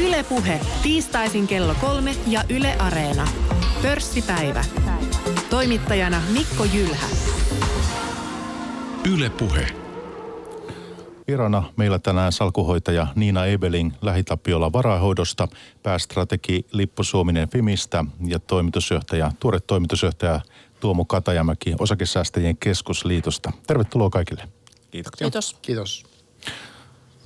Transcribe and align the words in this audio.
Ylepuhe 0.00 0.60
tiistaisin 0.82 1.46
kello 1.46 1.74
kolme 1.80 2.16
ja 2.26 2.44
Yle 2.48 2.76
Areena. 2.78 3.28
Pörssipäivä. 3.82 4.64
Toimittajana 5.50 6.22
Mikko 6.32 6.64
Jylhä. 6.64 7.06
Ylepuhe. 9.12 9.66
Virana 11.28 11.72
meillä 11.76 11.98
tänään 11.98 12.32
salkuhoitaja 12.32 13.06
Niina 13.14 13.46
Ebeling 13.46 13.92
lähitapiolla 14.02 14.72
varahoidosta, 14.72 15.48
päästrategi 15.82 16.66
Lippo 16.72 17.02
Suominen 17.02 17.48
Fimistä 17.48 18.04
ja 18.26 18.38
toimitusjohtaja, 18.38 19.32
tuore 19.40 19.60
toimitusjohtaja 19.60 20.40
Tuomo 20.80 21.04
Katajamäki 21.04 21.74
Osakesäästäjien 21.78 22.56
keskusliitosta. 22.56 23.52
Tervetuloa 23.66 24.10
kaikille. 24.10 24.48
Kiitoksia. 24.90 25.24
Kiitos. 25.24 25.56
Kiitos. 25.62 26.09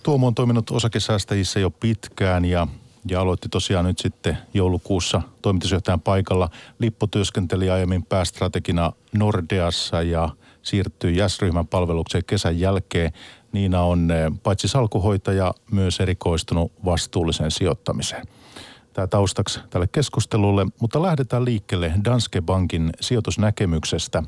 Tuomo 0.04 0.26
on 0.26 0.34
toiminut 0.34 0.70
osakesäästäjissä 0.70 1.60
jo 1.60 1.70
pitkään 1.70 2.44
ja, 2.44 2.66
ja 3.08 3.20
aloitti 3.20 3.48
tosiaan 3.48 3.84
nyt 3.84 3.98
sitten 3.98 4.38
joulukuussa 4.54 5.22
toimitusjohtajan 5.42 6.00
paikalla. 6.00 6.48
Lippo 6.78 7.06
työskenteli 7.06 7.70
aiemmin 7.70 8.02
päästrategina 8.02 8.92
Nordeassa 9.12 10.02
ja 10.02 10.28
siirtyi 10.62 11.16
jäsryhmän 11.16 11.66
palvelukseen 11.66 12.24
kesän 12.26 12.60
jälkeen. 12.60 13.12
Niina 13.52 13.82
on 13.82 14.10
eh, 14.10 14.32
paitsi 14.42 14.68
salkuhoitaja 14.68 15.54
myös 15.70 16.00
erikoistunut 16.00 16.72
vastuulliseen 16.84 17.50
sijoittamiseen. 17.50 18.26
Tämä 18.92 19.06
taustaksi 19.06 19.60
tälle 19.70 19.86
keskustelulle, 19.92 20.66
mutta 20.80 21.02
lähdetään 21.02 21.44
liikkeelle 21.44 21.92
Danske 22.04 22.42
Bankin 22.42 22.90
sijoitusnäkemyksestä. 23.00 24.22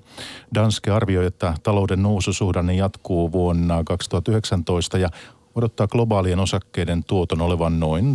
Danske 0.54 0.90
arvioi, 0.90 1.26
että 1.26 1.54
talouden 1.62 2.02
noususuhdanne 2.02 2.74
jatkuu 2.74 3.32
vuonna 3.32 3.84
2019 3.84 4.98
ja 4.98 5.08
odottaa 5.56 5.86
globaalien 5.86 6.38
osakkeiden 6.38 7.04
tuoton 7.04 7.40
olevan 7.40 7.80
noin 7.80 8.14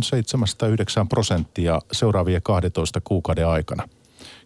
7-9 1.04 1.06
prosenttia 1.08 1.80
seuraavien 1.92 2.42
12 2.42 3.00
kuukauden 3.04 3.46
aikana. 3.46 3.88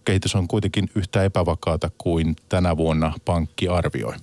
Kehitys 0.04 0.34
on 0.34 0.48
kuitenkin 0.48 0.90
yhtä 0.94 1.24
epävakaata 1.24 1.90
kuin 1.98 2.36
tänä 2.48 2.76
vuonna 2.76 3.12
pankki 3.24 3.68
arvioi. 3.68 4.14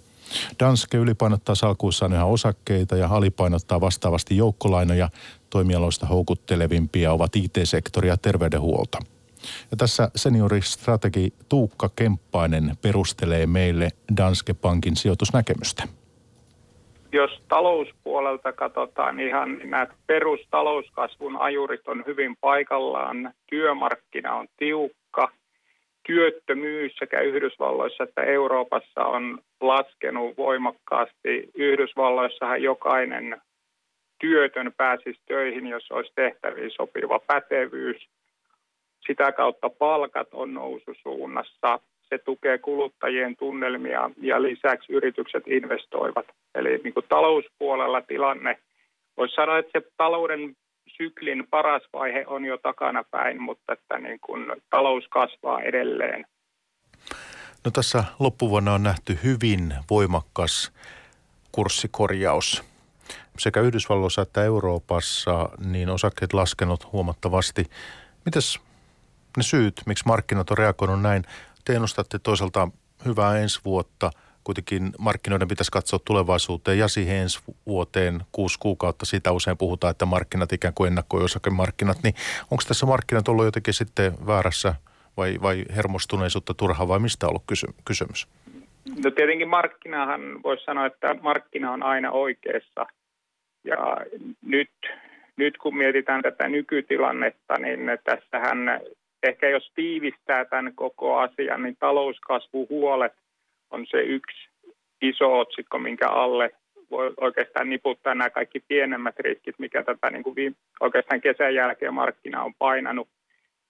Danske 0.60 0.98
ylipainottaa 0.98 1.56
salkuissaan 1.56 2.14
yhä 2.14 2.26
osakkeita 2.26 2.96
ja 2.96 3.08
alipainottaa 3.08 3.82
vastaavasti 3.82 4.38
joukkolainoja. 4.38 5.10
Toimialoista 5.50 6.06
houkuttelevimpia 6.06 7.14
ovat 7.14 7.36
IT-sektori 7.36 8.08
ja 8.08 8.18
terveydenhuolto. 8.18 8.98
Ja 9.72 9.78
tässä 9.78 10.12
senioristrategi 10.16 11.34
Tuukka 11.50 11.90
Kemppainen 11.96 12.78
perustelee 12.82 13.48
meille 13.48 13.90
Danske 14.18 14.54
Bankin 14.54 14.96
sijoitusnäkemystä 14.96 15.88
jos 17.14 17.44
talouspuolelta 17.48 18.54
katsotaan 18.54 19.20
ihan, 19.20 19.58
niin 19.58 19.70
nämä 19.70 19.88
perustalouskasvun 20.08 21.38
ajurit 21.38 21.88
on 21.88 22.04
hyvin 22.08 22.36
paikallaan, 22.42 23.34
työmarkkina 23.50 24.36
on 24.36 24.48
tiukka, 24.58 25.30
työttömyys 26.08 26.96
sekä 27.00 27.22
Yhdysvalloissa 27.22 28.04
että 28.04 28.24
Euroopassa 28.24 29.06
on 29.06 29.40
laskenut 29.62 30.38
voimakkaasti. 30.38 31.50
Yhdysvalloissahan 31.56 32.64
jokainen 32.64 33.42
työtön 34.20 34.74
pääsisi 34.78 35.20
töihin, 35.28 35.68
jos 35.68 35.92
olisi 35.92 36.12
tehtäviin 36.16 36.72
sopiva 36.72 37.20
pätevyys. 37.20 38.08
Sitä 39.08 39.32
kautta 39.32 39.70
palkat 39.70 40.28
on 40.32 40.54
noususuunnassa 40.54 41.80
se 42.14 42.24
tukee 42.26 42.58
kuluttajien 42.58 43.36
tunnelmia 43.36 44.10
ja 44.22 44.42
lisäksi 44.42 44.94
yritykset 44.94 45.44
investoivat. 45.48 46.26
Eli 46.56 46.78
niin 46.84 46.94
kuin 46.94 47.06
talouspuolella 47.10 48.02
tilanne, 48.02 48.60
voisi 49.18 49.36
sanoa, 49.36 49.58
että 49.58 49.80
se 49.80 49.88
talouden 49.98 50.56
syklin 50.98 51.48
paras 51.50 51.84
vaihe 51.94 52.24
on 52.28 52.46
jo 52.46 52.58
takana 52.58 53.04
päin, 53.12 53.42
mutta 53.42 53.74
että 53.74 54.00
niin 54.00 54.20
kuin 54.20 54.46
talous 54.70 55.08
kasvaa 55.10 55.62
edelleen. 55.62 56.26
No 57.66 57.72
tässä 57.74 58.04
loppuvuonna 58.20 58.74
on 58.74 58.84
nähty 58.84 59.20
hyvin 59.24 59.74
voimakas 59.90 60.72
kurssikorjaus. 61.52 62.64
Sekä 63.38 63.62
Yhdysvalloissa 63.62 64.22
että 64.22 64.44
Euroopassa 64.44 65.50
niin 65.66 65.90
osakkeet 65.90 66.34
laskenut 66.34 66.92
huomattavasti. 66.92 67.66
Mitäs 68.26 68.60
ne 69.38 69.44
syyt, 69.44 69.82
miksi 69.86 70.06
markkinat 70.06 70.52
on 70.52 70.58
reagoinut 70.58 71.02
näin? 71.02 71.24
Te 71.66 71.74
ennustatte 71.74 72.20
toisaalta 72.20 72.68
hyvää 73.06 73.38
ensi 73.38 73.62
vuotta. 73.66 74.12
Kuitenkin 74.44 74.92
markkinoiden 75.00 75.48
pitäisi 75.48 75.72
katsoa 75.72 76.00
tulevaisuuteen 76.06 76.78
ja 76.78 76.88
siihen 76.88 77.16
ensi 77.16 77.40
vuoteen 77.66 78.22
kuusi 78.32 78.60
kuukautta. 78.60 79.06
Siitä 79.06 79.32
usein 79.32 79.58
puhutaan, 79.58 79.92
että 79.92 80.06
markkinat 80.06 80.54
ikään 80.54 80.74
kuin 80.74 80.88
ennakoi 80.88 81.24
osakemarkkinat. 81.24 81.98
Niin 82.04 82.16
onko 82.52 82.64
tässä 82.68 82.86
markkinat 82.86 83.28
ollut 83.28 83.46
jotenkin 83.46 83.74
sitten 83.74 84.14
väärässä 84.28 84.76
vai, 85.18 85.38
vai 85.42 85.66
hermostuneisuutta 85.76 86.54
turhaa 86.54 86.88
vai 86.88 87.00
mistä 87.00 87.26
on 87.26 87.30
ollut 87.30 87.44
kysy- 87.48 87.74
kysymys? 87.86 88.28
No 89.04 89.12
tietenkin 89.12 89.50
markkinahan 89.50 90.44
voisi 90.44 90.64
sanoa, 90.64 90.86
että 90.86 91.16
markkina 91.22 91.72
on 91.72 91.84
aina 91.84 92.12
oikeassa. 92.12 92.86
Ja 93.64 93.98
nyt, 94.42 94.72
nyt 95.36 95.58
kun 95.58 95.78
mietitään 95.78 96.22
tätä 96.22 96.50
nykytilannetta, 96.50 97.58
niin 97.60 97.80
tässähän 98.04 98.58
ehkä 99.24 99.50
jos 99.50 99.72
tiivistää 99.76 100.46
tämän 100.46 100.76
koko 100.76 101.18
asian, 101.18 101.64
niin 101.64 101.78
talouskasvuhuolet 101.80 103.14
on 103.72 103.86
se 103.90 104.02
yksi 104.02 104.50
iso 105.02 105.40
otsikko, 105.40 105.80
minkä 105.80 106.10
alle 106.10 106.52
voi 106.92 107.14
oikeastaan 107.22 107.70
niputtaa 107.70 108.16
nämä 108.16 108.30
kaikki 108.30 108.60
pienemmät 108.68 109.20
riskit, 109.20 109.60
mikä 109.60 109.84
tätä 109.84 110.10
niin 110.10 110.24
kuin 110.24 110.36
viime, 110.36 110.56
oikeastaan 110.80 111.22
kesän 111.22 111.56
jälkeen 111.56 111.94
markkina 111.94 112.44
on 112.44 112.54
painanut. 112.54 113.08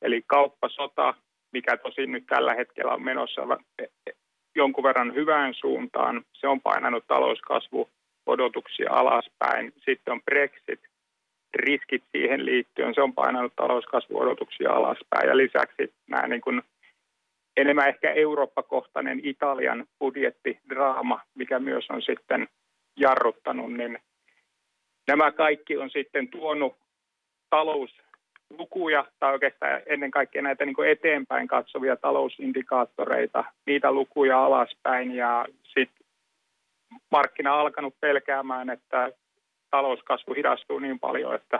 Eli 0.02 0.24
kauppasota, 0.28 1.14
mikä 1.52 1.78
tosin 1.78 2.12
nyt 2.12 2.26
tällä 2.26 2.54
hetkellä 2.54 2.94
on 2.94 3.04
menossa 3.04 3.42
jonkun 4.56 4.84
verran 4.84 5.16
hyvään 5.16 5.54
suuntaan, 5.54 6.24
se 6.34 6.48
on 6.48 6.62
painanut 6.62 7.04
talouskasvu 7.08 7.90
odotuksia 8.26 8.92
alaspäin. 8.92 9.74
Sitten 9.86 10.12
on 10.12 10.22
Brexit, 10.22 10.80
riskit 11.56 12.04
siihen 12.12 12.46
liittyen, 12.46 12.94
se 12.94 13.02
on 13.02 13.14
painanut 13.14 13.54
talouskasvuodotuksia 13.56 14.72
alaspäin. 14.72 15.28
Ja 15.28 15.38
lisäksi 15.38 15.94
nämä 16.08 16.28
niin 16.28 16.42
kuin 16.42 16.62
enemmän 17.58 17.88
ehkä 17.88 18.12
Eurooppa-kohtainen 18.12 19.20
Italian 19.24 19.86
budjettidraama, 20.00 21.22
mikä 21.36 21.60
myös 21.60 21.86
on 21.90 22.02
sitten 22.02 22.48
jarruttanut, 22.98 23.74
niin 23.74 24.00
nämä 25.08 25.32
kaikki 25.32 25.78
on 25.78 25.90
sitten 25.90 26.28
tuonut 26.28 26.76
talouslukuja 27.50 29.06
tai 29.20 29.34
oikeastaan 29.34 29.82
ennen 29.86 30.12
kaikkea 30.12 30.42
näitä 30.42 30.66
niin 30.66 30.88
eteenpäin 30.92 31.48
katsovia 31.48 31.96
talousindikaattoreita, 31.96 33.44
niitä 33.66 33.92
lukuja 33.92 34.46
alaspäin 34.46 35.16
ja 35.16 35.46
sitten 35.64 36.08
markkina 37.12 37.60
alkanut 37.60 37.96
pelkäämään, 38.00 38.70
että 38.70 39.12
talouskasvu 39.74 40.34
hidastuu 40.34 40.80
niin 40.80 41.00
paljon, 41.00 41.36
että, 41.36 41.60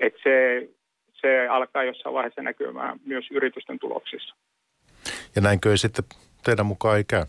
että 0.00 0.20
se, 0.22 0.68
se 1.20 1.48
alkaa 1.48 1.84
jossain 1.84 2.14
vaiheessa 2.14 2.42
näkymään 2.42 2.98
myös 3.04 3.24
yritysten 3.30 3.78
tuloksissa. 3.78 4.34
Ja 5.36 5.42
näinkö 5.42 5.70
ei 5.70 5.78
sitten 5.78 6.04
teidän 6.44 6.66
mukaan 6.66 6.96
ei 6.96 7.04
käy? 7.04 7.24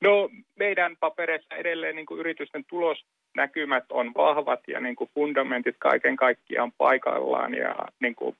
No 0.00 0.30
meidän 0.58 0.96
papereissa 1.00 1.54
edelleen 1.54 1.96
niin 1.96 2.06
kuin 2.06 2.20
yritysten 2.20 2.64
tulosnäkymät 2.64 3.84
on 3.90 4.14
vahvat 4.14 4.60
ja 4.68 4.80
niin 4.80 4.96
kuin 4.96 5.10
fundamentit 5.14 5.76
kaiken 5.78 6.16
kaikkiaan 6.16 6.72
paikallaan 6.72 7.54
ja 7.54 7.74
niin 8.00 8.14
kuin 8.14 8.36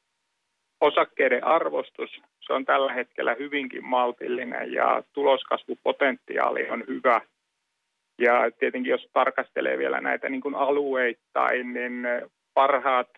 osakkeiden 0.81 1.44
arvostus, 1.44 2.11
se 2.47 2.53
on 2.53 2.65
tällä 2.65 2.93
hetkellä 2.93 3.37
hyvinkin 3.39 3.84
maltillinen 3.84 4.73
ja 4.73 5.03
tuloskasvupotentiaali 5.12 6.71
on 6.71 6.84
hyvä– 6.89 7.21
ja 8.19 8.51
tietenkin 8.59 8.91
jos 8.91 9.09
tarkastelee 9.13 9.79
vielä 9.79 10.01
näitä 10.01 10.29
niin 10.29 10.41
kuin 10.41 10.55
alueittain, 10.55 11.75
niin 11.75 12.07
parhaat, 12.55 13.09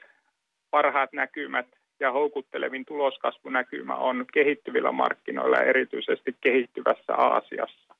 parhaat 0.70 1.12
näkymät 1.12 1.66
ja 2.00 2.12
houkuttelevin 2.12 2.84
tuloskasvunäkymä 2.84 3.94
on 3.94 4.24
kehittyvillä 4.32 4.92
markkinoilla 4.92 5.60
erityisesti 5.60 6.36
kehittyvässä 6.40 7.14
Aasiassa. 7.14 7.94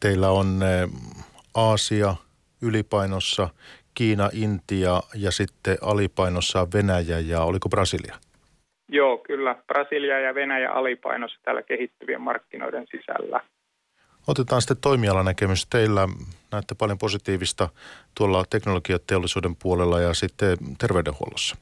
Teillä 0.00 0.30
on 0.30 0.46
eh, 0.62 0.90
Aasia 1.54 2.14
ylipainossa, 2.62 3.48
Kiina, 3.94 4.30
Intia 4.32 5.00
ja 5.14 5.30
sitten 5.30 5.76
alipainossa 5.82 6.66
Venäjä 6.74 7.18
ja 7.18 7.40
oliko 7.42 7.68
Brasilia? 7.68 8.14
Joo, 8.88 9.18
kyllä. 9.18 9.56
Brasilia 9.66 10.20
ja 10.20 10.34
Venäjä 10.34 10.70
alipainossa 10.70 11.40
täällä 11.42 11.62
kehittyvien 11.62 12.20
markkinoiden 12.20 12.86
sisällä. 12.90 13.40
Otetaan 14.30 14.62
sitten 14.62 14.80
toimialanäkemys. 14.80 15.66
Teillä 15.66 16.08
näette 16.52 16.74
paljon 16.78 16.98
positiivista 16.98 17.68
tuolla 18.16 18.44
teknologiateollisuuden 18.50 19.56
puolella 19.62 20.00
ja 20.00 20.14
sitten 20.14 20.56
terveydenhuollossa. 20.80 21.56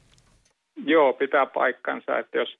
Joo, 0.85 1.13
pitää 1.13 1.45
paikkansa, 1.45 2.19
että 2.19 2.37
jos 2.37 2.57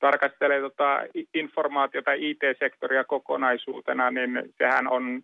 tarkastelee 0.00 0.60
tota 0.60 0.98
informaatiota 1.34 2.12
IT-sektoria 2.12 3.04
kokonaisuutena, 3.04 4.10
niin 4.10 4.30
sehän 4.58 4.88
on 4.88 5.22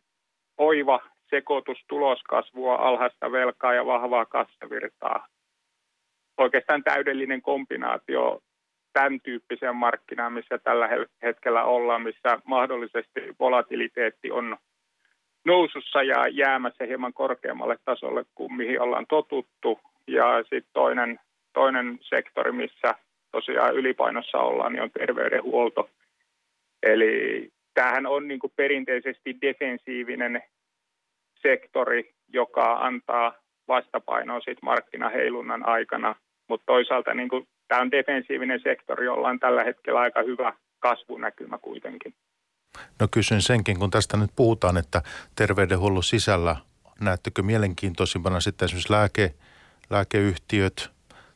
oiva 0.59 1.01
sekoitus 1.31 1.79
tuloskasvua, 1.89 2.75
alhaista 2.75 3.33
velkaa 3.33 3.75
ja 3.75 3.87
vahvaa 3.87 4.27
kassavirtaa. 4.27 5.27
oikeastaan 6.39 6.85
täydellinen 6.85 7.43
kombinaatio 7.43 8.41
tämän 8.97 9.21
tyyppiseen 9.21 9.77
markkinaan, 9.77 10.33
missä 10.33 10.59
tällä 10.59 10.89
hetkellä 11.23 11.65
ollaan, 11.65 12.03
missä 12.03 12.39
mahdollisesti 12.45 13.21
volatiliteetti 13.41 14.31
on 14.31 14.57
nousussa 15.45 16.03
ja 16.03 16.29
jäämässä 16.29 16.85
hieman 16.85 17.13
korkeammalle 17.13 17.77
tasolle 17.85 18.25
kuin 18.35 18.57
mihin 18.57 18.81
ollaan 18.81 19.07
totuttu. 19.09 19.81
Ja 20.07 20.43
sitten 20.43 20.73
toinen, 20.73 21.21
toinen 21.53 21.99
sektori, 22.03 22.53
missä 22.53 22.95
tosiaan 23.33 23.75
ylipainossa 23.75 24.39
ollaan, 24.39 24.73
niin 24.73 24.83
on 24.83 24.91
terveydenhuolto. 24.91 25.91
Eli 26.83 27.49
tämähän 27.75 28.07
on 28.07 28.29
niin 28.29 28.41
perinteisesti 28.57 29.37
defensiivinen 29.43 30.43
sektori, 31.43 32.11
joka 32.33 32.73
antaa 32.73 33.35
vastapainoa 33.69 34.41
sit 34.41 34.59
markkinaheilunnan 34.63 35.69
aikana, 35.69 36.15
mutta 36.49 36.67
toisaalta 36.67 37.15
niin 37.15 37.29
kuin, 37.29 37.47
tämä 37.69 37.81
on 37.81 37.91
defensiivinen 37.91 38.61
sektori, 38.63 39.05
jolla 39.05 39.29
on 39.29 39.41
tällä 39.41 39.65
hetkellä 39.65 40.01
aika 40.01 40.23
hyvä 40.23 40.53
kasvunäkymä 40.79 41.59
kuitenkin. 41.59 42.15
No 43.01 43.09
kysyn 43.11 43.43
senkin, 43.43 43.79
kun 43.79 43.91
tästä 43.91 44.17
nyt 44.17 44.31
puhutaan, 44.37 44.77
että 44.77 45.03
terveydenhuollon 45.37 46.03
sisällä 46.03 46.57
näettekö 47.01 47.43
mielenkiintoisimpana 47.43 48.41
sitten 48.41 48.67
esimerkiksi 48.67 48.93
lääke, 48.93 49.35
lääkeyhtiöt, 49.91 50.91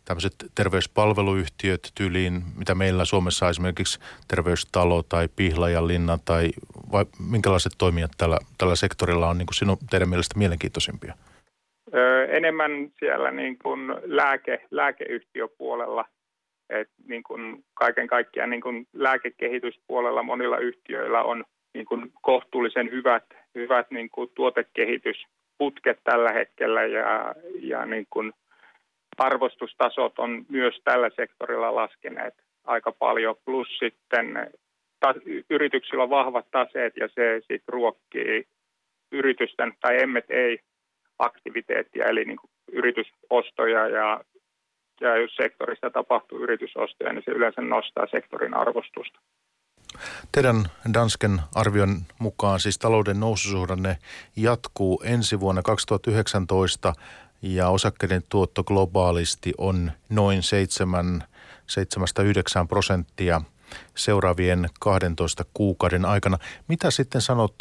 tämmöiset 0.05 0.35
terveyspalveluyhtiöt 0.55 1.93
tyyliin, 1.95 2.43
mitä 2.59 2.75
meillä 2.75 3.05
Suomessa 3.05 3.47
on 3.47 3.51
esimerkiksi 3.51 4.01
terveystalo 4.29 5.03
tai 5.03 5.29
Pihlajanlinna 5.37 6.19
tai 6.25 6.49
vai 6.93 7.05
minkälaiset 7.31 7.73
toimijat 7.79 8.11
tällä, 8.19 8.39
tällä 8.59 8.77
sektorilla 8.77 9.29
on 9.29 9.39
niin 9.39 9.47
kuin 9.47 9.55
sinun, 9.55 9.77
teidän 9.91 10.09
mielestä 10.09 10.39
mielenkiintoisimpia? 10.39 11.15
Öö, 11.95 12.27
enemmän 12.37 12.71
siellä 12.99 13.31
niin 13.31 13.59
kuin 13.59 13.81
lääke, 14.05 14.67
lääkeyhtiöpuolella, 14.71 16.05
että 16.71 16.95
niin 17.09 17.23
kuin 17.23 17.65
kaiken 17.75 18.07
kaikkiaan 18.07 18.51
niin 18.51 18.61
kuin 18.61 18.87
lääkekehityspuolella 18.93 20.23
monilla 20.23 20.59
yhtiöillä 20.59 21.23
on 21.23 21.45
niin 21.75 21.87
kuin 21.87 22.13
kohtuullisen 22.23 22.91
hyvät, 22.91 23.25
hyvät 23.55 23.91
niin 23.91 24.11
kuin 24.11 24.31
tuotekehitysputket 24.35 25.99
tällä 26.05 26.33
hetkellä 26.33 26.85
ja, 26.87 27.35
ja 27.61 27.87
niin 27.87 28.07
kuin 28.11 28.33
arvostustasot 29.19 30.19
on 30.19 30.47
myös 30.49 30.81
tällä 30.85 31.11
sektorilla 31.17 31.75
laskeneet 31.75 32.35
aika 32.65 32.93
paljon, 32.93 33.37
plus 33.45 33.69
sitten 33.79 34.51
ta, 35.01 35.15
yrityksillä 35.51 36.03
on 36.03 36.11
vahvat 36.11 36.51
taseet 36.51 36.97
ja 36.97 37.09
se 37.09 37.37
sitten 37.41 37.61
ruokkii 37.69 38.47
yritysten 39.13 39.73
tai 39.81 40.03
emmet 40.03 40.25
ei 40.29 40.59
aktiviteettia, 41.19 42.05
eli 42.05 42.25
niin 42.25 42.39
yritysostoja 42.73 43.89
ja, 43.89 44.21
ja 45.01 45.17
jos 45.17 45.37
sektorissa 45.37 45.91
tapahtuu 45.91 46.39
yritysostoja, 46.39 47.13
niin 47.13 47.23
se 47.25 47.31
yleensä 47.31 47.61
nostaa 47.61 48.07
sektorin 48.11 48.55
arvostusta. 48.55 49.21
Teidän 50.33 50.65
Dansken 50.95 51.41
arvion 51.55 51.97
mukaan 52.19 52.61
siis 52.61 52.79
talouden 52.79 53.21
noususuhdanne 53.21 53.99
jatkuu 54.37 55.03
ensi 55.05 55.41
vuonna 55.41 55.63
2019 55.63 56.93
ja 57.43 57.69
osakkeiden 57.69 58.23
tuotto 58.29 58.65
globaalisti 58.65 59.53
on 59.59 59.93
noin 60.09 60.41
7-9 60.41 60.43
prosenttia 62.69 63.41
seuraavien 63.97 64.69
12 64.81 65.45
kuukauden 65.55 66.05
aikana. 66.05 66.39
Mitä 66.69 66.91
sitten 66.91 67.21
sanot 67.21 67.55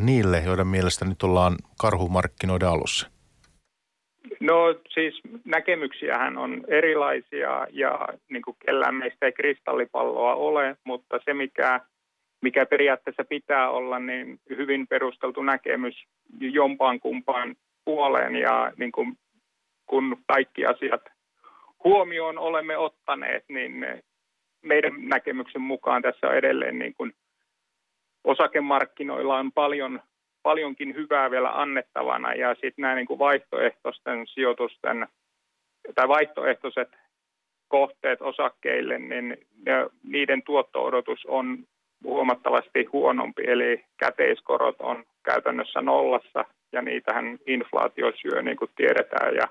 niille, 0.00 0.40
joiden 0.40 0.66
mielestä 0.66 1.04
nyt 1.04 1.22
ollaan 1.22 1.56
karhumarkkinoiden 1.78 2.68
alussa? 2.68 3.10
No 4.40 4.74
siis 4.88 5.20
näkemyksiähän 5.44 6.38
on 6.38 6.64
erilaisia 6.68 7.66
ja 7.70 8.08
niin 8.30 8.42
kuin 8.42 8.56
kellään 8.66 8.94
meistä 8.94 9.26
ei 9.26 9.32
kristallipalloa 9.32 10.34
ole, 10.34 10.76
mutta 10.84 11.20
se 11.24 11.34
mikä, 11.34 11.80
mikä 12.42 12.66
periaatteessa 12.66 13.24
pitää 13.24 13.70
olla, 13.70 13.98
niin 13.98 14.40
hyvin 14.48 14.86
perusteltu 14.86 15.42
näkemys 15.42 16.04
jompaan 16.40 17.00
kumpaan 17.00 17.56
puoleen 17.84 18.36
ja 18.36 18.72
niin 18.76 18.92
kuin, 18.92 19.18
kun 19.86 20.16
kaikki 20.26 20.66
asiat 20.66 21.02
huomioon 21.84 22.38
olemme 22.38 22.76
ottaneet, 22.76 23.44
niin 23.48 23.86
meidän 24.62 24.92
näkemyksen 24.98 25.62
mukaan 25.62 26.02
tässä 26.02 26.26
on 26.26 26.36
edelleen 26.36 26.78
niin 26.78 26.94
kuin 26.94 27.12
osakemarkkinoilla 28.24 29.38
on 29.38 29.52
paljon, 29.52 30.00
paljonkin 30.42 30.94
hyvää 30.94 31.30
vielä 31.30 31.60
annettavana. 31.60 32.34
Ja 32.34 32.54
sitten 32.54 32.74
nämä 32.82 32.94
niin 32.94 33.06
kuin 33.06 33.18
vaihtoehtoisten 33.18 34.26
sijoitusten 34.26 35.06
tai 35.94 36.08
vaihtoehtoiset 36.08 36.88
kohteet 37.68 38.22
osakkeille, 38.22 38.98
niin 38.98 39.36
niiden 40.02 40.42
tuotto-odotus 40.42 41.26
on 41.26 41.58
huomattavasti 42.04 42.84
huonompi, 42.92 43.42
eli 43.46 43.84
käteiskorot 43.96 44.76
on 44.78 45.04
käytännössä 45.22 45.80
nollassa 45.80 46.44
ja 46.72 46.82
niitähän 46.82 47.38
inflaatio 47.46 48.12
syö, 48.22 48.42
niin 48.42 48.56
kuin 48.56 48.70
tiedetään, 48.76 49.34
ja, 49.34 49.48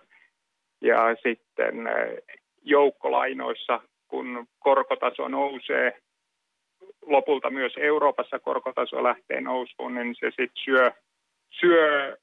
ja 0.82 1.16
sitten 1.24 1.88
eh, 1.88 2.24
joukkolainoissa, 2.64 3.82
kun 4.08 4.48
korkotaso 4.60 5.28
nousee, 5.28 5.98
lopulta 7.02 7.50
myös 7.50 7.74
Euroopassa 7.78 8.40
korkotaso 8.40 9.04
lähtee 9.04 9.42
nousuun, 9.42 9.96
niin 9.96 10.16
se 10.20 10.26
sitten 10.28 10.64
syö, 10.64 10.92
syö 11.60 12.18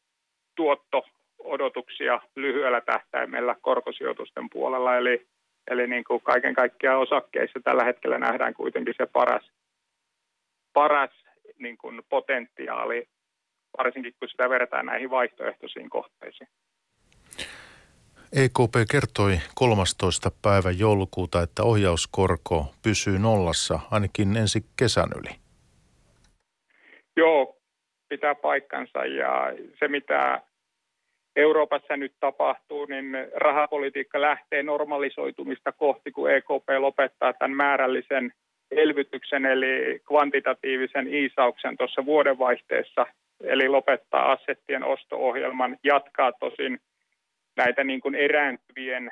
tuotto-odotuksia 0.54 2.20
lyhyellä 2.36 2.80
tähtäimellä 2.80 3.56
korkosijoitusten 3.60 4.50
puolella. 4.50 4.96
Eli, 4.96 5.26
eli 5.70 5.86
niin 5.86 6.04
kuin 6.04 6.22
kaiken 6.22 6.54
kaikkiaan 6.54 7.00
osakkeissa 7.00 7.60
tällä 7.64 7.84
hetkellä 7.84 8.18
nähdään 8.18 8.54
kuitenkin 8.54 8.94
se 8.96 9.06
paras, 9.06 9.50
paras 10.72 11.10
niin 11.58 11.78
kuin 11.78 12.02
potentiaali, 12.08 13.08
varsinkin 13.78 14.14
kun 14.18 14.28
sitä 14.28 14.50
verrataan 14.50 14.86
näihin 14.86 15.10
vaihtoehtoisiin 15.10 15.90
kohteisiin. 15.90 16.48
EKP 18.32 18.74
kertoi 18.90 19.32
13. 19.54 20.30
päivä 20.42 20.70
joulukuuta, 20.70 21.42
että 21.42 21.62
ohjauskorko 21.62 22.66
pysyy 22.82 23.18
nollassa 23.18 23.80
ainakin 23.90 24.36
ensi 24.36 24.60
kesän 24.78 25.08
yli. 25.18 25.36
Joo, 27.16 27.56
pitää 28.08 28.34
paikkansa 28.34 29.04
ja 29.04 29.52
se 29.78 29.88
mitä 29.88 30.42
Euroopassa 31.36 31.96
nyt 31.96 32.12
tapahtuu, 32.20 32.86
niin 32.86 33.06
rahapolitiikka 33.34 34.20
lähtee 34.20 34.62
normalisoitumista 34.62 35.72
kohti, 35.72 36.12
kun 36.12 36.30
EKP 36.30 36.68
lopettaa 36.78 37.32
tämän 37.32 37.56
määrällisen 37.56 38.32
elvytyksen 38.70 39.46
eli 39.46 40.00
kvantitatiivisen 40.08 41.14
iisauksen 41.14 41.76
tuossa 41.76 42.06
vuodenvaihteessa, 42.06 43.06
eli 43.40 43.68
lopettaa 43.68 44.32
assettien 44.32 44.84
osto-ohjelman, 44.84 45.76
jatkaa 45.84 46.32
tosin 46.32 46.78
näitä 47.56 47.84
niin 47.84 48.00
kuin 48.00 48.14
erääntyvien, 48.14 49.10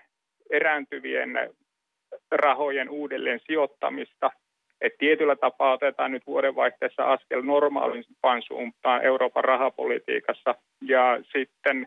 erääntyvien 0.50 1.30
rahojen 2.30 2.90
uudelleen 2.90 3.40
sijoittamista. 3.46 4.30
Et 4.80 4.92
tietyllä 4.98 5.36
tapaa 5.36 5.72
otetaan 5.72 6.12
nyt 6.12 6.26
vuodenvaihteessa 6.26 7.04
askel 7.04 7.42
normaalimpaan 7.42 8.42
suuntaan 8.42 9.04
Euroopan 9.04 9.44
rahapolitiikassa. 9.44 10.54
Ja 10.80 11.18
sitten 11.32 11.86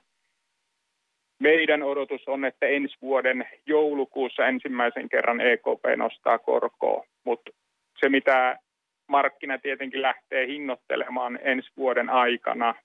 meidän 1.39 1.83
odotus 1.83 2.27
on, 2.27 2.45
että 2.45 2.65
ensi 2.65 2.97
vuoden 3.01 3.47
joulukuussa 3.65 4.47
ensimmäisen 4.47 5.09
kerran 5.09 5.41
EKP 5.41 5.97
nostaa 5.97 6.39
korkoa, 6.39 7.05
mutta 7.23 7.51
se 7.99 8.09
mitä 8.09 8.59
markkina 9.07 9.57
tietenkin 9.57 10.01
lähtee 10.01 10.47
hinnoittelemaan 10.47 11.39
ensi 11.41 11.69
vuoden 11.77 12.09
aikana, 12.09 12.75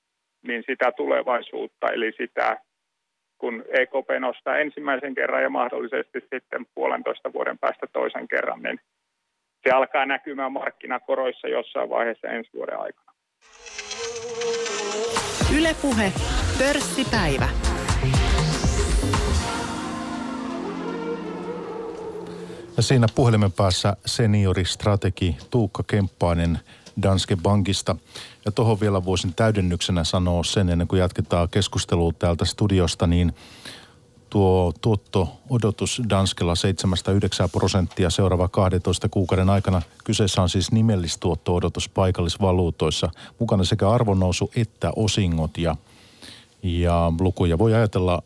niin 0.46 0.64
sitä 0.66 0.92
tulevaisuutta, 0.92 1.92
eli 1.92 2.12
sitä 2.16 2.60
kun 3.42 3.64
EKP 3.80 4.08
nostaa 4.20 4.58
ensimmäisen 4.58 5.14
kerran 5.14 5.42
ja 5.42 5.50
mahdollisesti 5.50 6.20
sitten 6.20 6.66
puolentoista 6.74 7.32
vuoden 7.32 7.58
päästä 7.58 7.86
toisen 7.92 8.28
kerran, 8.28 8.62
niin 8.62 8.80
se 9.62 9.70
alkaa 9.70 10.06
näkymään 10.06 10.52
markkinakoroissa 10.52 11.48
jossain 11.48 11.90
vaiheessa 11.90 12.28
ensi 12.28 12.50
vuoden 12.54 12.78
aikana. 12.78 13.12
Ylepuhe 15.58 16.12
pörssipäivä. 16.58 17.48
Ja 22.76 22.82
siinä 22.82 23.06
puhelimen 23.14 23.52
päässä 23.52 23.96
senioristrategi 24.06 25.36
Tuukka 25.50 25.82
Kemppainen 25.86 26.58
Danske 27.02 27.36
Bankista. 27.36 27.96
Ja 28.44 28.52
tuohon 28.52 28.80
vielä 28.80 29.04
voisin 29.04 29.34
täydennyksenä 29.34 30.04
sanoa 30.04 30.44
sen, 30.44 30.68
ennen 30.68 30.88
kuin 30.88 31.00
jatketaan 31.00 31.48
keskustelua 31.48 32.12
täältä 32.18 32.44
studiosta, 32.44 33.06
niin 33.06 33.32
tuo 34.30 34.72
tuotto-odotus 34.80 36.02
Danskella 36.10 36.54
7-9 37.46 37.48
prosenttia 37.52 38.10
seuraava 38.10 38.48
12 38.48 39.08
kuukauden 39.08 39.50
aikana. 39.50 39.82
Kyseessä 40.04 40.42
on 40.42 40.48
siis 40.48 40.72
nimellistuotto-odotus 40.72 41.88
paikallisvaluutoissa. 41.88 43.10
Mukana 43.38 43.64
sekä 43.64 43.90
arvonnousu 43.90 44.50
että 44.56 44.92
osingot 44.96 45.58
ja, 45.58 45.76
ja 46.62 47.12
lukuja 47.20 47.58
voi 47.58 47.74
ajatella 47.74 48.22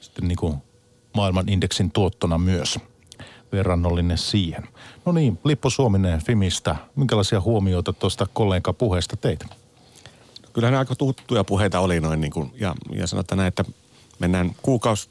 sitten 0.00 0.28
niin 0.28 0.38
kuin 0.38 0.56
maailman 1.14 1.48
indeksin 1.48 1.90
tuottona 1.90 2.38
myös 2.38 2.78
verrannollinen 3.52 4.18
siihen. 4.18 4.68
No 5.06 5.12
niin, 5.12 5.38
Lippo 5.44 5.70
Suominen 5.70 6.24
Fimistä, 6.24 6.76
minkälaisia 6.96 7.40
huomioita 7.40 7.92
tuosta 7.92 8.26
kollega 8.32 8.72
puheesta 8.72 9.16
teit? 9.16 9.44
Kyllähän 10.52 10.78
aika 10.78 10.94
tuttuja 10.96 11.44
puheita 11.44 11.80
oli 11.80 12.00
noin 12.00 12.20
niin 12.20 12.32
kuin, 12.32 12.52
ja, 12.60 12.74
ja 12.92 13.06
sanotaan 13.06 13.36
näin, 13.36 13.48
että 13.48 13.64
mennään 14.18 14.56
kuukausi 14.62 15.08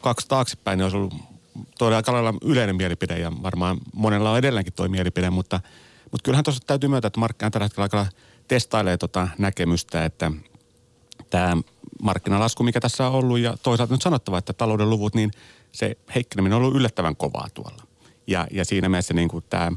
kaksi 0.00 0.28
taaksepäin, 0.28 0.78
niin 0.78 0.84
olisi 0.84 0.96
ollut 0.96 1.14
todella 1.78 1.96
aika 1.96 2.12
lailla 2.12 2.34
yleinen 2.42 2.76
mielipide 2.76 3.18
ja 3.18 3.32
varmaan 3.42 3.78
monella 3.94 4.30
on 4.30 4.38
edelleenkin 4.38 4.72
tuo 4.72 4.88
mielipide, 4.88 5.30
mutta, 5.30 5.60
mutta 6.02 6.24
kyllähän 6.24 6.44
tuossa 6.44 6.62
täytyy 6.66 6.88
myöntää, 6.88 7.06
että 7.06 7.20
markkina 7.20 7.50
tällä 7.50 7.64
hetkellä 7.64 7.84
aika 7.84 8.06
testailee 8.48 8.96
tota 8.96 9.28
näkemystä, 9.38 10.04
että 10.04 10.30
tämä 11.30 11.56
markkinalasku, 12.02 12.62
mikä 12.62 12.80
tässä 12.80 13.06
on 13.06 13.12
ollut 13.12 13.38
ja 13.38 13.56
toisaalta 13.62 13.94
nyt 13.94 14.02
sanottava, 14.02 14.38
että 14.38 14.52
talouden 14.52 14.90
luvut, 14.90 15.14
niin 15.14 15.30
se 15.72 15.96
heikkeneminen 16.14 16.56
on 16.56 16.62
ollut 16.62 16.76
yllättävän 16.76 17.16
kovaa 17.16 17.48
tuolla. 17.54 17.82
Ja, 18.26 18.46
ja 18.50 18.64
siinä 18.64 18.88
mielessä 18.88 19.14
niin 19.14 19.28
kuin 19.28 19.44
tämä 19.50 19.72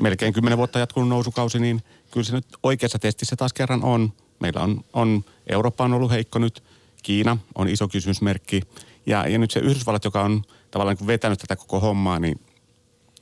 melkein 0.00 0.32
kymmenen 0.32 0.58
vuotta 0.58 0.78
jatkunut 0.78 1.08
nousukausi, 1.08 1.58
niin 1.58 1.82
kyllä 2.10 2.24
se 2.24 2.32
nyt 2.32 2.46
oikeassa 2.62 2.98
testissä 2.98 3.36
taas 3.36 3.52
kerran 3.52 3.84
on. 3.84 4.12
Meillä 4.40 4.60
on, 4.60 4.84
on 4.92 5.24
Eurooppa 5.46 5.84
on 5.84 5.92
ollut 5.92 6.10
heikko 6.10 6.38
nyt, 6.38 6.62
Kiina 7.02 7.36
on 7.54 7.68
iso 7.68 7.88
kysymysmerkki. 7.88 8.60
Ja, 9.06 9.28
ja 9.28 9.38
nyt 9.38 9.50
se 9.50 9.60
Yhdysvallat, 9.60 10.04
joka 10.04 10.22
on 10.22 10.42
tavallaan 10.70 10.96
niin 11.00 11.06
vetänyt 11.06 11.38
tätä 11.38 11.56
koko 11.56 11.80
hommaa, 11.80 12.18
niin 12.18 12.40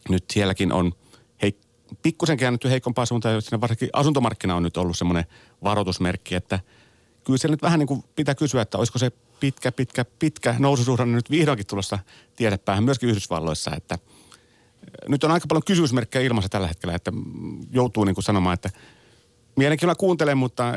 nyt 0.09 0.25
sielläkin 0.31 0.73
on 0.73 0.93
heik- 1.43 1.97
pikkusen 2.03 2.37
käännetty 2.37 2.71
heikompaa 2.71 3.07
suuntaan, 3.07 3.43
siinä 3.43 3.61
varsinkin 3.61 3.91
asuntomarkkina 3.93 4.55
on 4.55 4.63
nyt 4.63 4.77
ollut 4.77 4.99
semmoinen 4.99 5.25
varoitusmerkki, 5.65 6.35
että 6.35 6.61
kyllä 7.31 7.39
siellä 7.39 7.53
nyt 7.53 7.63
vähän 7.63 7.79
niin 7.79 7.87
kuin 7.87 8.05
pitää 8.17 8.35
kysyä, 8.35 8.63
että 8.63 8.79
olisiko 8.79 8.99
se 8.99 9.11
pitkä, 9.41 9.73
pitkä, 9.73 10.05
pitkä 10.19 10.55
noususuhdanne 10.59 11.15
nyt 11.15 11.31
vihdoinkin 11.31 11.67
tulossa 11.67 11.99
tiedepäähän 12.37 12.85
myöskin 12.85 13.09
Yhdysvalloissa, 13.09 13.71
että 13.77 13.99
nyt 15.09 15.25
on 15.25 15.31
aika 15.31 15.47
paljon 15.49 15.65
kysymysmerkkejä 15.67 16.27
ilmassa 16.27 16.49
tällä 16.49 16.69
hetkellä, 16.69 16.95
että 16.95 17.13
joutuu 17.71 18.05
niin 18.05 18.15
kuin 18.15 18.25
sanomaan, 18.25 18.55
että 18.55 18.71
mielenkiinnolla 19.57 19.95
kuuntelen, 19.95 20.39
mutta 20.39 20.75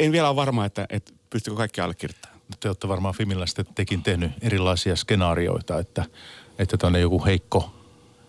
en 0.00 0.12
vielä 0.12 0.28
ole 0.28 0.36
varma, 0.36 0.64
että, 0.64 0.86
että 0.90 1.12
pystykö 1.30 1.56
kaikki 1.56 1.80
allekirjoittamaan. 1.80 2.40
Te 2.60 2.68
olette 2.68 2.88
varmaan 2.88 3.14
Fimillä 3.14 3.46
sitten 3.46 3.66
tekin 3.74 4.02
tehnyt 4.02 4.32
erilaisia 4.42 4.96
skenaarioita, 4.96 5.78
että, 5.78 6.04
että 6.58 6.76
tuonne 6.76 7.00
joku 7.00 7.24
heikko 7.24 7.74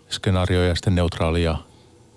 skenaario 0.09 0.63
ja 0.63 0.75
sitten 0.75 0.95
neutraali 0.95 1.43
ja, 1.43 1.57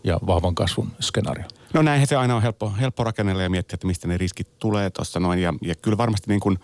ja 0.05 0.19
vahvan 0.27 0.55
kasvun 0.55 0.91
skenaario. 1.01 1.49
No 1.75 1.83
näinhän 1.83 2.07
se 2.07 2.17
aina 2.17 2.37
on 2.37 2.43
helppo, 2.43 2.73
helppo 2.81 3.05
rakennella 3.05 3.43
ja 3.43 3.51
miettiä, 3.51 3.75
että 3.75 3.87
mistä 3.87 4.09
ne 4.09 4.19
riskit 4.19 4.59
tulee 4.59 4.91
tuossa 4.91 5.21
noin. 5.21 5.39
Ja, 5.39 5.55
ja 5.63 5.75
kyllä 5.75 5.99
varmasti 5.99 6.31
niin 6.31 6.41
kuin, 6.41 6.59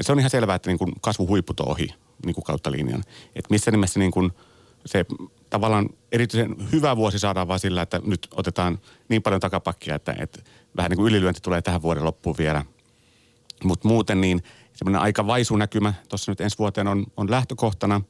se 0.00 0.12
on 0.12 0.18
ihan 0.18 0.30
selvää, 0.30 0.56
että 0.56 0.70
niin 0.70 0.78
kuin 0.78 0.92
kasvuhuiput 1.00 1.60
on 1.60 1.68
ohi 1.68 1.88
niin 2.26 2.34
kuin 2.34 2.44
kautta 2.44 2.72
linjan. 2.72 3.02
Että 3.36 3.46
missä 3.50 3.70
nimessä 3.70 3.98
niin 3.98 4.10
kuin 4.10 4.32
se 4.86 5.04
tavallaan 5.50 5.88
erityisen 6.12 6.56
hyvä 6.72 6.96
vuosi 6.96 7.18
saadaan 7.18 7.48
vaan 7.48 7.60
sillä, 7.60 7.82
että 7.82 8.00
nyt 8.04 8.28
otetaan 8.34 8.78
niin 9.08 9.22
paljon 9.22 9.40
takapakkia, 9.40 9.94
että, 9.94 10.14
että 10.18 10.42
vähän 10.76 10.90
niin 10.90 10.96
kuin 10.96 11.08
ylilyönti 11.08 11.40
tulee 11.40 11.62
tähän 11.62 11.82
vuoden 11.82 12.04
loppuun 12.04 12.36
vielä. 12.38 12.64
Mutta 13.64 13.88
muuten 13.88 14.20
niin 14.20 14.42
semmoinen 14.74 15.02
aika 15.02 15.26
vaisu 15.26 15.56
näkymä 15.56 15.94
tuossa 16.08 16.32
nyt 16.32 16.40
ensi 16.40 16.58
vuoteen 16.58 16.88
on, 16.88 17.06
on 17.16 17.30
lähtökohtana 17.30 18.00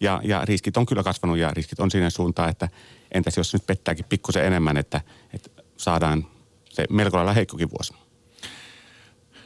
ja, 0.00 0.20
ja 0.24 0.44
riskit 0.44 0.76
on 0.76 0.86
kyllä 0.86 1.02
kasvanut 1.02 1.38
ja 1.38 1.50
riskit 1.50 1.80
on 1.80 1.90
siinä 1.90 2.10
suuntaan, 2.10 2.48
että 2.50 2.68
entäs 3.12 3.36
jos 3.36 3.52
nyt 3.52 3.66
pettääkin 3.66 4.04
pikkusen 4.08 4.44
enemmän, 4.44 4.76
että, 4.76 5.00
että 5.34 5.49
saadaan 5.80 6.26
se 6.70 6.84
melko 6.90 7.16
lailla 7.16 7.32
heikkokin 7.32 7.70
vuosi. 7.70 7.94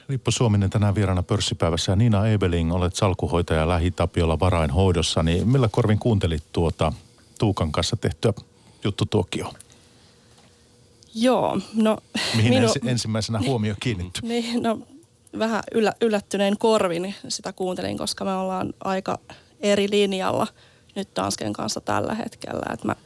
Lippo 0.08 0.30
Suominen 0.30 0.70
tänään 0.70 0.94
vieraana 0.94 1.22
pörssipäivässä 1.22 1.92
ja 1.92 1.96
Niina 1.96 2.28
Ebeling, 2.28 2.74
olet 2.74 2.96
salkuhoitaja 2.96 3.68
Lähi-Tapiolla 3.68 4.40
varainhoidossa, 4.40 5.22
niin 5.22 5.48
millä 5.48 5.68
korvin 5.68 5.98
kuuntelit 5.98 6.42
tuota 6.52 6.92
Tuukan 7.38 7.72
kanssa 7.72 7.96
tehtyä 7.96 8.32
juttu 8.84 9.06
Tokio? 9.06 9.52
Joo, 11.14 11.60
no... 11.74 11.98
Mihin 12.36 12.50
minu... 12.50 12.66
ensi, 12.66 12.80
ensimmäisenä 12.86 13.40
huomio 13.46 13.74
kiinnittyi? 13.80 14.22
Niin, 14.28 14.62
no 14.62 14.78
vähän 15.38 15.62
yllä, 15.74 15.92
yllättyneen 16.00 16.58
korvin 16.58 17.14
sitä 17.28 17.52
kuuntelin, 17.52 17.98
koska 17.98 18.24
me 18.24 18.34
ollaan 18.34 18.74
aika 18.84 19.18
eri 19.60 19.90
linjalla 19.90 20.46
nyt 20.94 21.14
Tansken 21.14 21.52
kanssa 21.52 21.80
tällä 21.80 22.14
hetkellä. 22.14 22.72
Et 22.72 22.84
mä 22.84 22.96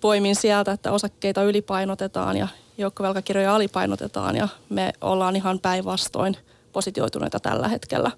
poimin 0.00 0.36
sieltä, 0.36 0.72
että 0.72 0.92
osakkeita 0.92 1.42
ylipainotetaan 1.42 2.36
ja 2.36 2.48
joukkovelkakirjoja 2.78 3.54
alipainotetaan 3.54 4.36
ja 4.36 4.48
me 4.68 4.92
ollaan 5.00 5.36
ihan 5.36 5.60
päinvastoin 5.60 6.36
positioituneita 6.72 7.40
tällä 7.40 7.68
hetkellä. 7.68 8.10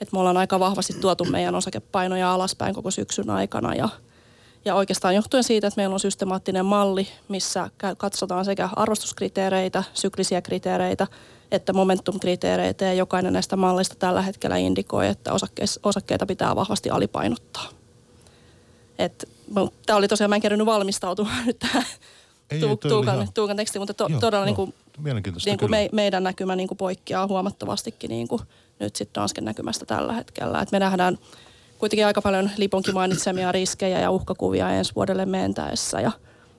Et 0.00 0.12
me 0.12 0.18
ollaan 0.18 0.36
aika 0.36 0.60
vahvasti 0.60 0.92
tuotu 0.92 1.24
meidän 1.24 1.54
osakepainoja 1.54 2.34
alaspäin 2.34 2.74
koko 2.74 2.90
syksyn 2.90 3.30
aikana 3.30 3.74
ja, 3.74 3.88
ja 4.64 4.74
oikeastaan 4.74 5.14
johtuen 5.14 5.44
siitä, 5.44 5.66
että 5.66 5.80
meillä 5.80 5.94
on 5.94 6.00
systemaattinen 6.00 6.66
malli, 6.66 7.08
missä 7.28 7.70
katsotaan 7.96 8.44
sekä 8.44 8.68
arvostuskriteereitä, 8.76 9.84
syklisiä 9.94 10.42
kriteereitä 10.42 11.06
että 11.52 11.72
momentum-kriteereitä 11.72 12.84
ja 12.84 12.92
jokainen 12.94 13.32
näistä 13.32 13.56
malleista 13.56 13.94
tällä 13.98 14.22
hetkellä 14.22 14.56
indikoi, 14.56 15.08
että 15.08 15.32
osakkeita 15.82 16.26
pitää 16.26 16.56
vahvasti 16.56 16.90
alipainottaa. 16.90 17.68
Tämä 19.86 19.96
oli 19.96 20.08
tosiaan, 20.08 20.30
mä 20.30 20.34
en 20.34 20.42
kerännyt 20.42 20.66
valmistautumaan 20.66 21.46
nyt 21.46 21.58
tähän 21.58 21.84
ei, 22.52 22.60
tu, 22.60 22.76
tuukan, 22.76 23.14
ihan... 23.14 23.28
tuukan 23.34 23.56
tekstiin, 23.56 23.80
mutta 23.80 23.94
to, 23.94 24.06
joo, 24.08 24.20
todella 24.20 24.44
niin 24.44 24.56
kuin, 24.56 24.74
niin 25.44 25.58
kuin 25.58 25.70
me, 25.70 25.88
meidän 25.92 26.22
näkymä 26.22 26.56
niin 26.56 26.68
kuin 26.68 26.78
poikkeaa 26.78 27.26
huomattavastikin 27.26 28.08
niin 28.08 28.28
kuin 28.28 28.42
nyt 28.78 28.96
sitten 28.96 29.20
Dansken 29.20 29.44
näkymästä 29.44 29.86
tällä 29.86 30.12
hetkellä. 30.12 30.60
Et 30.60 30.72
me 30.72 30.78
nähdään 30.78 31.18
kuitenkin 31.78 32.06
aika 32.06 32.22
paljon 32.22 32.50
Liponkin 32.56 32.94
mainitsemia 32.94 33.52
riskejä 33.62 34.00
ja 34.00 34.10
uhkakuvia 34.10 34.70
ensi 34.70 34.94
vuodelle 34.94 35.26
mentäessä. 35.26 36.00
Ja, 36.00 36.12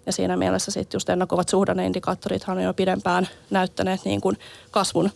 ja 0.06 0.14
siinä 0.14 0.38
mielessä 0.38 0.72
sitten 0.72 0.96
just 0.96 1.10
ennakoivat 1.10 1.50
suhdanneindikaattorithan 1.50 2.58
on 2.58 2.64
jo 2.64 2.74
pidempään 2.74 3.28
näyttäneet 3.50 4.06
niin 4.06 4.22
kuin 4.22 4.38
kasvun, 4.72 5.10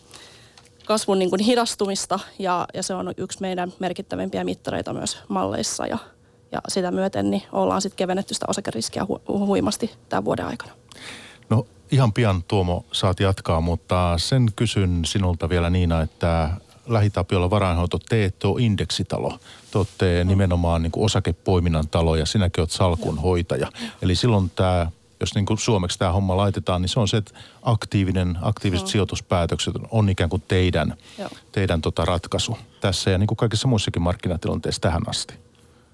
kasvun 0.86 1.18
niin 1.18 1.30
kuin 1.30 1.40
hidastumista. 1.40 2.18
Ja, 2.38 2.66
ja 2.74 2.82
se 2.82 2.94
on 2.94 3.14
yksi 3.16 3.40
meidän 3.40 3.72
merkittävimpiä 3.78 4.44
mittareita 4.44 4.92
myös 4.92 5.18
malleissa. 5.28 5.86
Ja– 5.86 5.98
ja 6.52 6.60
sitä 6.68 6.90
myöten 6.90 7.30
niin 7.30 7.42
ollaan 7.52 7.82
sitten 7.82 7.96
kevennetty 7.96 8.34
sitä 8.34 8.46
osakeriskiä 8.48 9.02
hu- 9.02 9.20
huimasti 9.28 9.90
tämän 10.08 10.24
vuoden 10.24 10.46
aikana. 10.46 10.72
No 11.50 11.66
ihan 11.90 12.12
pian 12.12 12.42
Tuomo 12.48 12.84
saat 12.92 13.20
jatkaa, 13.20 13.60
mutta 13.60 14.14
sen 14.18 14.48
kysyn 14.56 15.00
sinulta 15.04 15.48
vielä 15.48 15.70
Niina, 15.70 16.02
että 16.02 16.50
Lähitapiolla 16.88 17.50
varainhoito, 17.50 17.98
te 17.98 18.24
ette 18.24 18.46
ole 18.46 18.62
indeksitalo. 18.62 19.38
Te 19.70 19.78
olette 19.78 20.24
no. 20.24 20.28
nimenomaan 20.28 20.82
niin 20.82 20.90
kuin 20.90 21.04
osakepoiminnan 21.04 21.88
talo 21.88 22.16
ja 22.16 22.26
sinäkin 22.26 22.62
olet 22.62 22.70
salkunhoitaja. 22.70 23.72
Eli 24.02 24.14
silloin 24.14 24.50
tämä, 24.50 24.90
jos 25.20 25.34
niin 25.34 25.46
kuin 25.46 25.58
suomeksi 25.58 25.98
tämä 25.98 26.12
homma 26.12 26.36
laitetaan, 26.36 26.82
niin 26.82 26.88
se 26.88 27.00
on 27.00 27.08
se, 27.08 27.16
että 27.16 27.38
aktiivinen, 27.62 28.38
aktiiviset 28.42 28.86
no. 28.86 28.90
sijoituspäätökset 28.90 29.74
on 29.90 30.08
ikään 30.08 30.30
kuin 30.30 30.42
teidän, 30.48 30.94
teidän 31.52 31.80
tota 31.80 32.04
ratkaisu 32.04 32.58
tässä 32.80 33.10
ja 33.10 33.18
niin 33.18 33.26
kuin 33.26 33.36
kaikissa 33.36 33.68
muissakin 33.68 34.02
markkinatilanteissa 34.02 34.80
tähän 34.80 35.02
asti. 35.06 35.34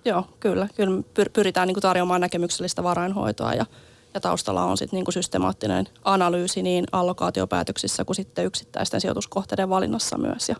Joo, 0.05 0.27
kyllä. 0.41 0.69
Kyllä 0.75 1.03
pyritään 1.33 1.69
niin 1.69 1.75
kuin 1.75 1.83
tarjoamaan 1.83 2.21
näkemyksellistä 2.21 2.83
varainhoitoa 2.83 3.55
ja, 3.55 3.67
ja 4.15 4.21
taustalla 4.21 4.65
on 4.65 4.77
sitten 4.77 4.97
niin 4.97 5.05
kuin 5.05 5.13
systemaattinen 5.13 5.89
analyysi 6.05 6.63
niin 6.63 6.85
allokaatiopäätöksissä 6.93 8.05
kuin 8.05 8.17
sitten 8.17 8.45
yksittäisten 8.45 9.01
sijoituskohteiden 9.01 9.69
valinnassa 9.69 10.19
myös. 10.19 10.49
Ja, 10.49 10.57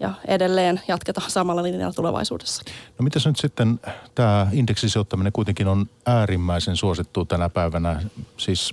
ja 0.00 0.14
edelleen 0.28 0.80
jatketaan 0.88 1.30
samalla 1.30 1.62
linjalla 1.62 1.92
tulevaisuudessa. 1.92 2.62
No 2.98 3.02
mitäs 3.02 3.26
nyt 3.26 3.36
sitten 3.36 3.80
tämä 4.14 4.46
indeksisijoittaminen 4.52 5.32
kuitenkin 5.32 5.68
on 5.68 5.86
äärimmäisen 6.06 6.76
suosittu 6.76 7.24
tänä 7.24 7.48
päivänä. 7.48 8.02
Siis 8.36 8.70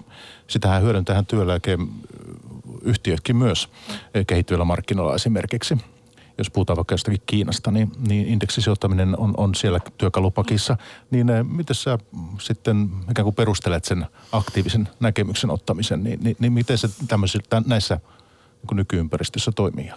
sitähän 0.48 0.82
hyödyntähän 0.82 1.26
työeläkeyhtiötkin 1.26 3.36
myös 3.36 3.70
kehittyvillä 4.28 4.66
markkinoilla 4.66 5.16
esimerkiksi 5.16 5.78
jos 6.40 6.50
puhutaan 6.50 6.78
vaikka 6.78 6.94
jostakin 6.94 7.22
Kiinasta, 7.26 7.72
niin, 7.72 7.92
niin 8.08 8.28
indeksisijoittaminen 8.28 9.20
on, 9.20 9.34
on 9.38 9.56
siellä 9.56 9.80
työkalupakissa. 9.98 10.78
Niin 11.12 11.30
eh, 11.30 11.44
miten 11.44 11.76
sä 11.76 11.98
sitten 12.42 12.90
ikään 13.12 13.24
kuin 13.24 13.36
perustelet 13.36 13.86
sen 13.86 14.06
aktiivisen 14.32 14.90
näkemyksen 15.00 15.50
ottamisen, 15.50 16.04
niin, 16.04 16.20
niin, 16.24 16.36
niin 16.40 16.54
miten 16.54 16.78
se 16.78 16.90
tämmöisissä, 17.08 17.62
näissä 17.66 18.00
niin 18.70 18.78
nykyympäristössä 18.78 19.52
toimii? 19.56 19.92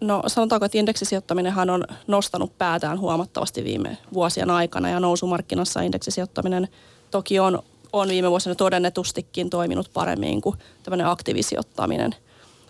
No 0.00 0.22
sanotaanko, 0.26 0.66
että 0.66 0.78
indeksisijoittaminenhan 0.78 1.70
on 1.70 1.84
nostanut 2.06 2.58
päätään 2.58 2.98
huomattavasti 3.00 3.64
viime 3.64 3.98
vuosien 4.12 4.50
aikana 4.50 4.88
ja 4.88 5.00
nousumarkkinassa 5.00 5.80
indeksisijoittaminen 5.80 6.68
toki 7.10 7.38
on, 7.40 7.62
on 7.92 8.08
viime 8.08 8.30
vuosina 8.30 8.54
todennetustikin 8.54 9.50
toiminut 9.50 9.90
paremmin 9.92 10.40
kuin 10.40 10.56
tämmöinen 10.82 11.06
aktiivisijoittaminen– 11.06 12.14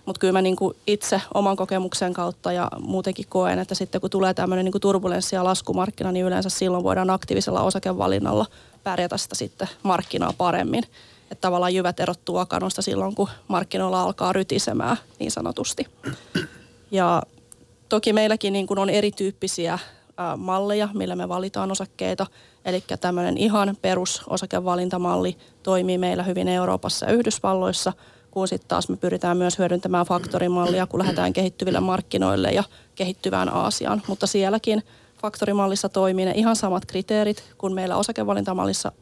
mutta 0.07 0.21
kyllä 0.21 0.33
mä 0.33 0.43
niinku 0.43 0.75
itse 0.87 1.21
oman 1.35 1.57
kokemuksen 1.57 2.13
kautta 2.13 2.53
ja 2.53 2.71
muutenkin 2.81 3.27
koen, 3.29 3.59
että 3.59 3.75
sitten 3.75 4.01
kun 4.01 4.11
tulee 4.11 4.35
tämmöinen 4.35 4.65
niinku 4.65 4.81
turbulenssi 4.81 5.37
ja 5.37 5.45
laskumarkkina, 5.45 6.13
niin 6.13 6.27
yleensä 6.27 6.49
silloin 6.49 6.85
voidaan 6.85 7.11
aktiivisella 7.11 7.63
osakevalinnalla 7.63 8.47
pärjätä 8.85 9.17
sitä 9.17 9.35
sitten 9.35 9.69
markkinaa 9.83 10.33
paremmin. 10.39 10.85
Että 11.31 11.41
tavallaan 11.41 11.75
jyvät 11.75 12.01
erottuu 12.01 12.37
akanosta 12.37 12.83
silloin, 12.83 13.15
kun 13.15 13.29
markkinoilla 13.49 14.03
alkaa 14.03 14.33
rytisemään 14.33 14.97
niin 15.19 15.31
sanotusti. 15.31 15.87
Ja 16.91 17.23
toki 17.89 18.13
meilläkin 18.13 18.53
niin 18.53 18.67
kuin 18.67 18.79
on 18.79 18.91
erityyppisiä 18.91 19.79
malleja, 20.37 20.89
millä 20.95 21.17
me 21.17 21.29
valitaan 21.29 21.73
osakkeita. 21.73 22.27
Eli 22.65 22.85
tämmöinen 23.01 23.39
ihan 23.39 23.77
perusosakevalintamalli 23.83 25.37
toimii 25.63 25.99
meillä 25.99 26.23
hyvin 26.23 26.49
Euroopassa 26.49 27.07
ja 27.07 27.13
Yhdysvalloissa, 27.13 27.93
kun 28.37 28.49
sitten 28.49 28.69
taas 28.69 28.89
me 28.89 28.97
pyritään 28.97 29.37
myös 29.37 29.59
hyödyntämään 29.59 30.07
faktorimallia, 30.07 30.87
kun 30.87 31.01
lähdetään 31.01 31.33
kehittyville 31.33 31.81
markkinoille 31.81 32.51
ja 32.51 32.65
kehittyvään 32.95 33.49
Aasiaan. 33.55 34.03
Mutta 34.09 34.27
sielläkin 34.27 34.83
faktorimallissa 35.23 35.89
toimii 35.89 36.25
ne 36.25 36.33
ihan 36.35 36.57
samat 36.57 36.87
kriteerit 36.87 37.45
kuin 37.59 37.75
meillä 37.75 37.97
osakevalintamallissa 37.97 38.93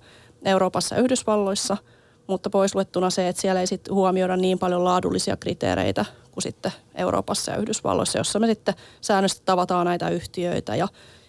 Euroopassa 0.45 0.95
ja 0.95 1.01
Yhdysvalloissa– 1.01 1.77
mutta 2.27 2.51
pois 2.51 2.75
luettuna 2.75 3.11
se, 3.11 3.29
että 3.29 3.43
siellä 3.43 3.61
ei 3.61 3.67
sitten 3.67 3.95
huomioida 3.95 4.37
niin 4.37 4.59
paljon 4.59 4.85
laadullisia 4.85 5.37
kriteereitä 5.37 6.05
kuin 6.33 6.43
sitten 6.43 6.73
Euroopassa 6.95 7.53
ja 7.53 7.59
Yhdysvalloissa, 7.59 8.19
jossa 8.19 8.39
me 8.39 8.47
sitten 8.47 8.75
säännöllisesti 9.01 9.43
tavataan 9.45 9.87
näitä 9.87 10.09
yhtiöitä 10.09 10.77
ja 10.77 10.89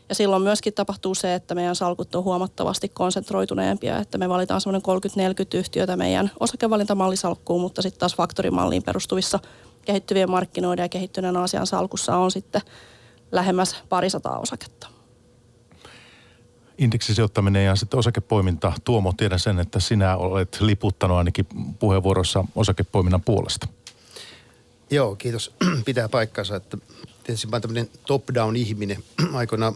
ja 0.10 0.16
silloin 0.16 0.44
myöskin 0.44 0.74
tapahtuu 0.74 1.16
se, 1.16 1.34
että 1.34 1.56
meidän 1.56 1.76
salkut 1.76 2.16
on 2.16 2.24
huomattavasti 2.24 2.90
konsentroituneempia, 2.90 3.98
että 3.98 4.18
me 4.18 4.30
valitaan 4.30 4.62
semmoinen 4.62 4.82
30-40 5.54 5.58
yhtiötä 5.58 5.98
meidän 5.98 6.32
osakevalintamallisalkkuun, 6.40 7.62
mutta 7.62 7.82
sitten 7.82 8.00
taas 8.00 8.16
faktorimalliin 8.16 8.84
perustuvissa 8.84 9.40
kehittyvien 9.86 10.32
markkinoiden 10.32 10.84
ja 10.84 10.90
kehittyneen 10.90 11.38
Aasian 11.38 11.68
salkussa 11.68 12.18
on 12.18 12.32
sitten 12.32 12.62
lähemmäs 13.32 13.76
parisataa 13.90 14.40
osaketta 14.40 14.88
indeksisijoittaminen 16.78 17.66
ja 17.66 17.76
sitten 17.76 18.00
osakepoiminta. 18.00 18.74
Tuomo, 18.84 19.14
tiedän 19.18 19.40
sen, 19.40 19.60
että 19.60 19.80
sinä 19.80 20.18
olet 20.18 20.58
liputtanut 20.62 21.18
ainakin 21.18 21.46
puheenvuorossa 21.80 22.46
osakepoiminnan 22.56 23.22
puolesta. 23.22 23.68
Joo, 24.92 25.16
kiitos. 25.16 25.56
Pitää 25.86 26.10
paikkansa, 26.10 26.56
että 26.56 26.78
tietysti 27.24 27.48
mä 27.48 27.60
tämmöinen 27.60 27.90
top-down 28.08 28.56
ihminen. 28.56 29.04
Aikoinaan 29.34 29.76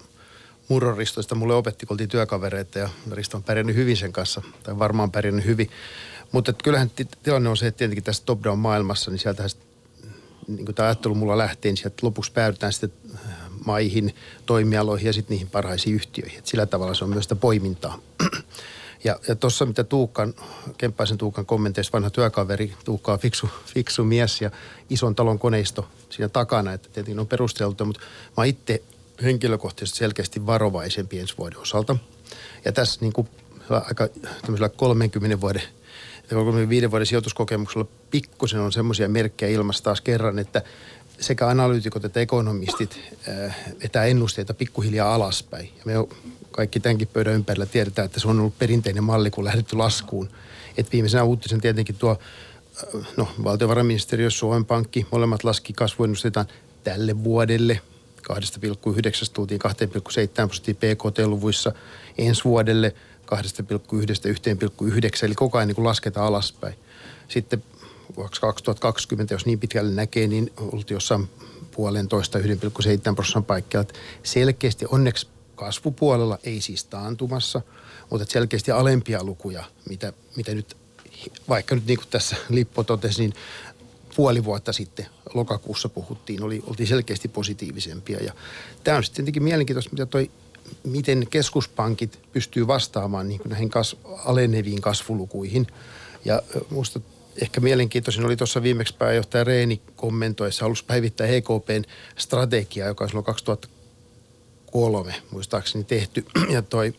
Murron 0.70 0.98
Ristoista 0.98 1.36
mulle 1.36 1.54
opetti, 1.54 1.86
kun 1.86 1.94
oltiin 1.94 2.10
työkavereita 2.10 2.80
ja 2.80 2.90
Risto 3.12 3.38
on 3.38 3.44
pärjännyt 3.44 3.76
hyvin 3.76 3.98
sen 3.98 4.14
kanssa, 4.14 4.42
tai 4.64 4.80
varmaan 4.80 5.12
pärjännyt 5.12 5.46
hyvin. 5.46 5.70
Mutta 6.32 6.54
kyllähän 6.54 6.92
tilanne 7.24 7.50
on 7.50 7.58
se, 7.58 7.68
että 7.68 7.78
tietenkin 7.78 8.04
tässä 8.04 8.24
top-down 8.26 8.60
maailmassa, 8.60 9.12
niin 9.12 9.20
sieltähän 9.20 9.50
niin 10.48 10.66
kuin 10.66 10.76
tämä 10.76 10.88
ajattelu 10.88 11.16
mulla 11.16 11.38
lähtee, 11.38 11.72
niin 11.72 11.78
sieltä 11.78 11.98
lopuksi 12.02 12.32
päädytään 12.32 12.74
sitten 12.74 12.94
maihin, 13.66 14.16
toimialoihin 14.46 15.08
ja 15.08 15.14
sitten 15.14 15.36
niihin 15.36 15.50
parhaisiin 15.50 15.96
yhtiöihin. 15.96 16.40
Et 16.40 16.46
sillä 16.46 16.66
tavalla 16.66 16.94
se 16.94 17.04
on 17.04 17.10
myös 17.10 17.26
sitä 17.26 17.36
poimintaa. 17.36 18.00
Ja, 19.04 19.20
ja 19.28 19.36
tuossa 19.36 19.66
mitä 19.66 19.84
Tuukkan, 19.84 20.34
Kemppaisen 20.78 21.18
Tuukan 21.18 21.46
kommenteissa 21.46 21.92
vanha 21.94 22.10
työkaveri, 22.10 22.74
Tuukka 22.86 23.14
on 23.14 23.20
fiksu, 23.20 23.50
fiksu 23.74 24.04
mies 24.04 24.42
ja 24.42 24.52
ison 24.90 25.16
talon 25.16 25.40
koneisto 25.40 25.88
siinä 26.10 26.30
takana, 26.30 26.74
että 26.74 26.90
tietenkin 26.90 27.20
on 27.20 27.28
perusteltu, 27.28 27.86
mutta 27.86 28.02
mä 28.38 28.46
itse 28.46 28.82
henkilökohtaisesti 29.24 30.00
selkeästi 30.00 30.46
varovaisempi 30.46 31.20
ensi 31.20 31.38
vuoden 31.38 31.60
osalta. 31.60 31.96
Ja 32.66 32.72
tässä 32.72 33.02
niin 33.02 33.14
kuin 33.14 33.30
aika 33.70 34.08
tämmöisellä 34.42 34.70
30 34.70 35.42
vuoden 35.42 35.62
35 36.36 36.92
vuoden 36.92 37.06
sijoituskokemuksella 37.06 37.88
pikkusen 38.12 38.60
on 38.60 38.72
semmoisia 38.72 39.10
merkkejä 39.10 39.52
ilmassa 39.52 39.84
taas 39.84 40.02
kerran, 40.02 40.40
että 40.40 40.62
sekä 41.20 41.48
analyytikot 41.48 42.06
että 42.06 42.20
ekonomistit 42.20 43.00
äh, 43.30 43.56
vetää 43.84 44.06
ennusteita 44.06 44.54
pikkuhiljaa 44.54 45.16
alaspäin. 45.16 45.72
Ja 45.78 45.82
me 45.86 45.94
kaikki 46.52 46.80
tämänkin 46.80 47.08
pöydän 47.08 47.34
ympärillä 47.34 47.66
tiedetään, 47.66 48.06
että 48.06 48.20
se 48.20 48.28
on 48.28 48.40
ollut 48.40 48.60
perinteinen 48.60 49.04
malli, 49.04 49.32
kun 49.32 49.46
lähdetty 49.46 49.76
laskuun. 49.76 50.30
Et 50.78 50.92
viimeisenä 50.92 51.24
uutisen 51.24 51.62
tietenkin 51.62 51.96
tuo 51.96 52.20
äh, 52.96 53.08
no, 53.18 53.28
valtiovarainministeriö, 53.44 54.30
Suomen 54.30 54.66
Pankki, 54.66 55.08
molemmat 55.12 55.44
laski 55.44 55.74
kasvuennustetaan 55.74 56.48
tälle 56.84 57.24
vuodelle 57.24 57.82
2,9 58.34 58.36
tultiin 59.34 59.62
2,7 59.68 59.72
prosenttia 60.48 60.74
PKT-luvuissa 60.74 61.72
ensi 62.18 62.44
vuodelle 62.44 62.96
2,1-1,9, 63.36 65.26
eli 65.26 65.36
koko 65.36 65.58
ajan 65.58 65.68
niin 65.68 65.84
lasketaan 65.84 66.28
alaspäin. 66.28 66.76
Sitten 67.28 67.64
vuoksi 68.18 68.42
2020, 68.42 69.34
jos 69.34 69.46
niin 69.46 69.60
pitkälle 69.60 69.92
näkee, 69.92 70.28
niin 70.28 70.54
oltiin 70.58 70.96
jossain 70.96 71.30
puolentoista 71.72 72.40
1,7 72.40 72.46
prosentin 73.16 73.44
paikkeilla. 73.44 73.90
Selkeästi 74.24 74.86
onneksi 74.92 75.28
kasvupuolella 75.56 76.40
ei 76.44 76.62
siis 76.62 76.84
taantumassa, 76.84 77.62
mutta 78.10 78.26
selkeästi 78.30 78.72
alempia 78.72 79.24
lukuja, 79.24 79.64
mitä, 79.90 80.14
mitä 80.36 80.56
nyt, 80.56 80.78
vaikka 81.50 81.76
nyt 81.76 81.86
niin 81.86 81.98
kuin 81.98 82.08
tässä 82.10 82.36
Lippo 82.50 82.84
totesi, 82.84 83.22
niin 83.22 83.34
puoli 84.16 84.44
vuotta 84.46 84.74
sitten 84.74 85.06
lokakuussa 85.34 85.90
puhuttiin, 85.90 86.44
oli, 86.44 86.64
oltiin 86.68 86.88
selkeästi 86.88 87.28
positiivisempia. 87.28 88.20
Ja 88.24 88.34
tämä 88.84 88.98
on 88.98 89.04
sitten 89.04 89.16
tietenkin 89.16 89.44
mielenkiintoista, 89.44 89.92
mitä 89.92 90.06
toi, 90.06 90.32
miten 90.84 91.28
keskuspankit 91.30 92.20
pystyy 92.32 92.68
vastaamaan 92.68 93.28
niin 93.28 93.42
näihin 93.46 93.70
kas, 93.70 93.98
aleneviin 94.26 94.82
kasvulukuihin. 94.82 95.68
Ja 96.26 96.42
minusta 96.70 97.00
ehkä 97.42 97.62
mielenkiintoisin 97.62 98.26
oli 98.26 98.36
tuossa 98.36 98.64
viimeksi 98.64 98.96
pääjohtaja 98.96 99.44
Reeni 99.44 99.82
kommentoissa, 99.96 100.66
halusi 100.66 100.86
päivittää 100.86 101.28
EKPn 101.28 101.84
strategiaa, 102.18 102.88
joka 102.88 103.04
on 103.04 103.10
silloin 103.10 103.26
2003 103.26 105.16
muistaakseni 105.32 105.84
tehty. 105.84 106.26
Ja 106.54 106.62
toi 106.62 106.94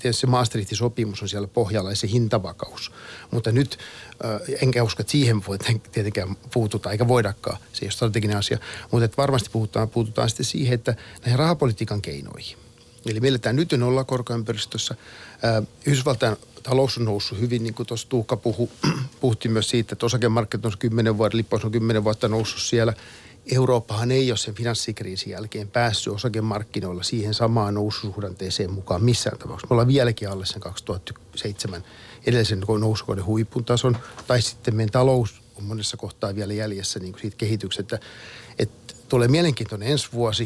tietysti 0.00 0.26
Maastrichtin 0.26 0.78
sopimus 0.78 1.22
on 1.22 1.28
siellä 1.28 1.48
pohjalla 1.48 1.90
ja 1.90 1.96
se 1.96 2.08
hintavakaus. 2.08 2.92
Mutta 3.30 3.52
nyt, 3.52 3.78
äh, 4.24 4.40
enkä 4.62 4.82
usko, 4.82 5.02
että 5.02 5.10
siihen 5.10 5.46
voi 5.46 5.58
tietenkään 5.92 6.36
puututa, 6.52 6.90
eikä 6.90 7.08
voidakaan. 7.08 7.58
Se 7.72 7.84
ei 7.84 7.86
ole 7.86 7.92
strateginen 7.92 8.36
asia. 8.36 8.58
Mutta 8.90 9.16
varmasti 9.16 9.50
puhutaan, 9.52 9.88
puututaan 9.88 10.28
sitten 10.28 10.46
siihen, 10.46 10.74
että 10.74 10.94
näihin 11.20 11.38
rahapolitiikan 11.38 12.02
keinoihin. 12.02 12.58
Eli 13.06 13.20
meillä 13.20 13.38
tämä 13.38 13.52
nyt 13.52 13.72
on 13.72 13.82
olla 13.82 14.04
korkoympäristössä. 14.04 14.94
Äh, 15.44 15.66
Yhdysvaltain 15.86 16.36
talous 16.62 16.98
on 16.98 17.04
noussut 17.04 17.40
hyvin, 17.40 17.62
niin 17.62 17.74
kuin 17.74 17.86
tuossa 17.86 18.08
Tuukka 18.08 18.36
puhu, 18.36 18.70
puhuttiin 19.20 19.52
myös 19.52 19.70
siitä, 19.70 19.92
että 19.92 20.06
osakemarkkinat 20.06 20.64
on 20.64 20.72
10 20.78 21.18
vuotta, 21.18 21.36
Lippaus 21.36 21.64
on 21.64 21.72
10 21.72 22.04
vuotta 22.04 22.28
noussut 22.28 22.62
siellä. 22.62 22.92
Eurooppahan 23.52 24.10
ei 24.10 24.30
ole 24.30 24.36
sen 24.36 24.54
finanssikriisin 24.54 25.30
jälkeen 25.30 25.68
päässyt 25.68 26.12
osakemarkkinoilla 26.12 27.02
siihen 27.02 27.34
samaan 27.34 27.74
noususuhdanteeseen 27.74 28.72
mukaan 28.72 29.04
missään 29.04 29.38
tapauksessa. 29.38 29.66
Me 29.70 29.74
ollaan 29.74 29.88
vieläkin 29.88 30.28
alle 30.28 30.46
sen 30.46 30.60
2007 30.60 31.84
edellisen 32.26 32.62
nousukauden 32.78 33.24
huipun 33.24 33.64
tason, 33.64 33.96
tai 34.26 34.42
sitten 34.42 34.76
meidän 34.76 34.92
talous 34.92 35.42
on 35.56 35.64
monessa 35.64 35.96
kohtaa 35.96 36.34
vielä 36.34 36.52
jäljessä 36.52 37.00
niin 37.00 37.12
kuin 37.12 37.20
siitä 37.20 37.36
kehityksestä. 37.36 37.98
Että 38.58 38.94
tulee 39.08 39.28
mielenkiintoinen 39.28 39.88
ensi 39.88 40.08
vuosi, 40.12 40.44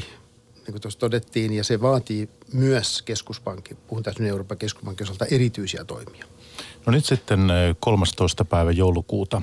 niin 0.54 0.72
kuin 0.72 0.80
tuossa 0.80 1.00
todettiin, 1.00 1.52
ja 1.52 1.64
se 1.64 1.80
vaatii 1.80 2.28
myös 2.52 3.02
keskuspankin, 3.02 3.76
puhun 3.86 4.02
tässä 4.02 4.24
Euroopan 4.24 4.58
keskuspankin 4.58 5.04
osalta, 5.04 5.24
erityisiä 5.24 5.84
toimia. 5.84 6.24
No 6.86 6.92
nyt 6.92 7.04
sitten 7.04 7.40
13. 7.80 8.44
päivä 8.44 8.70
joulukuuta 8.70 9.42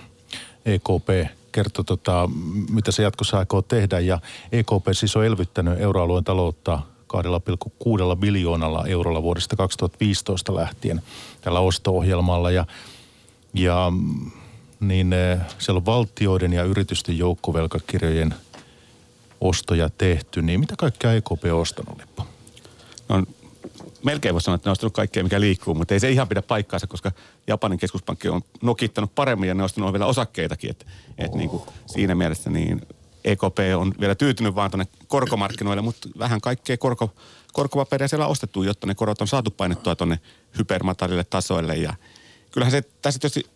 EKP 0.66 1.37
kertoi, 1.52 1.86
tota, 1.86 2.30
mitä 2.70 2.92
se 2.92 3.04
jatkossa 3.04 3.38
aikoo 3.38 3.62
tehdä. 3.62 4.00
Ja 4.00 4.20
EKP 4.52 4.88
siis 4.92 5.16
on 5.16 5.26
elvyttänyt 5.26 5.82
euroalueen 5.82 6.24
taloutta 6.24 6.80
2,6 7.14 8.16
biljoonalla 8.20 8.86
eurolla 8.88 9.24
vuodesta 9.24 9.56
2015 9.56 10.56
lähtien 10.56 11.02
tällä 11.42 11.60
osto-ohjelmalla. 11.60 12.52
Ja, 12.52 12.66
ja 13.54 13.92
niin 14.80 15.16
siellä 15.60 15.78
on 15.78 15.86
valtioiden 15.86 16.54
ja 16.54 16.64
yritysten 16.64 17.18
joukkovelkakirjojen– 17.18 18.34
ostoja 19.42 19.90
tehty, 19.98 20.42
niin 20.42 20.60
mitä 20.60 20.76
kaikkea 20.78 21.14
EKP 21.14 21.46
on 21.52 21.62
ostanut, 21.62 21.98
Lippo? 21.98 22.28
No, 23.10 23.24
melkein 24.04 24.34
voisi 24.36 24.46
sanoa, 24.46 24.56
että 24.56 24.68
ne 24.68 24.70
on 24.70 24.72
ostanut 24.72 24.94
kaikkea, 24.94 25.24
mikä 25.24 25.40
liikkuu, 25.40 25.74
mutta 25.74 25.94
ei 25.94 26.00
se 26.00 26.12
ihan 26.12 26.28
pidä 26.28 26.42
paikkaansa, 26.42 26.88
koska 26.88 27.12
Japanin 27.48 27.80
keskuspankki 27.80 28.30
on 28.30 28.42
nokittanut 28.62 29.16
paremmin 29.16 29.48
ja 29.48 29.54
ne 29.54 29.64
on 29.64 29.66
ostanut 29.66 29.94
vielä 29.94 30.06
osakkeitakin. 30.06 30.70
Että 30.70 30.86
et 31.18 31.34
niin 31.34 31.50
kuin 31.50 31.64
siinä 31.86 32.16
mielessä 32.16 32.50
niin 32.50 32.82
EKP 33.24 33.60
on 33.78 33.94
vielä 34.00 34.16
tyytynyt 34.16 34.56
vaan 34.56 34.72
tuonne 34.72 34.88
korkomarkkinoille, 35.08 35.82
mutta 35.82 36.10
vähän 36.20 36.42
kaikkea 36.42 36.78
korko, 36.78 37.14
korkopaperia 37.54 38.08
siellä 38.08 38.26
on 38.26 38.32
ostettu, 38.32 38.64
jotta 38.64 38.88
ne 38.88 38.96
korot 38.96 39.22
on 39.22 39.28
saatu 39.28 39.52
painettua 39.52 39.96
tuonne 39.96 40.20
hypermatalille 40.58 41.24
tasoille. 41.24 41.76
Ja 41.76 41.94
kyllähän 42.52 42.72
se 42.72 42.82
tässä 43.02 43.20
tietysti 43.20 43.50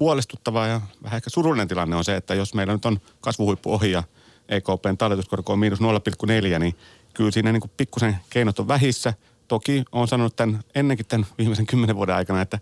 huolestuttava 0.00 0.66
ja 0.66 0.80
vähän 1.02 1.16
ehkä 1.16 1.30
surullinen 1.30 1.68
tilanne 1.68 1.96
on 1.96 2.04
se, 2.04 2.16
että 2.16 2.34
jos 2.34 2.54
meillä 2.54 2.72
nyt 2.72 2.84
on 2.84 3.00
kasvuhuippu 3.20 3.72
ohi 3.72 3.90
ja 3.90 4.02
EKPn 4.48 4.96
talletuskorko 4.98 5.52
on 5.52 5.58
miinus 5.58 5.80
0,4, 5.80 6.58
niin 6.58 6.74
kyllä 7.14 7.30
siinä 7.30 7.52
niin 7.52 7.70
pikkusen 7.76 8.16
keinot 8.30 8.58
on 8.58 8.68
vähissä. 8.68 9.14
Toki 9.48 9.84
on 9.92 10.08
sanonut 10.08 10.36
tämän 10.36 10.60
ennenkin 10.74 11.06
tämän 11.06 11.26
viimeisen 11.38 11.66
kymmenen 11.66 11.96
vuoden 11.96 12.14
aikana, 12.14 12.40
että 12.40 12.58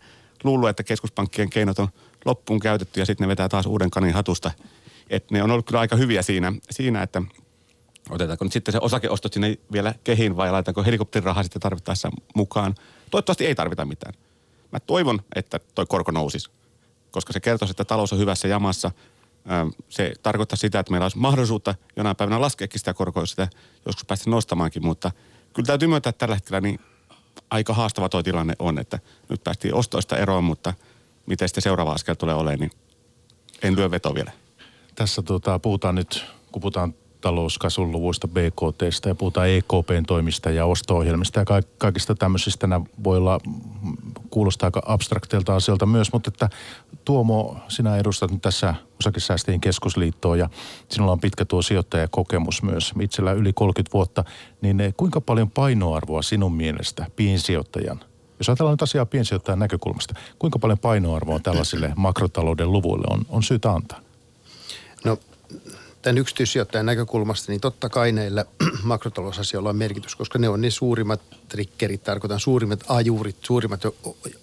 luullut, 0.46 0.68
että 0.68 0.82
keskuspankkien 0.82 1.50
keinot 1.50 1.78
on 1.78 1.88
loppuun 2.24 2.60
käytetty 2.60 3.00
ja 3.00 3.06
sitten 3.06 3.24
ne 3.24 3.28
vetää 3.28 3.48
taas 3.48 3.66
uuden 3.66 3.90
kanin 3.90 4.14
hatusta. 4.14 4.50
Että 5.10 5.34
ne 5.34 5.42
on 5.42 5.50
ollut 5.50 5.66
kyllä 5.66 5.80
aika 5.80 5.96
hyviä 5.96 6.22
siinä, 6.22 6.52
siinä 6.70 7.02
että 7.02 7.22
otetaanko 8.10 8.44
nyt 8.44 8.52
sitten 8.52 8.72
se 8.72 8.78
osakeostot 8.82 9.32
sinne 9.32 9.58
vielä 9.72 9.94
kehiin 10.04 10.36
vai 10.36 10.52
laitetaanko 10.52 10.84
helikopterirahaa 10.84 11.42
sitten 11.42 11.62
tarvittaessa 11.62 12.10
mukaan. 12.34 12.74
Toivottavasti 13.10 13.46
ei 13.46 13.54
tarvita 13.54 13.84
mitään. 13.84 14.14
Mä 14.72 14.80
toivon, 14.80 15.20
että 15.34 15.60
toi 15.74 15.86
korko 15.86 16.10
nousisi, 16.10 16.50
koska 17.10 17.32
se 17.32 17.40
kertoisi, 17.40 17.72
että 17.72 17.84
talous 17.84 18.12
on 18.12 18.18
hyvässä 18.18 18.48
jamassa– 18.48 18.90
se 19.88 20.12
tarkoittaa 20.22 20.56
sitä, 20.56 20.78
että 20.80 20.90
meillä 20.90 21.04
olisi 21.04 21.18
mahdollisuutta 21.18 21.74
jonain 21.96 22.16
päivänä 22.16 22.40
laskeekin 22.40 22.78
sitä 22.78 22.94
korkoa, 22.94 23.22
jos 23.22 23.30
sitä 23.30 23.48
joskus 23.86 24.04
päästä 24.04 24.30
nostamaankin, 24.30 24.86
mutta 24.86 25.10
kyllä 25.52 25.66
täytyy 25.66 25.88
myöntää, 25.88 26.10
että 26.10 26.18
tällä 26.18 26.34
hetkellä 26.34 26.60
niin 26.60 26.80
aika 27.50 27.74
haastava 27.74 28.08
tuo 28.08 28.22
tilanne 28.22 28.54
on, 28.58 28.78
että 28.78 28.98
nyt 29.28 29.44
päästiin 29.44 29.74
ostoista 29.74 30.16
eroon, 30.16 30.44
mutta 30.44 30.74
miten 31.26 31.48
sitten 31.48 31.62
seuraava 31.62 31.92
askel 31.92 32.14
tulee 32.14 32.34
olemaan, 32.34 32.58
niin 32.58 32.70
en 33.62 33.76
lyö 33.76 33.90
veto 33.90 34.14
vielä. 34.14 34.32
Tässä 34.94 35.22
tota, 35.22 35.58
puhutaan 35.58 35.94
nyt, 35.94 36.24
kun 36.52 36.60
puhutaan 36.60 36.94
talouskasvun 37.26 37.92
luvuista, 37.92 38.28
BKTstä 38.28 39.08
ja 39.08 39.14
puhutaan 39.14 39.48
EKPn 39.48 40.02
toimista 40.06 40.50
ja 40.50 40.66
osto-ohjelmista 40.66 41.40
ja 41.40 41.44
kaikista 41.78 42.14
tämmöisistä. 42.14 42.66
Nämä 42.66 42.84
voi 43.04 43.16
olla, 43.16 43.40
kuulostaa 44.30 44.66
aika 44.66 44.82
abstrakteilta 44.86 45.56
asioilta 45.56 45.86
myös, 45.86 46.12
mutta 46.12 46.28
että 46.28 46.48
Tuomo, 47.04 47.56
sinä 47.68 47.96
edustat 47.96 48.30
nyt 48.30 48.42
tässä 48.42 48.74
osakesäästäjien 49.00 49.60
keskusliittoa 49.60 50.36
ja 50.36 50.48
sinulla 50.88 51.12
on 51.12 51.20
pitkä 51.20 51.44
tuo 51.44 51.62
sijoittajakokemus 51.62 52.62
myös, 52.62 52.92
itsellä 53.00 53.32
yli 53.32 53.52
30 53.52 53.92
vuotta, 53.92 54.24
niin 54.60 54.80
eh, 54.80 54.94
kuinka 54.96 55.20
paljon 55.20 55.50
painoarvoa 55.50 56.22
sinun 56.22 56.52
mielestä 56.52 57.06
piensijoittajan 57.16 58.00
jos 58.38 58.48
ajatellaan 58.48 58.72
nyt 58.72 58.82
asiaa 58.82 59.06
piensijoittajan 59.06 59.58
näkökulmasta, 59.58 60.14
kuinka 60.38 60.58
paljon 60.58 60.78
painoarvoa 60.78 61.40
tällaisille 61.40 61.92
makrotalouden 61.96 62.72
luvuille 62.72 63.06
on, 63.10 63.20
on 63.28 63.42
syytä 63.42 63.70
antaa? 63.70 64.05
Tämän 66.06 66.18
yksityissijoittajan 66.18 66.86
näkökulmasta, 66.86 67.52
niin 67.52 67.60
totta 67.60 67.88
kai 67.88 68.12
näillä 68.12 68.44
makrotalousasioilla 68.82 69.70
on 69.70 69.76
merkitys, 69.76 70.16
koska 70.16 70.38
ne 70.38 70.48
on 70.48 70.60
ne 70.60 70.70
suurimmat 70.70 71.20
triggerit, 71.48 72.04
tarkoitan 72.04 72.40
suurimmat 72.40 72.84
ajurit, 72.88 73.36
suurimmat 73.42 73.80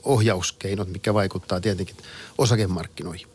ohjauskeinot, 0.04 0.88
mikä 0.88 1.14
vaikuttaa 1.14 1.62
tietenkin 1.62 1.96
osakemarkkinoihin. 2.38 3.28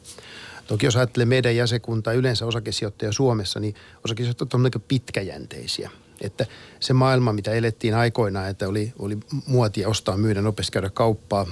Toki 0.66 0.86
jos 0.86 0.96
ajattelee 0.96 1.26
meidän 1.26 1.56
jäsenkuntaa, 1.56 2.12
yleensä 2.12 2.46
osakesijoittajia 2.46 3.12
Suomessa, 3.12 3.60
niin 3.60 3.74
osakesijoittajat 4.04 4.54
on 4.54 4.64
aika 4.64 4.78
pitkäjänteisiä. 4.78 5.90
Että 6.20 6.46
se 6.80 6.92
maailma, 6.92 7.32
mitä 7.32 7.52
elettiin 7.52 7.94
aikoinaan, 7.94 8.48
että 8.48 8.68
oli, 8.68 8.92
oli 8.98 9.18
muotia 9.46 9.88
ostaa, 9.88 10.16
myydä, 10.16 10.42
nopeasti 10.42 10.72
käydä 10.72 10.90
kauppaa, 10.90 11.46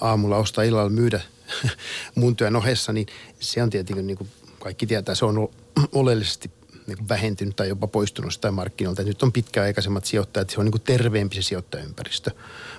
aamulla 0.00 0.36
ostaa, 0.36 0.64
illalla 0.64 0.90
myydä 0.90 1.20
mun 2.14 2.36
työn 2.36 2.56
ohessa, 2.56 2.92
niin 2.92 3.06
se 3.40 3.62
on 3.62 3.70
tietenkin 3.70 4.06
niin 4.06 4.18
kuin 4.18 4.30
kaikki 4.58 4.86
tietää, 4.86 5.14
se 5.14 5.24
on 5.24 5.48
oleellisesti 5.92 6.50
niin 6.86 7.08
vähentynyt 7.08 7.56
tai 7.56 7.68
jopa 7.68 7.86
poistunut 7.86 8.32
sitä 8.32 8.50
markkinoilta. 8.50 9.02
Nyt 9.02 9.22
on 9.22 9.32
pitkäaikaisemmat 9.32 10.04
sijoittajat, 10.04 10.50
se 10.50 10.60
on 10.60 10.64
niin 10.66 10.72
kuin 10.72 10.82
terveempi 10.82 11.34
se 11.34 11.42
sijoittajaympäristö. 11.42 12.30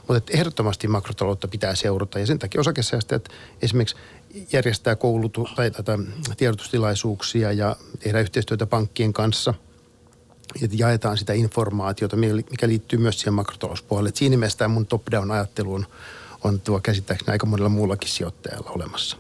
Mutta 0.08 0.34
ehdottomasti 0.34 0.88
makrotaloutta 0.88 1.48
pitää 1.48 1.76
seurata 1.76 2.20
ja 2.20 2.26
sen 2.26 2.40
takia 2.40 2.62
osakesäästäjät 2.62 3.30
esimerkiksi 3.62 3.96
järjestää 4.52 4.96
koulutu- 4.96 5.48
tai 5.56 5.72
tätä 5.72 6.00
tiedotustilaisuuksia 6.38 7.52
ja 7.52 7.76
tehdä 8.00 8.20
yhteistyötä 8.20 8.66
pankkien 8.66 9.14
kanssa– 9.14 9.54
ja 10.62 10.68
jaetaan 10.72 11.18
sitä 11.18 11.34
informaatiota, 11.34 12.16
mikä 12.16 12.68
liittyy 12.68 13.00
myös 13.00 13.20
siihen 13.20 13.34
makrotalouspuolelle. 13.34 14.10
Et 14.10 14.16
siinä 14.16 14.38
mielessä 14.38 14.58
tämä 14.58 14.68
mun 14.68 14.86
top-down 14.86 15.32
ajattelu 15.32 15.74
on, 15.74 15.86
on 16.44 16.60
tuo 16.60 16.80
käsittääkseni 16.80 17.32
aika 17.32 17.46
monella 17.46 17.70
muullakin 17.70 18.10
sijoittajalla 18.10 18.72
olemassa. 18.72 19.18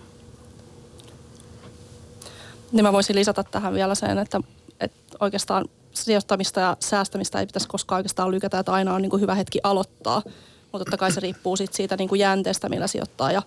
Niin 2.75 2.85
mä 2.85 2.93
voisin 2.93 3.15
lisätä 3.15 3.43
tähän 3.43 3.73
vielä 3.73 3.95
sen, 3.95 4.17
että, 4.17 4.39
että 4.79 5.17
oikeastaan 5.19 5.65
sijoittamista 5.93 6.59
ja 6.59 6.77
säästämistä 6.79 7.39
ei 7.39 7.45
pitäisi 7.45 7.67
koskaan 7.67 7.97
oikeastaan 7.99 8.31
lykätä, 8.31 8.59
että 8.59 8.73
aina 8.73 8.93
on 8.93 9.01
niin 9.01 9.09
kuin 9.09 9.21
hyvä 9.21 9.35
hetki 9.35 9.59
aloittaa. 9.63 10.21
Mutta 10.71 10.85
totta 10.85 10.97
kai 10.97 11.11
se 11.11 11.19
riippuu 11.19 11.55
sit 11.55 11.73
siitä 11.73 11.97
niin 11.97 12.09
kuin 12.09 12.19
jänteestä, 12.19 12.69
millä 12.69 12.87
sijoittaa 12.87 13.31
ja 13.31 13.41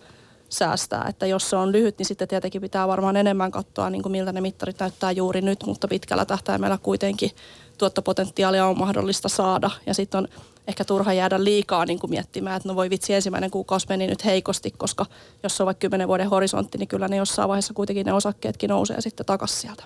säästää. 0.49 1.07
Että 1.09 1.27
jos 1.27 1.51
se 1.51 1.57
on 1.57 1.73
lyhyt, 1.73 1.99
niin 1.99 2.07
sitten 2.07 2.29
tietenkin 2.29 2.61
pitää 2.61 2.89
varmaan 2.89 3.17
enemmän 3.17 3.51
katsoa, 3.51 3.91
niin 3.91 4.03
kuin 4.03 4.13
miltä 4.13 4.33
ne 4.33 4.41
mittarit 4.41 4.81
näyttää 4.81 5.11
juuri 5.11 5.41
nyt, 5.41 5.65
mutta 5.67 5.89
pitkällä 5.89 6.25
tähtäimellä 6.25 6.79
kuitenkin 6.83 7.31
tuottopotentiaalia 7.79 8.67
on 8.67 8.79
mahdollista 8.79 9.29
saada. 9.29 9.71
Ja 9.87 9.95
sitten 9.95 10.19
on 10.19 10.29
ehkä 10.69 10.85
turha 10.85 11.13
jäädä 11.13 11.45
liikaa 11.45 11.85
niin 11.85 11.99
kuin 11.99 12.11
miettimään, 12.11 12.57
että 12.57 12.69
no 12.69 12.77
voi 12.77 12.91
vitsi, 12.91 13.15
ensimmäinen 13.15 13.51
kuukausi 13.51 13.87
meni 13.89 14.07
nyt 14.07 14.25
heikosti, 14.25 14.71
koska 14.71 15.07
jos 15.43 15.57
se 15.57 15.63
on 15.63 15.67
vaikka 15.67 15.81
kymmenen 15.81 16.09
vuoden 16.09 16.31
horisontti, 16.31 16.79
niin 16.79 16.89
kyllä 16.89 17.09
ne 17.09 17.17
jossain 17.17 17.49
vaiheessa 17.49 17.75
kuitenkin 17.75 18.07
ne 18.07 18.13
osakkeetkin 18.13 18.71
nousee 18.71 19.01
sitten 19.01 19.27
takaisin 19.27 19.61
sieltä. 19.61 19.85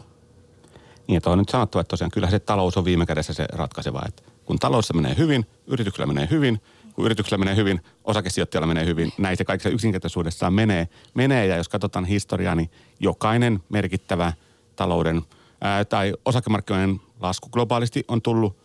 Niin, 1.06 1.16
että 1.16 1.30
on 1.30 1.38
nyt 1.38 1.48
sanottu, 1.48 1.78
että 1.78 1.88
tosiaan 1.88 2.10
kyllä 2.10 2.30
se 2.30 2.38
talous 2.38 2.76
on 2.76 2.84
viime 2.84 3.06
kädessä 3.06 3.32
se 3.32 3.46
ratkaiseva. 3.52 4.02
Että 4.08 4.22
kun 4.44 4.58
taloudessa 4.58 4.94
menee 4.94 5.14
hyvin, 5.18 5.46
yrityksellä 5.66 6.06
menee 6.06 6.28
hyvin, 6.30 6.60
kun 6.94 7.04
yrityksellä 7.04 7.38
menee 7.38 7.56
hyvin, 7.56 7.80
osakesijoittajalla 8.04 8.66
menee 8.66 8.86
hyvin. 8.86 9.12
Näin 9.18 9.36
se 9.36 9.44
kaikessa 9.44 9.68
yksinkertaisuudessaan 9.68 10.54
menee. 10.54 10.88
menee. 11.14 11.46
Ja 11.46 11.56
jos 11.56 11.68
katsotaan 11.68 12.04
historiaa, 12.04 12.54
niin 12.54 12.70
jokainen 13.00 13.62
merkittävä 13.68 14.32
talouden 14.76 15.22
ää, 15.60 15.84
tai 15.84 16.14
osakemarkkinoiden 16.24 17.00
lasku 17.20 17.48
globaalisti 17.48 18.04
on 18.08 18.22
tullut 18.22 18.61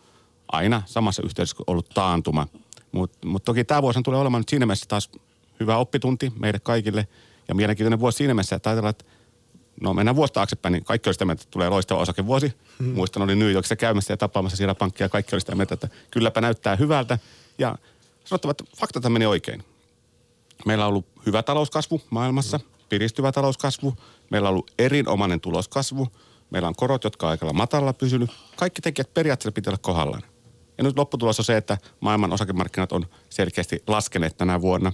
aina 0.52 0.82
samassa 0.86 1.22
yhteydessä 1.22 1.56
ollut 1.66 1.88
taantuma. 1.88 2.46
Mutta 2.92 3.28
mut 3.28 3.44
toki 3.44 3.64
tämä 3.64 3.82
vuosi 3.82 4.02
tulee 4.02 4.20
olemaan 4.20 4.40
nyt 4.40 4.48
siinä 4.48 4.66
mielessä 4.66 4.86
taas 4.88 5.10
hyvä 5.60 5.76
oppitunti 5.76 6.32
meille 6.38 6.58
kaikille 6.58 7.08
ja 7.48 7.54
mielenkiintoinen 7.54 8.00
vuosi 8.00 8.16
siinä 8.16 8.34
mielessä, 8.34 8.56
että 8.56 8.70
ajatellaan, 8.70 8.90
että 8.90 9.04
no 9.80 9.94
mennään 9.94 10.16
vuosi 10.16 10.32
taaksepäin, 10.32 10.72
niin 10.72 10.84
kaikki 10.84 11.08
oli 11.08 11.14
sitä 11.14 11.24
mieltä, 11.24 11.42
että 11.42 11.50
tulee 11.50 11.68
loistava 11.68 12.00
osakevuosi. 12.00 12.52
Hmm. 12.78 12.92
Muistan, 12.92 13.22
oli 13.22 13.36
New 13.36 13.52
Yorkissa 13.52 13.76
käymässä 13.76 14.12
ja 14.12 14.16
tapaamassa 14.16 14.56
siellä 14.56 14.74
pankkia 14.74 15.04
ja 15.04 15.08
kaikki 15.08 15.34
oli 15.34 15.40
sitä 15.40 15.54
mieltä, 15.54 15.74
että 15.74 15.88
kylläpä 16.10 16.40
näyttää 16.40 16.76
hyvältä. 16.76 17.18
Ja 17.58 17.76
sanottava, 18.24 18.50
että 18.50 18.64
faktat 18.76 19.12
meni 19.12 19.26
oikein. 19.26 19.64
Meillä 20.66 20.84
on 20.84 20.88
ollut 20.88 21.06
hyvä 21.26 21.42
talouskasvu 21.42 22.00
maailmassa, 22.10 22.60
piristyvä 22.88 23.32
talouskasvu. 23.32 23.94
Meillä 24.30 24.48
on 24.48 24.52
ollut 24.52 24.72
erinomainen 24.78 25.40
tuloskasvu. 25.40 26.08
Meillä 26.50 26.68
on 26.68 26.74
korot, 26.74 27.04
jotka 27.04 27.26
on 27.26 27.30
aika 27.30 27.52
matalla 27.52 27.92
pysynyt. 27.92 28.30
Kaikki 28.56 28.82
tekijät 28.82 29.14
periaatteessa 29.14 29.52
pitää 29.52 29.70
olla 29.70 29.78
kohdallaan. 29.82 30.22
Ja 30.78 30.84
nyt 30.84 30.98
lopputulos 30.98 31.38
on 31.38 31.44
se, 31.44 31.56
että 31.56 31.78
maailman 32.00 32.32
osakemarkkinat 32.32 32.92
on 32.92 33.06
selkeästi 33.30 33.82
laskeneet 33.86 34.36
tänä 34.36 34.60
vuonna. 34.60 34.92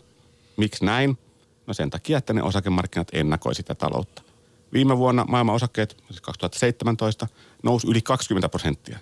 Miksi 0.56 0.84
näin? 0.84 1.18
No 1.66 1.74
sen 1.74 1.90
takia, 1.90 2.18
että 2.18 2.32
ne 2.32 2.42
osakemarkkinat 2.42 3.08
ennakoi 3.12 3.54
sitä 3.54 3.74
taloutta. 3.74 4.22
Viime 4.72 4.98
vuonna 4.98 5.24
maailman 5.28 5.54
osakkeet, 5.54 5.96
siis 6.08 6.20
2017, 6.20 7.26
nousi 7.62 7.86
yli 7.86 8.02
20 8.02 8.48
prosenttia. 8.48 8.98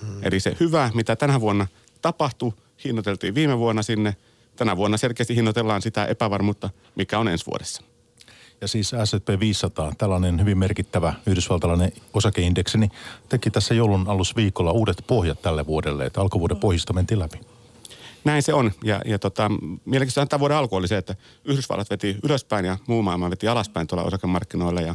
Hmm. 0.00 0.18
Eli 0.22 0.40
se 0.40 0.56
hyvä, 0.60 0.90
mitä 0.94 1.16
tänä 1.16 1.40
vuonna 1.40 1.66
tapahtui, 2.02 2.52
hinnoiteltiin 2.84 3.34
viime 3.34 3.58
vuonna 3.58 3.82
sinne. 3.82 4.16
Tänä 4.56 4.76
vuonna 4.76 4.96
selkeästi 4.96 5.36
hinnoitellaan 5.36 5.82
sitä 5.82 6.06
epävarmuutta, 6.06 6.70
mikä 6.94 7.18
on 7.18 7.28
ensi 7.28 7.46
vuodessa. 7.46 7.82
Ja 8.60 8.68
siis 8.68 8.88
S&P 9.04 9.40
500, 9.40 9.92
tällainen 9.98 10.40
hyvin 10.40 10.58
merkittävä 10.58 11.14
yhdysvaltalainen 11.26 11.92
osakeindeksi, 12.14 12.78
niin 12.78 12.90
teki 13.28 13.50
tässä 13.50 13.74
joulun 13.74 14.08
alusviikolla 14.08 14.72
uudet 14.72 15.04
pohjat 15.06 15.42
tälle 15.42 15.66
vuodelle, 15.66 16.06
että 16.06 16.20
alkuvuoden 16.20 16.56
pohjista 16.56 16.92
mentiin 16.92 17.18
läpi. 17.18 17.40
Näin 18.24 18.42
se 18.42 18.54
on. 18.54 18.72
Ja, 18.84 19.00
ja 19.04 19.18
tota, 19.18 19.48
mielenkiintoista 19.84 20.26
tämän 20.26 20.40
vuoden 20.40 20.56
alku 20.56 20.76
oli 20.76 20.88
se, 20.88 20.96
että 20.96 21.16
Yhdysvallat 21.44 21.90
veti 21.90 22.16
ylöspäin 22.22 22.64
ja 22.64 22.78
muu 22.86 23.02
maailma 23.02 23.30
veti 23.30 23.48
alaspäin 23.48 23.86
tuolla 23.86 24.04
osakemarkkinoilla. 24.04 24.80
Ja 24.80 24.94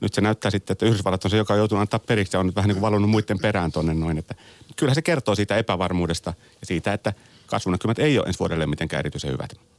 nyt 0.00 0.14
se 0.14 0.20
näyttää 0.20 0.50
sitten, 0.50 0.74
että 0.74 0.86
Yhdysvallat 0.86 1.24
on 1.24 1.30
se, 1.30 1.36
joka 1.36 1.52
on 1.54 1.58
joutunut 1.58 1.80
antaa 1.80 1.98
periksi 1.98 2.36
ja 2.36 2.40
on 2.40 2.46
nyt 2.46 2.56
vähän 2.56 2.68
niin 2.68 2.76
kuin 2.76 2.82
valunut 2.82 3.10
muiden 3.10 3.38
perään 3.38 3.72
tuonne 3.72 3.94
noin. 3.94 4.18
Että 4.18 4.34
kyllä 4.76 4.94
se 4.94 5.02
kertoo 5.02 5.34
siitä 5.34 5.56
epävarmuudesta 5.56 6.34
ja 6.60 6.66
siitä, 6.66 6.92
että 6.92 7.12
kasvunäkymät 7.46 7.98
ei 7.98 8.18
ole 8.18 8.26
ensi 8.26 8.38
vuodelle 8.38 8.66
mitenkään 8.66 8.98
erityisen 8.98 9.32
hyvät. 9.32 9.75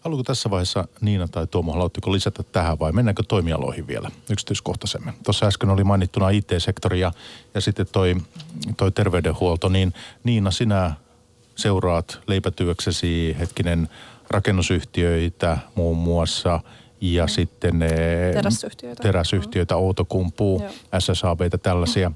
Haluatko 0.00 0.22
tässä 0.22 0.50
vaiheessa 0.50 0.88
Niina 1.00 1.28
tai 1.28 1.46
Tuomo, 1.46 1.72
haluatteko 1.72 2.12
lisätä 2.12 2.42
tähän 2.42 2.78
vai 2.78 2.92
mennäänkö 2.92 3.22
toimialoihin 3.28 3.86
vielä 3.86 4.10
yksityiskohtaisemmin? 4.30 5.14
Tuossa 5.24 5.46
äsken 5.46 5.70
oli 5.70 5.84
mainittuna 5.84 6.30
IT-sektori 6.30 7.00
ja, 7.00 7.12
ja 7.54 7.60
sitten 7.60 7.86
toi, 7.92 8.16
toi 8.76 8.92
terveydenhuolto, 8.92 9.68
niin 9.68 9.94
Niina, 10.24 10.50
sinä 10.50 10.94
seuraat 11.56 12.20
leipätyöksesi 12.26 13.36
hetkinen 13.38 13.88
rakennusyhtiöitä 14.30 15.58
muun 15.74 15.96
muassa 15.96 16.60
ja 17.00 17.24
mm. 17.24 17.28
sitten 17.28 17.84
teräsyhtiöitä, 18.32 19.02
teräsyhtiöitä 19.02 19.74
mm. 19.74 19.80
Outokumpuu, 19.80 20.62
SSABtä 20.98 21.58
tällaisia. 21.58 22.08
Mm. 22.08 22.14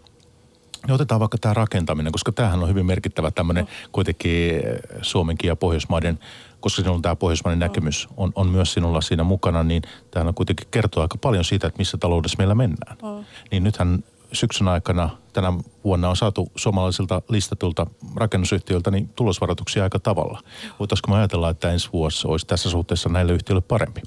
Ja 0.89 0.95
otetaan 0.95 1.21
vaikka 1.21 1.39
tämä 1.39 1.55
rakentaminen, 1.55 2.13
koska 2.13 2.33
tämähän 2.33 2.63
on 2.63 2.69
hyvin 2.69 2.87
merkittävä 2.87 3.31
tämmöinen 3.31 3.65
mm. 3.65 3.71
kuitenkin 3.93 4.63
Suomenkin 5.03 5.49
ja 5.49 5.57
Pohjoismaiden 5.57 6.19
koska 6.67 6.83
sinulla 6.83 6.97
on 6.97 7.03
tämä 7.03 7.17
pohjoismainen 7.17 7.59
näkemys 7.59 8.09
on, 8.17 8.33
on 8.35 8.49
myös 8.49 8.73
sinulla 8.73 9.01
siinä 9.01 9.25
mukana, 9.25 9.63
niin 9.63 9.83
tämä 10.11 10.29
on 10.29 10.35
kuitenkin 10.35 10.67
kertoo 10.71 11.03
aika 11.03 11.19
paljon 11.19 11.45
siitä, 11.45 11.67
että 11.67 11.79
missä 11.79 11.99
taloudessa 11.99 12.39
meillä 12.39 12.55
mennään. 12.55 12.97
Mm. 13.03 13.25
Niin 13.51 13.65
nythän 13.65 14.05
syksyn 14.33 14.69
aikana 14.69 15.11
tänä 15.33 15.53
vuonna 15.85 16.09
on 16.09 16.17
saatu 16.17 16.53
suomalaisilta 16.57 17.23
listatulta 17.29 17.87
rakennusyhtiöiltä 18.17 18.91
niin 18.91 19.09
tulosvaroituksia 19.09 19.83
aika 19.83 19.99
tavalla. 19.99 20.41
Voitaisiko 20.79 21.11
me 21.11 21.17
ajatella, 21.17 21.51
että 21.51 21.73
ensi 21.73 21.89
vuosi 21.93 22.29
olisi 22.29 22.47
tässä 22.47 22.71
suhteessa 22.71 23.09
näille 23.09 23.33
yhtiöille 23.33 23.65
parempi? 23.69 24.03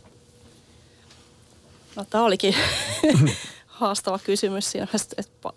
No 1.95 2.05
tämä 2.09 2.23
olikin 2.23 2.55
haastava 3.67 4.19
kysymys 4.19 4.71
siinä, 4.71 4.87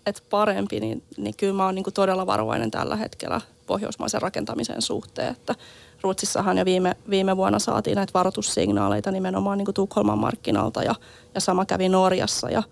että 0.05 0.21
parempi, 0.29 0.79
niin, 0.79 1.03
niin 1.17 1.35
kyllä 1.37 1.53
mä 1.53 1.65
oon 1.65 1.75
niin 1.75 1.85
todella 1.93 2.25
varovainen 2.25 2.71
tällä 2.71 2.95
hetkellä 2.95 3.41
pohjoismaisen 3.67 4.21
rakentamisen 4.21 4.81
suhteen, 4.81 5.31
että 5.31 5.55
Ruotsissahan 6.03 6.57
jo 6.57 6.65
viime, 6.65 6.95
viime 7.09 7.37
vuonna 7.37 7.59
saatiin 7.59 7.95
näitä 7.95 8.13
varoitussignaaleita 8.13 9.11
nimenomaan 9.11 9.57
niin 9.57 9.65
kuin 9.65 9.75
Tukholman 9.75 10.19
markkinalta 10.19 10.83
ja, 10.83 10.95
ja 11.35 11.41
sama 11.41 11.65
kävi 11.65 11.89
Norjassa 11.89 12.49
ja, 12.49 12.63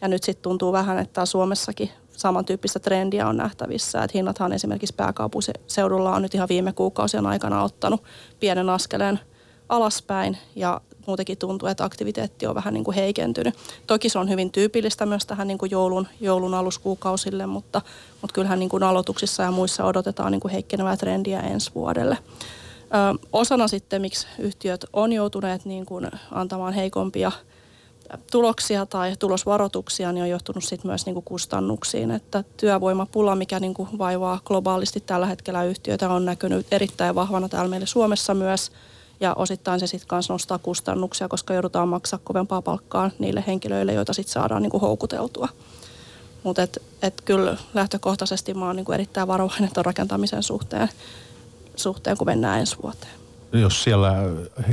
ja 0.00 0.08
nyt 0.08 0.22
sitten 0.22 0.42
tuntuu 0.42 0.72
vähän, 0.72 0.98
että 0.98 1.26
Suomessakin 1.26 1.90
samantyyppistä 2.12 2.78
trendiä 2.78 3.28
on 3.28 3.36
nähtävissä. 3.36 4.02
Että 4.02 4.18
hinnathan 4.18 4.52
esimerkiksi 4.52 4.94
pääkaupunkiseudulla 4.94 6.14
on 6.14 6.22
nyt 6.22 6.34
ihan 6.34 6.48
viime 6.48 6.72
kuukausien 6.72 7.26
aikana 7.26 7.62
ottanut 7.62 8.02
pienen 8.40 8.70
askeleen 8.70 9.20
alaspäin 9.68 10.38
ja 10.56 10.80
muutenkin 11.06 11.38
tuntuu, 11.38 11.68
että 11.68 11.84
aktiviteetti 11.84 12.46
on 12.46 12.54
vähän 12.54 12.74
niin 12.74 12.84
kuin 12.84 12.94
heikentynyt. 12.94 13.54
Toki 13.86 14.08
se 14.08 14.18
on 14.18 14.28
hyvin 14.28 14.52
tyypillistä 14.52 15.06
myös 15.06 15.26
tähän 15.26 15.48
niin 15.48 15.58
kuin 15.58 15.70
joulun, 15.70 16.06
joulun 16.20 16.54
aluskuukausille, 16.54 17.46
mutta, 17.46 17.82
mutta 18.22 18.34
kyllähän 18.34 18.58
niin 18.58 18.68
kuin 18.68 18.82
aloituksissa 18.82 19.42
ja 19.42 19.50
muissa 19.50 19.84
odotetaan 19.84 20.32
niin 20.32 20.40
kuin 20.40 20.52
heikkenevää 20.52 20.96
trendiä 20.96 21.40
ensi 21.40 21.70
vuodelle. 21.74 22.18
Osana 23.32 23.68
sitten, 23.68 24.02
miksi 24.02 24.26
yhtiöt 24.38 24.84
on 24.92 25.12
joutuneet 25.12 25.64
niin 25.64 25.86
kuin 25.86 26.10
antamaan 26.30 26.72
heikompia 26.72 27.32
tuloksia 28.32 28.86
tai 28.86 29.16
tulosvaroituksia, 29.18 30.12
niin 30.12 30.22
on 30.22 30.30
johtunut 30.30 30.64
sitten 30.64 30.90
myös 30.90 31.06
niin 31.06 31.14
kuin 31.14 31.24
kustannuksiin. 31.24 32.10
Että 32.10 32.44
työvoimapula, 32.56 33.36
mikä 33.36 33.60
niin 33.60 33.74
kuin 33.74 33.88
vaivaa 33.98 34.40
globaalisti 34.44 35.00
tällä 35.00 35.26
hetkellä 35.26 35.64
yhtiötä, 35.64 36.10
on 36.10 36.24
näkynyt 36.24 36.66
erittäin 36.70 37.14
vahvana 37.14 37.48
täällä 37.48 37.70
meillä 37.70 37.86
Suomessa 37.86 38.34
myös– 38.34 38.70
ja 39.20 39.34
osittain 39.34 39.80
se 39.80 39.86
sitten 39.86 40.08
kanssa 40.08 40.34
nostaa 40.34 40.58
kustannuksia, 40.58 41.28
koska 41.28 41.54
joudutaan 41.54 41.88
maksaa 41.88 42.18
kovempaa 42.24 42.62
palkkaa 42.62 43.10
niille 43.18 43.44
henkilöille, 43.46 43.92
joita 43.92 44.12
sitten 44.12 44.32
saadaan 44.32 44.62
niinku 44.62 44.78
houkuteltua. 44.78 45.48
Mutta 46.42 46.62
et, 46.62 46.82
et 47.02 47.20
kyllä 47.20 47.56
lähtökohtaisesti 47.74 48.54
mä 48.54 48.66
oon 48.66 48.76
niinku 48.76 48.92
erittäin 48.92 49.28
varovainen 49.28 49.70
tuon 49.74 49.86
rakentamisen 49.86 50.42
suhteen, 50.42 50.88
suhteen, 51.78 52.16
kun 52.16 52.26
mennään 52.26 52.60
ensi 52.60 52.76
vuoteen. 52.82 53.12
Jos 53.52 53.82
siellä, 53.82 54.12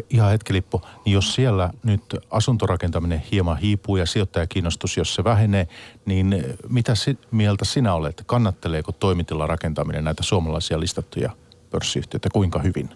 ihan 0.09 0.31
hetki 0.31 0.53
Lippo, 0.53 0.81
niin 1.05 1.13
jos 1.13 1.33
siellä 1.35 1.69
nyt 1.83 2.01
asuntorakentaminen 2.31 3.23
hieman 3.31 3.57
hiipuu 3.57 3.97
ja 3.97 4.05
sijoittajakiinnostus, 4.05 4.97
jos 4.97 5.15
se 5.15 5.23
vähenee, 5.23 5.67
niin 6.05 6.43
mitä 6.69 6.95
si- 6.95 7.17
mieltä 7.31 7.65
sinä 7.65 7.93
olet? 7.93 8.23
Kannatteleeko 8.25 8.91
toimitilla 8.91 9.47
rakentaminen 9.47 10.03
näitä 10.03 10.23
suomalaisia 10.23 10.79
listattuja 10.79 11.31
pörssiyhtiöitä 11.69 12.29
kuinka 12.33 12.59
hyvin? 12.59 12.89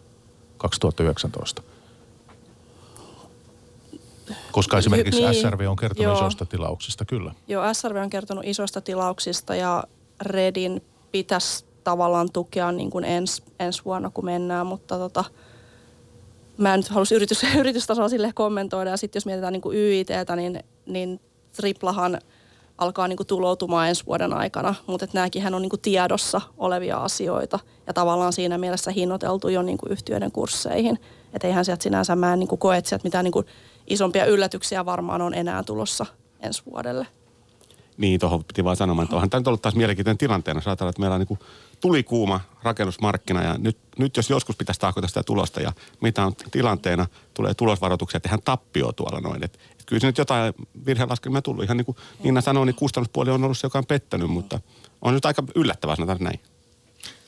2019? 0.57 1.61
Koska 4.51 4.77
esimerkiksi 4.77 5.21
niin, 5.21 5.35
SRV 5.35 5.65
on 5.69 5.75
kertonut 5.75 6.03
joo. 6.03 6.15
isoista 6.15 6.45
tilauksista, 6.45 7.05
kyllä. 7.05 7.33
Joo, 7.47 7.73
SRV 7.73 7.95
on 7.95 8.09
kertonut 8.09 8.45
isoista 8.45 8.81
tilauksista 8.81 9.55
ja 9.55 9.83
Redin 10.21 10.83
pitäisi 11.11 11.66
tavallaan 11.89 12.31
tukea 12.33 12.71
niin 12.71 12.89
kuin 12.89 13.05
ens, 13.05 13.43
ensi 13.59 13.85
vuonna, 13.85 14.09
kun 14.09 14.25
mennään, 14.25 14.67
mutta 14.67 14.97
tota, 14.97 15.23
mä 16.57 16.73
en 16.73 16.79
nyt 16.79 16.87
halus 16.87 17.11
yritys, 17.11 17.43
yritystasolla 17.59 18.09
sille 18.09 18.31
kommentoida. 18.35 18.89
Ja 18.89 18.97
sitten 18.97 19.19
jos 19.19 19.25
mietitään 19.25 19.53
niin 19.53 19.61
kuin 19.61 19.77
YITtä, 19.77 20.35
niin, 20.35 20.63
niin 20.85 21.19
Triplahan– 21.55 22.19
alkaa 22.77 23.07
niin 23.07 23.17
kuin 23.17 23.27
tuloutumaan 23.27 23.89
ensi 23.89 24.05
vuoden 24.05 24.33
aikana, 24.33 24.75
mutta 24.87 25.07
nämäkin 25.13 25.55
on 25.55 25.61
niin 25.61 25.69
kuin 25.69 25.81
tiedossa 25.81 26.41
olevia 26.57 26.97
asioita 26.97 27.59
ja 27.87 27.93
tavallaan 27.93 28.33
siinä 28.33 28.57
mielessä 28.57 28.91
hinnoiteltu 28.91 29.49
jo 29.49 29.61
niin 29.61 29.77
kuin 29.77 29.91
yhtiöiden 29.91 30.31
kursseihin. 30.31 30.99
Että 31.33 31.47
eihän 31.47 31.65
sieltä 31.65 31.83
sinänsä 31.83 32.15
mä 32.15 32.33
en 32.33 32.39
niin 32.39 32.47
kuin 32.47 32.59
koe, 32.59 32.77
että 32.77 32.89
sieltä 32.89 33.03
mitään 33.03 33.23
niin 33.23 33.31
kuin 33.31 33.45
isompia 33.87 34.25
yllätyksiä 34.25 34.85
varmaan 34.85 35.21
on 35.21 35.33
enää 35.33 35.63
tulossa 35.63 36.05
ensi 36.39 36.63
vuodelle. 36.71 37.07
Niin, 37.97 38.19
tuohon 38.19 38.43
piti 38.43 38.63
vaan 38.63 38.75
sanomaan, 38.75 39.03
että 39.03 39.15
onhan 39.15 39.29
tämä 39.29 39.39
nyt 39.39 39.47
ollut 39.47 39.61
taas 39.61 39.75
mielenkiintoinen 39.75 40.17
tilanteena. 40.17 40.57
Jos 40.57 40.67
ajatellaan, 40.67 40.89
että 40.89 40.99
meillä 40.99 41.15
on 41.15 41.25
niin 41.29 41.39
tuli 41.81 42.03
kuuma 42.03 42.39
rakennusmarkkina 42.63 43.43
ja 43.43 43.55
nyt, 43.57 43.77
nyt 43.97 44.17
jos 44.17 44.29
joskus 44.29 44.55
pitäisi 44.55 44.79
taakota 44.79 45.07
sitä 45.07 45.23
tulosta 45.23 45.61
ja 45.61 45.73
mitä 46.01 46.25
on 46.25 46.33
tilanteena, 46.51 47.07
tulee 47.33 47.53
tulosvaroituksia, 47.53 48.19
tehdään 48.19 48.41
tappio 48.41 48.91
tuolla 48.91 49.19
noin. 49.19 49.43
Et, 49.43 49.53
et 49.53 49.85
kyllä 49.85 49.99
se 49.99 50.07
nyt 50.07 50.17
jotain 50.17 50.53
virhelaskelmia 50.85 51.41
tullut. 51.41 51.63
Ihan 51.63 51.77
niin 51.77 51.85
kuin 51.85 51.97
Niina 52.23 52.41
sanoi, 52.41 52.65
niin 52.65 52.75
kustannuspuoli 52.75 53.31
on 53.31 53.43
ollut 53.43 53.57
se, 53.57 53.65
joka 53.65 53.77
on 53.77 53.85
pettänyt, 53.85 54.29
mutta 54.29 54.59
on 55.01 55.13
nyt 55.13 55.25
aika 55.25 55.43
yllättävää 55.55 55.95
sanotaan 55.95 56.17
näin. 56.21 56.39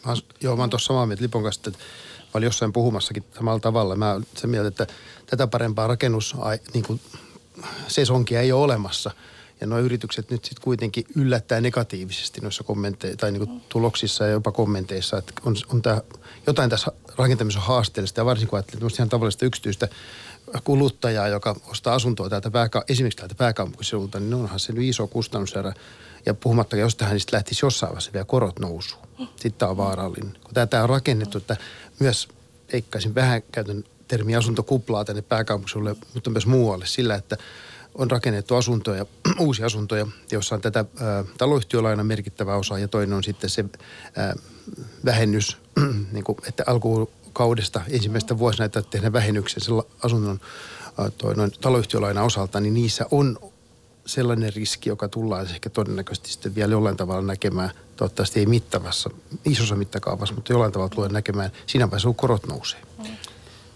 Mä, 0.05 0.13
joo, 0.41 0.55
mä 0.55 0.63
oon 0.63 0.69
tuossa 0.69 0.87
samaa 0.87 1.05
mieltä 1.05 1.23
Lipon 1.23 1.43
kanssa, 1.43 1.61
että 1.67 1.79
mä 2.23 2.31
olin 2.33 2.45
jossain 2.45 2.73
puhumassakin 2.73 3.23
samalla 3.35 3.59
tavalla. 3.59 3.95
Mä 3.95 4.11
olen 4.11 4.25
sen 4.37 4.49
mieltä, 4.49 4.67
että 4.67 4.87
tätä 5.25 5.47
parempaa 5.47 5.87
rakennus, 5.87 6.35
niin 6.73 6.85
kuin, 6.85 7.01
sesonkia 7.87 8.41
ei 8.41 8.51
ole 8.51 8.63
olemassa– 8.63 9.11
ja 9.61 9.67
nuo 9.67 9.79
yritykset 9.79 10.31
nyt 10.31 10.45
sitten 10.45 10.63
kuitenkin 10.63 11.05
yllättää 11.15 11.61
negatiivisesti 11.61 12.41
noissa 12.41 12.63
kommenteissa 12.63 13.17
tai 13.17 13.31
niin 13.31 13.61
tuloksissa 13.69 14.23
ja 14.23 14.31
jopa 14.31 14.51
kommenteissa, 14.51 15.17
että 15.17 15.33
on, 15.45 15.55
on 15.73 15.81
tää, 15.81 16.01
jotain 16.47 16.69
tässä 16.69 16.91
rakentamisessa 17.17 17.67
haasteellista 17.67 18.19
ja 18.19 18.25
varsinkin 18.25 18.49
kun 18.49 18.57
ajattelee 18.57 18.89
ihan 18.97 19.09
tavallista 19.09 19.45
yksityistä 19.45 19.87
kuluttajaa, 20.63 21.27
joka 21.27 21.55
ostaa 21.67 21.95
asuntoa 21.95 22.29
täältä 22.29 22.51
pääka- 22.51 22.83
esimerkiksi 22.89 23.17
täältä 23.17 23.35
pääkaupunkiseudulta, 23.35 24.19
niin 24.19 24.33
onhan 24.33 24.59
se 24.59 24.73
nyt 24.73 24.83
iso 24.83 25.07
kustannuserä. 25.07 25.73
Ja 26.25 26.33
puhumattakaan, 26.33 26.81
jos 26.81 26.95
tähän 26.95 27.13
niin 27.13 27.21
lähtisi 27.31 27.65
jossain 27.65 27.89
vaiheessa 27.89 28.13
vielä 28.13 28.25
korot 28.25 28.59
nousuun. 28.59 29.07
Sitten 29.17 29.53
tämä 29.53 29.69
on 29.69 29.77
vaarallinen. 29.77 30.37
Kun 30.43 30.53
tätä 30.53 30.83
on 30.83 30.89
rakennettu, 30.89 31.37
että 31.37 31.57
myös 31.99 32.27
eikkaisin 32.73 33.15
vähän 33.15 33.41
käytön 33.51 33.83
termi 34.07 34.35
asuntokuplaa 34.35 35.05
tänne 35.05 35.21
pääkaupunkiseudulle, 35.21 35.95
mutta 36.13 36.29
myös 36.29 36.45
muualle 36.45 36.85
sillä, 36.85 37.15
että 37.15 37.37
on 37.99 38.11
rakennettu 38.11 38.55
asuntoja, 38.55 39.05
uusia 39.39 39.65
asuntoja, 39.65 40.07
joissa 40.31 40.55
on 40.55 40.61
tätä 40.61 40.85
taloyhtiölaina 41.37 42.03
merkittävä 42.03 42.55
osa 42.55 42.79
ja 42.79 42.87
toinen 42.87 43.13
on 43.13 43.23
sitten 43.23 43.49
se 43.49 43.65
ä, 44.17 44.33
vähennys, 45.05 45.57
niin 46.13 46.23
kuin, 46.23 46.37
että 46.47 46.63
alkukaudesta 46.67 47.81
ensimmäistä 47.89 48.37
vuosina, 48.37 48.65
että 48.65 48.81
tehdään 48.81 49.13
vähennyksen 49.13 49.61
sen 49.61 49.75
asunnon 50.03 50.39
toi, 51.17 51.35
noin 51.35 51.51
taloyhtiölaina 51.61 52.23
osalta, 52.23 52.59
niin 52.59 52.73
niissä 52.73 53.05
on 53.11 53.39
sellainen 54.05 54.53
riski, 54.53 54.89
joka 54.89 55.07
tullaan 55.07 55.47
ehkä 55.47 55.69
todennäköisesti 55.69 56.31
sitten 56.31 56.55
vielä 56.55 56.71
jollain 56.71 56.97
tavalla 56.97 57.21
näkemään, 57.21 57.71
toivottavasti 57.95 58.39
ei 58.39 58.45
mittavassa, 58.45 59.09
isossa 59.45 59.75
mittakaavassa, 59.75 60.35
mutta 60.35 60.53
jollain 60.53 60.71
tavalla 60.71 60.89
tulee 60.89 61.09
näkemään. 61.09 61.51
Siinä 61.67 61.85
vaiheessa, 61.85 62.07
kun 62.07 62.15
korot 62.15 62.47
nousee. 62.47 62.81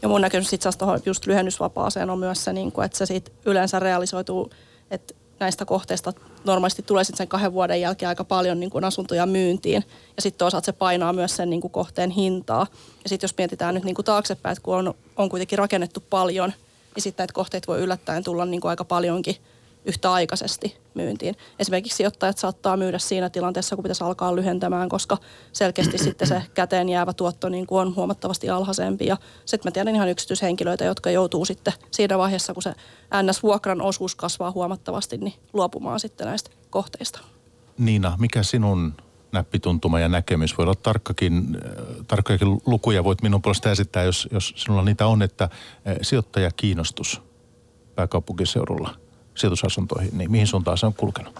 Ja 0.03 0.09
mun 0.09 0.21
näkemys 0.21 0.53
itse 0.53 0.69
asiassa 0.69 0.99
just 1.05 1.25
lyhennysvapaaseen 1.25 2.09
on 2.09 2.19
myös 2.19 2.43
se, 2.43 2.53
niin 2.53 2.71
kuin, 2.71 2.85
että 2.85 2.97
se 2.97 3.05
siitä 3.05 3.31
yleensä 3.45 3.79
realisoituu, 3.79 4.49
että 4.91 5.13
näistä 5.39 5.65
kohteista 5.65 6.13
normaalisti 6.43 6.81
tulee 6.81 7.03
sitten 7.03 7.17
sen 7.17 7.27
kahden 7.27 7.53
vuoden 7.53 7.81
jälkeen 7.81 8.09
aika 8.09 8.23
paljon 8.23 8.59
niin 8.59 8.69
kuin 8.69 8.83
asuntoja 8.83 9.25
myyntiin. 9.25 9.83
Ja 10.15 10.21
sitten 10.21 10.39
toisaalta 10.39 10.65
se 10.65 10.71
painaa 10.71 11.13
myös 11.13 11.35
sen 11.35 11.49
niin 11.49 11.61
kuin 11.61 11.71
kohteen 11.71 12.09
hintaa. 12.09 12.67
Ja 13.03 13.09
sitten 13.09 13.27
jos 13.27 13.37
mietitään 13.37 13.75
nyt 13.75 13.83
niin 13.83 13.95
kuin 13.95 14.05
taaksepäin, 14.05 14.51
että 14.51 14.63
kun 14.63 14.75
on, 14.75 14.93
on 15.17 15.29
kuitenkin 15.29 15.59
rakennettu 15.59 16.03
paljon, 16.09 16.53
niin 16.95 17.03
sitten 17.03 17.23
näitä 17.23 17.33
kohteita 17.33 17.67
voi 17.67 17.79
yllättäen 17.79 18.23
tulla 18.23 18.45
niin 18.45 18.61
kuin 18.61 18.69
aika 18.69 18.85
paljonkin– 18.85 19.35
yhtäaikaisesti 19.85 20.77
myyntiin. 20.93 21.35
Esimerkiksi 21.59 21.97
sijoittajat 21.97 22.37
saattaa 22.37 22.77
myydä 22.77 22.99
siinä 22.99 23.29
tilanteessa, 23.29 23.75
kun 23.75 23.83
pitäisi 23.83 24.03
alkaa 24.03 24.35
lyhentämään, 24.35 24.89
koska 24.89 25.17
selkeästi 25.53 25.97
sitten 26.03 26.27
se 26.27 26.43
käteen 26.53 26.89
jäävä 26.89 27.13
tuotto 27.13 27.49
niin 27.49 27.67
kuin 27.67 27.81
on 27.81 27.95
huomattavasti 27.95 28.49
alhaisempi. 28.49 29.05
Ja 29.05 29.17
sitten 29.45 29.69
mä 29.69 29.73
tiedän 29.73 29.95
ihan 29.95 30.09
yksityishenkilöitä, 30.09 30.85
jotka 30.85 31.11
joutuu 31.11 31.45
sitten 31.45 31.73
siinä 31.91 32.17
vaiheessa, 32.17 32.53
kun 32.53 32.63
se 32.63 32.73
NS-vuokran 33.23 33.81
osuus 33.81 34.15
kasvaa 34.15 34.51
huomattavasti, 34.51 35.17
niin 35.17 35.33
luopumaan 35.53 35.99
sitten 35.99 36.27
näistä 36.27 36.49
kohteista. 36.69 37.19
Niina, 37.77 38.15
mikä 38.19 38.43
sinun 38.43 38.93
näppituntuma 39.31 39.99
ja 39.99 40.09
näkemys. 40.09 40.57
Voi 40.57 40.63
olla 40.63 40.75
tarkkakin, 40.75 41.57
äh, 41.65 42.05
tarkkakin 42.07 42.47
lukuja, 42.65 43.03
voit 43.03 43.21
minun 43.21 43.41
puolesta 43.41 43.71
esittää, 43.71 44.03
jos, 44.03 44.27
jos 44.31 44.53
sinulla 44.55 44.83
niitä 44.83 45.07
on, 45.07 45.21
että 45.21 45.43
äh, 45.43 45.49
sijoittajakiinnostus 46.01 47.21
pääkaupunkiseudulla– 47.95 48.95
sijoitusasuntoihin, 49.35 50.17
niin 50.17 50.31
mihin 50.31 50.47
suuntaan 50.47 50.77
se 50.77 50.85
on 50.85 50.93
kulkenut? 50.93 51.39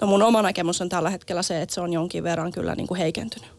No 0.00 0.06
mun 0.06 0.22
oma 0.22 0.42
näkemys 0.42 0.80
on 0.80 0.88
tällä 0.88 1.10
hetkellä 1.10 1.42
se, 1.42 1.62
että 1.62 1.74
se 1.74 1.80
on 1.80 1.92
jonkin 1.92 2.24
verran 2.24 2.52
kyllä 2.52 2.74
niin 2.74 2.86
kuin 2.86 2.98
heikentynyt 2.98 3.50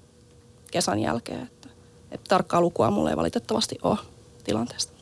kesän 0.71 0.99
jälkeen. 0.99 1.41
Että, 1.41 1.69
että 2.11 2.29
tarkkaa 2.29 2.61
lukua 2.61 2.91
mulle 2.91 3.09
ei 3.09 3.17
valitettavasti 3.17 3.75
ole 3.81 3.97
tilanteesta. 4.43 4.93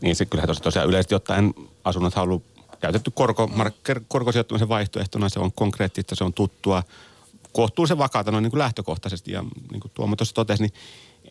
Niin 0.00 0.16
se 0.16 0.26
kyllähän 0.26 0.56
tosiaan 0.62 0.88
yleisesti 0.88 1.14
ottaen 1.14 1.54
asunnot 1.84 2.16
on 2.16 2.22
ollut 2.22 2.42
käytetty 2.80 3.10
korko, 3.10 3.50
korkosijoittamisen 4.08 4.68
vaihtoehtona. 4.68 5.28
Se 5.28 5.40
on 5.40 5.52
konkreettista, 5.52 6.14
se 6.14 6.24
on 6.24 6.32
tuttua, 6.32 6.82
kohtuullisen 7.52 7.98
vakaata 7.98 8.30
noin 8.30 8.42
niin 8.42 8.50
kuin 8.50 8.58
lähtökohtaisesti. 8.58 9.32
Ja 9.32 9.44
niin 9.70 9.80
kuin 9.80 9.90
Tuomo 9.94 10.16
tuossa 10.16 10.34
totesi, 10.34 10.62
niin 10.62 10.72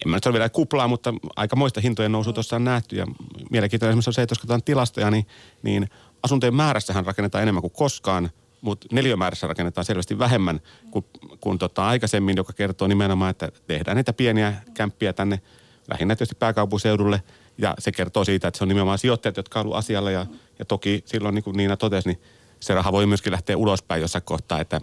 en 0.05 0.09
mä 0.09 0.17
nyt 0.17 0.25
ole 0.25 0.33
vielä 0.33 0.49
kuplaa, 0.49 0.87
mutta 0.87 1.13
aika 1.35 1.55
moista 1.55 1.81
hintojen 1.81 2.11
nousu 2.11 2.33
tuossa 2.33 2.55
on 2.55 2.63
nähty. 2.63 2.95
Ja 2.95 3.05
mielenkiintoinen 3.51 3.91
esimerkiksi 3.91 4.09
on 4.09 4.13
se, 4.13 4.21
että 4.21 4.31
jos 4.31 4.39
katsotaan 4.39 4.63
tilastoja, 4.63 5.11
niin, 5.11 5.27
niin 5.63 5.89
asuntojen 6.23 6.55
määrässähän 6.55 7.05
rakennetaan 7.05 7.41
enemmän 7.41 7.61
kuin 7.61 7.73
koskaan, 7.73 8.29
mutta 8.61 8.87
neliömäärässä 8.91 9.47
rakennetaan 9.47 9.85
selvästi 9.85 10.19
vähemmän 10.19 10.59
kuin, 10.91 11.05
kuin 11.41 11.57
tota 11.57 11.87
aikaisemmin, 11.87 12.37
joka 12.37 12.53
kertoo 12.53 12.87
nimenomaan, 12.87 13.31
että 13.31 13.51
tehdään 13.67 13.97
niitä 13.97 14.13
pieniä 14.13 14.53
kämppiä 14.73 15.13
tänne 15.13 15.41
lähinnä 15.87 16.15
tietysti 16.15 16.35
pääkaupunkiseudulle. 16.35 17.23
Ja 17.57 17.75
se 17.79 17.91
kertoo 17.91 18.23
siitä, 18.23 18.47
että 18.47 18.57
se 18.57 18.63
on 18.63 18.67
nimenomaan 18.67 18.97
sijoittajat, 18.97 19.37
jotka 19.37 19.59
ovat 19.59 19.77
asialla. 19.77 20.11
Ja, 20.11 20.25
ja 20.59 20.65
toki 20.65 21.03
silloin, 21.05 21.35
niin 21.35 21.43
kuin 21.43 21.57
Niina 21.57 21.77
totesi, 21.77 22.09
niin 22.09 22.21
se 22.59 22.73
raha 22.73 22.91
voi 22.91 23.05
myöskin 23.05 23.31
lähteä 23.31 23.57
ulospäin 23.57 24.01
jossain 24.01 24.23
kohtaa, 24.23 24.61
että 24.61 24.81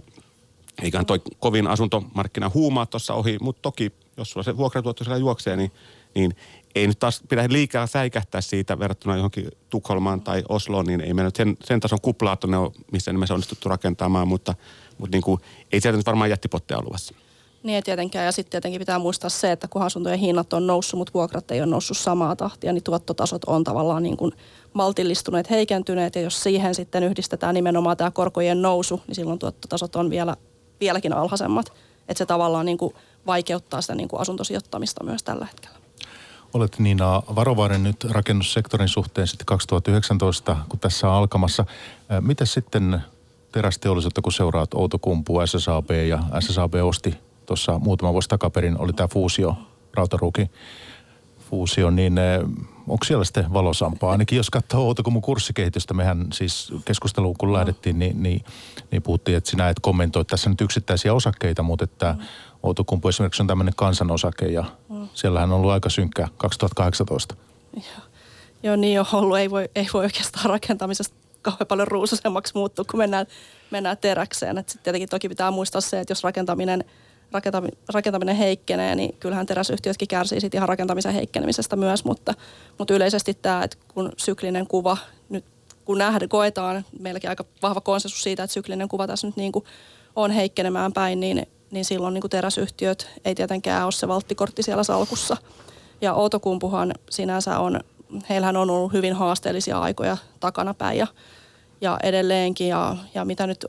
eiköhän 0.82 1.06
toi 1.06 1.20
kovin 1.38 1.66
asuntomarkkina 1.66 2.50
huumaa 2.54 2.86
tuossa 2.86 3.14
ohi, 3.14 3.38
mutta 3.40 3.62
toki 3.62 3.92
jos 4.16 4.30
sulla 4.30 4.44
se 4.44 4.56
vuokratuotto 4.56 5.04
siellä 5.04 5.18
juoksee, 5.18 5.56
niin, 5.56 5.72
niin 6.14 6.36
ei 6.74 6.86
nyt 6.86 6.98
taas 6.98 7.22
pidä 7.28 7.46
liikaa 7.48 7.86
säikähtää 7.86 8.40
siitä 8.40 8.78
verrattuna 8.78 9.16
johonkin 9.16 9.48
Tukholmaan 9.70 10.20
tai 10.20 10.42
Osloon, 10.48 10.86
niin 10.86 11.00
ei 11.00 11.14
me 11.14 11.22
nyt 11.22 11.36
sen, 11.36 11.56
sen 11.64 11.80
tason 11.80 12.00
kuplaa 12.02 12.36
tuonne 12.36 12.56
ole 12.56 12.72
missään 12.92 13.14
nimessä 13.14 13.34
onnistuttu 13.34 13.68
rakentamaan, 13.68 14.28
mutta, 14.28 14.54
mutta 14.98 15.16
niin 15.16 15.22
kuin, 15.22 15.40
ei 15.72 15.80
sieltä 15.80 15.96
nyt 15.96 16.06
varmaan 16.06 16.30
jättipotteja 16.30 16.82
luvassa. 16.82 17.14
Niin 17.62 17.84
tietenkään. 17.84 18.24
Ja 18.24 18.32
sitten 18.32 18.50
tietenkin 18.50 18.78
pitää 18.78 18.98
muistaa 18.98 19.30
se, 19.30 19.52
että 19.52 19.68
kun 19.68 19.82
asuntojen 19.82 20.18
hinnat 20.18 20.52
on 20.52 20.66
noussut, 20.66 20.98
mutta 20.98 21.14
vuokrat 21.14 21.50
ei 21.50 21.60
ole 21.60 21.70
noussut 21.70 21.98
samaa 21.98 22.36
tahtia, 22.36 22.72
niin 22.72 22.84
tuottotasot 22.84 23.44
on 23.44 23.64
tavallaan 23.64 24.02
niin 24.02 24.16
kuin 24.16 24.32
maltillistuneet, 24.72 25.50
heikentyneet. 25.50 26.14
Ja 26.14 26.22
jos 26.22 26.42
siihen 26.42 26.74
sitten 26.74 27.02
yhdistetään 27.02 27.54
nimenomaan 27.54 27.96
tämä 27.96 28.10
korkojen 28.10 28.62
nousu, 28.62 29.00
niin 29.06 29.14
silloin 29.14 29.38
tuottotasot 29.38 29.96
on 29.96 30.10
vielä, 30.10 30.36
vieläkin 30.80 31.12
alhaisemmat. 31.12 31.72
Että 32.08 32.18
se 32.18 32.26
tavallaan 32.26 32.66
niin 32.66 32.78
kuin 32.78 32.94
vaikeuttaa 33.26 33.80
sitä 33.80 33.94
niin 33.94 34.08
kuin 34.08 34.20
asuntosijoittamista 34.20 35.04
myös 35.04 35.22
tällä 35.22 35.46
hetkellä. 35.46 35.76
Olet 36.54 36.78
Niina 36.78 37.22
varovainen 37.34 37.82
nyt 37.82 38.04
rakennussektorin 38.04 38.88
suhteen 38.88 39.26
sitten 39.26 39.46
2019, 39.46 40.56
kun 40.68 40.80
tässä 40.80 41.08
on 41.08 41.14
alkamassa. 41.14 41.64
Miten 42.20 42.46
sitten 42.46 43.02
terästeollisuutta, 43.52 44.22
kun 44.22 44.32
seuraat 44.32 44.74
Outokumpu, 44.74 45.46
SSAB 45.46 45.90
ja 45.90 46.22
SSAB 46.40 46.74
osti 46.82 47.14
tuossa 47.46 47.78
muutama 47.78 48.12
vuosi 48.12 48.28
takaperin, 48.28 48.78
oli 48.78 48.92
tämä 48.92 49.08
fuusio, 49.08 49.56
rautaruki 49.94 50.50
fuusio, 51.52 51.90
niin 51.90 52.20
onko 52.88 53.04
siellä 53.04 53.24
sitten 53.24 53.52
valosampaa? 53.52 54.12
Ainakin 54.12 54.36
jos 54.36 54.50
katsoo 54.50 54.86
Outokummun 54.86 55.22
kurssikehitystä, 55.22 55.94
mehän 55.94 56.26
siis 56.32 56.72
keskusteluun 56.84 57.34
kun 57.38 57.52
lähdettiin, 57.52 57.98
niin, 57.98 58.22
niin, 58.22 58.44
niin 58.90 59.02
puhuttiin, 59.02 59.36
että 59.36 59.50
sinä 59.50 59.68
et 59.68 59.80
kommentoi 59.80 60.24
tässä 60.24 60.50
nyt 60.50 60.60
yksittäisiä 60.60 61.14
osakkeita, 61.14 61.62
mutta 61.62 61.84
että 61.84 62.14
mm 62.18 62.24
Outokumpu 62.62 63.08
esimerkiksi 63.08 63.42
on 63.42 63.46
tämmöinen 63.46 63.74
kansanosake 63.76 64.46
ja 64.46 64.64
mm. 64.88 65.08
siellähän 65.14 65.52
on 65.52 65.56
ollut 65.56 65.70
aika 65.70 65.88
synkkä 65.88 66.28
2018. 66.36 67.34
Joo, 67.74 67.84
Joo 68.62 68.76
niin 68.76 69.00
on 69.00 69.06
ollut. 69.12 69.38
Ei 69.38 69.50
voi, 69.50 69.68
ei 69.74 69.86
voi 69.92 70.04
oikeastaan 70.04 70.50
rakentamisesta 70.50 71.16
kauhean 71.42 71.66
paljon 71.66 71.88
ruususemmaksi 71.88 72.54
muuttua, 72.54 72.84
kun 72.90 72.98
mennään, 72.98 73.26
mennään 73.70 73.96
teräkseen. 73.98 74.56
Sitten 74.56 74.82
tietenkin 74.82 75.08
toki 75.08 75.28
pitää 75.28 75.50
muistaa 75.50 75.80
se, 75.80 76.00
että 76.00 76.12
jos 76.12 76.24
rakentaminen, 76.24 76.84
rakentaminen, 77.92 78.36
heikkenee, 78.36 78.94
niin 78.94 79.16
kyllähän 79.20 79.46
teräsyhtiötkin 79.46 80.08
kärsii 80.08 80.40
siitä 80.40 80.58
ihan 80.58 80.68
rakentamisen 80.68 81.14
heikkenemisestä 81.14 81.76
myös, 81.76 82.04
mutta, 82.04 82.34
mutta 82.78 82.94
yleisesti 82.94 83.34
tämä, 83.34 83.64
että 83.64 83.76
kun 83.94 84.12
syklinen 84.16 84.66
kuva 84.66 84.96
nyt 85.28 85.44
kun 85.84 85.98
nähdään, 85.98 86.28
koetaan, 86.28 86.84
meilläkin 87.00 87.30
aika 87.30 87.44
vahva 87.62 87.80
konsensus 87.80 88.22
siitä, 88.22 88.42
että 88.42 88.54
syklinen 88.54 88.88
kuva 88.88 89.06
tässä 89.06 89.26
nyt 89.26 89.36
niin 89.36 89.52
kuin 89.52 89.64
on 90.16 90.30
heikkenemään 90.30 90.92
päin, 90.92 91.20
niin 91.20 91.46
niin 91.72 91.84
silloin 91.84 92.14
niin 92.14 92.20
kuin 92.20 92.30
teräsyhtiöt 92.30 93.08
ei 93.24 93.34
tietenkään 93.34 93.84
ole 93.84 93.92
se 93.92 94.08
valttikortti 94.08 94.62
siellä 94.62 94.82
salkussa. 94.82 95.36
Ja 96.00 96.14
Outokumpuhan 96.14 96.94
sinänsä 97.10 97.58
on, 97.58 97.80
heillähän 98.28 98.56
on 98.56 98.70
ollut 98.70 98.92
hyvin 98.92 99.14
haasteellisia 99.14 99.78
aikoja 99.78 100.16
takanapäin 100.40 100.98
ja, 100.98 101.06
ja 101.80 101.98
edelleenkin. 102.02 102.68
Ja, 102.68 102.96
ja 103.14 103.24
mitä 103.24 103.46
nyt 103.46 103.66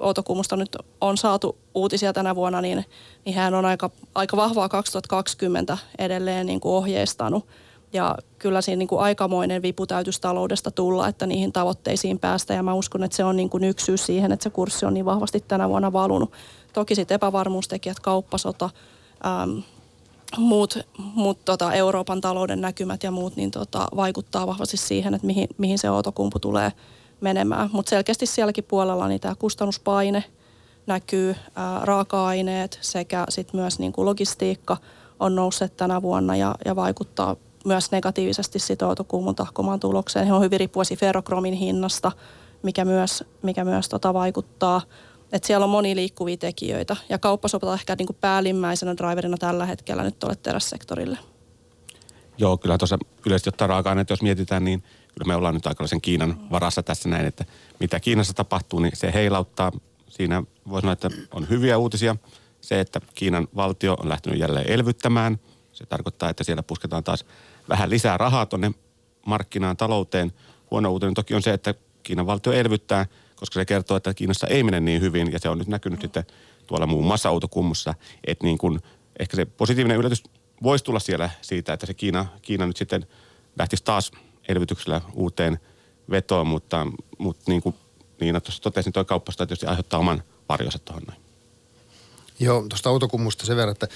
Outokummusta 0.00 0.56
nyt 0.56 0.76
on 1.00 1.16
saatu 1.16 1.58
uutisia 1.74 2.12
tänä 2.12 2.34
vuonna, 2.34 2.60
niin, 2.60 2.84
niin 3.24 3.36
hän 3.36 3.54
on 3.54 3.64
aika, 3.64 3.90
aika 4.14 4.36
vahvaa 4.36 4.68
2020 4.68 5.78
edelleen 5.98 6.46
niin 6.46 6.60
kuin 6.60 6.72
ohjeistanut. 6.72 7.46
Ja 7.92 8.16
kyllä 8.38 8.60
siinä 8.60 8.78
niin 8.78 8.88
kuin 8.88 9.00
aikamoinen 9.00 9.62
vipu 9.62 9.86
täytyisi 9.86 10.20
taloudesta 10.20 10.70
tulla, 10.70 11.08
että 11.08 11.26
niihin 11.26 11.52
tavoitteisiin 11.52 12.18
päästä. 12.18 12.54
Ja 12.54 12.62
mä 12.62 12.74
uskon, 12.74 13.04
että 13.04 13.16
se 13.16 13.24
on 13.24 13.36
niin 13.36 13.50
kuin 13.50 13.64
yksi 13.64 13.86
syy 13.86 13.96
siihen, 13.96 14.32
että 14.32 14.44
se 14.44 14.50
kurssi 14.50 14.86
on 14.86 14.94
niin 14.94 15.04
vahvasti 15.04 15.44
tänä 15.48 15.68
vuonna 15.68 15.92
valunut. 15.92 16.32
Toki 16.72 16.94
sitten 16.94 17.14
epävarmuustekijät, 17.14 18.00
kauppasota, 18.00 18.70
äm, 19.26 19.62
muut, 20.38 20.78
muut 20.98 21.44
tota, 21.44 21.72
Euroopan 21.72 22.20
talouden 22.20 22.60
näkymät 22.60 23.02
ja 23.02 23.10
muut 23.10 23.36
niin 23.36 23.50
tota, 23.50 23.88
vaikuttaa 23.96 24.46
vahvasti 24.46 24.76
siihen, 24.76 25.14
että 25.14 25.26
mihin, 25.26 25.48
mihin 25.58 25.78
se 25.78 25.88
autokumpu 25.88 26.38
tulee 26.38 26.72
menemään. 27.24 27.70
Mutta 27.72 27.90
selkeästi 27.90 28.26
sielläkin 28.26 28.64
puolella 28.64 29.08
niin 29.08 29.20
tämä 29.20 29.34
kustannuspaine 29.34 30.24
näkyy, 30.86 31.36
ää, 31.54 31.80
raaka-aineet 31.82 32.78
sekä 32.80 33.24
sit 33.28 33.52
myös 33.52 33.78
niin 33.78 33.92
kuin 33.92 34.06
logistiikka 34.06 34.76
on 35.20 35.34
nousseet 35.34 35.76
tänä 35.76 36.02
vuonna 36.02 36.36
ja, 36.36 36.54
ja 36.64 36.76
vaikuttaa 36.76 37.36
myös 37.64 37.90
negatiivisesti 37.90 38.58
sitoutukuumun 38.58 39.34
tahkomaan 39.34 39.80
tulokseen. 39.80 40.26
He 40.26 40.32
on 40.32 40.42
hyvin 40.42 40.60
riippuvaisia 40.60 40.96
ferrokromin 40.96 41.54
hinnasta, 41.54 42.12
mikä 42.62 42.84
myös, 42.84 43.24
mikä 43.42 43.64
myös 43.64 43.88
tota 43.88 44.14
vaikuttaa. 44.14 44.80
Et 45.32 45.44
siellä 45.44 45.64
on 45.64 45.70
moni 45.70 45.96
liikkuvia 45.96 46.36
tekijöitä 46.36 46.96
ja 47.08 47.18
kauppasopata 47.18 47.74
ehkä 47.74 47.96
niin 47.98 48.06
kuin 48.06 48.16
päällimmäisenä 48.20 48.96
driverina 48.96 49.36
tällä 49.36 49.66
hetkellä 49.66 50.02
nyt 50.02 50.24
olet 50.24 50.42
terässektorille. 50.42 51.18
Joo, 52.38 52.56
kyllä 52.56 52.78
tuossa 52.78 52.98
yleisesti 53.26 53.48
ottaa 53.48 53.66
raaka-aineet, 53.66 54.10
jos 54.10 54.22
mietitään, 54.22 54.64
niin 54.64 54.82
kyllä 55.14 55.26
me 55.28 55.36
ollaan 55.36 55.54
nyt 55.54 55.66
aika 55.66 55.84
Kiinan 56.02 56.50
varassa 56.50 56.82
tässä 56.82 57.08
näin, 57.08 57.26
että 57.26 57.44
mitä 57.80 58.00
Kiinassa 58.00 58.34
tapahtuu, 58.34 58.80
niin 58.80 58.96
se 58.96 59.12
heilauttaa. 59.14 59.72
Siinä 60.08 60.42
voisi 60.68 60.80
sanoa, 60.80 60.92
että 60.92 61.10
on 61.30 61.48
hyviä 61.48 61.78
uutisia. 61.78 62.16
Se, 62.60 62.80
että 62.80 63.00
Kiinan 63.14 63.48
valtio 63.56 63.94
on 63.94 64.08
lähtenyt 64.08 64.38
jälleen 64.38 64.70
elvyttämään, 64.70 65.40
se 65.72 65.86
tarkoittaa, 65.86 66.30
että 66.30 66.44
siellä 66.44 66.62
pusketaan 66.62 67.04
taas 67.04 67.24
vähän 67.68 67.90
lisää 67.90 68.16
rahaa 68.16 68.46
tuonne 68.46 68.72
markkinaan, 69.26 69.76
talouteen. 69.76 70.32
Huono 70.70 70.92
uutinen 70.92 71.14
toki 71.14 71.34
on 71.34 71.42
se, 71.42 71.52
että 71.52 71.74
Kiinan 72.02 72.26
valtio 72.26 72.52
elvyttää, 72.52 73.06
koska 73.36 73.60
se 73.60 73.64
kertoo, 73.64 73.96
että 73.96 74.14
Kiinassa 74.14 74.46
ei 74.46 74.62
mene 74.62 74.80
niin 74.80 75.00
hyvin 75.00 75.32
ja 75.32 75.38
se 75.38 75.48
on 75.48 75.58
nyt 75.58 75.68
näkynyt 75.68 76.00
sitten 76.00 76.24
tuolla 76.66 76.86
muun 76.86 77.04
muassa 77.04 77.28
autokummussa, 77.28 77.94
että 78.26 78.44
niin 78.44 78.58
kuin, 78.58 78.80
ehkä 79.18 79.36
se 79.36 79.44
positiivinen 79.44 79.98
yllätys 79.98 80.22
voisi 80.62 80.84
tulla 80.84 80.98
siellä 80.98 81.30
siitä, 81.40 81.72
että 81.72 81.86
se 81.86 81.94
Kiina, 81.94 82.26
Kiina 82.42 82.66
nyt 82.66 82.76
sitten 82.76 83.06
lähtisi 83.58 83.84
taas 83.84 84.12
elvytyksellä 84.48 85.00
uuteen 85.12 85.58
vetoon, 86.10 86.46
mutta, 86.46 86.86
mutta 87.18 87.44
niin 87.50 87.62
kuin 87.62 87.74
Niina 88.20 88.40
tuossa 88.40 88.62
totesi, 88.62 88.86
niin 88.86 88.92
tuo 88.92 89.04
kauppasta 89.04 89.46
tietysti 89.46 89.66
aiheuttaa 89.66 90.00
oman 90.00 90.22
varjonsa 90.48 90.78
tuohon 90.78 91.02
noin. 91.08 91.20
Joo, 92.40 92.64
tuosta 92.68 92.90
autokummusta 92.90 93.46
sen 93.46 93.56
verran, 93.56 93.72
että 93.72 93.88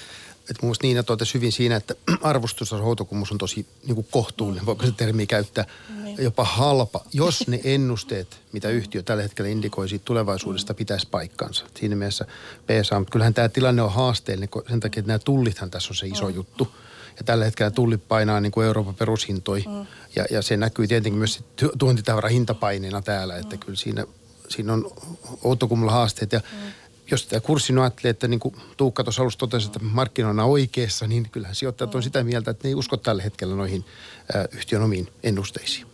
että 0.49 0.65
mun 0.65 0.75
Niina 0.83 1.03
totesi 1.03 1.33
hyvin 1.33 1.51
siinä, 1.51 1.75
että 1.75 1.95
arvostus 2.21 2.73
Outokummus 2.73 3.31
on 3.31 3.37
tosi 3.37 3.65
niin 3.85 3.95
kuin 3.95 4.07
kohtuullinen, 4.11 4.65
voiko 4.65 4.85
se 4.85 4.91
termi 4.91 5.27
käyttää, 5.27 5.65
niin. 6.03 6.23
jopa 6.23 6.43
halpa, 6.43 7.03
jos 7.13 7.47
ne 7.47 7.61
ennusteet, 7.73 8.41
mitä 8.51 8.69
yhtiö 8.69 9.03
tällä 9.03 9.23
hetkellä 9.23 9.49
indikoi 9.49 9.89
siitä 9.89 10.05
tulevaisuudesta, 10.05 10.73
pitäisi 10.73 11.07
paikkansa. 11.11 11.65
Siinä 11.79 11.95
mielessä 11.95 12.25
PSA, 12.65 12.99
mutta 12.99 13.11
kyllähän 13.11 13.33
tämä 13.33 13.49
tilanne 13.49 13.81
on 13.81 13.93
haasteellinen 13.93 14.49
sen 14.69 14.79
takia, 14.79 14.99
että 14.99 15.07
nämä 15.07 15.19
tullithan 15.19 15.71
tässä 15.71 15.89
on 15.91 15.95
se 15.95 16.07
iso 16.07 16.29
mm. 16.29 16.35
juttu. 16.35 16.67
Ja 17.19 17.23
tällä 17.25 17.45
hetkellä 17.45 17.71
tullit 17.71 18.07
painaa 18.07 18.41
niin 18.41 18.51
kuin 18.51 18.67
Euroopan 18.67 18.95
perushintoi. 18.95 19.63
Mm. 19.67 19.85
Ja, 20.15 20.25
ja 20.31 20.41
se 20.41 20.57
näkyy 20.57 20.87
tietenkin 20.87 21.19
myös 21.19 21.43
tuontitavaran 21.77 22.31
hintapaineena 22.31 23.01
täällä, 23.01 23.37
että 23.37 23.55
mm. 23.55 23.59
kyllä 23.59 23.77
siinä, 23.77 24.05
siinä 24.49 24.73
on 24.73 24.91
Outokummulla 25.43 25.91
haasteet. 25.91 26.31
Ja 26.31 26.39
mm 26.39 26.71
jos 27.11 27.25
tämä 27.25 27.39
kurssi 27.39 27.73
no 27.73 27.81
ajattelee, 27.81 28.09
että 28.09 28.27
niin 28.27 28.39
kuin 28.39 28.55
Tuukka 28.77 29.03
tuossa 29.03 29.21
alussa 29.21 29.39
totesi, 29.39 29.65
että 29.65 29.79
markkinoina 29.81 30.43
on 30.43 30.49
oikeassa, 30.49 31.07
niin 31.07 31.29
kyllähän 31.31 31.55
sijoittajat 31.55 31.95
on 31.95 32.03
sitä 32.03 32.23
mieltä, 32.23 32.51
että 32.51 32.67
ne 32.67 32.69
ei 32.69 32.75
usko 32.75 32.97
tällä 32.97 33.23
hetkellä 33.23 33.55
noihin 33.55 33.85
ä, 34.35 34.45
yhtiön 34.51 34.81
omiin 34.81 35.07
ennusteisiin. 35.23 35.87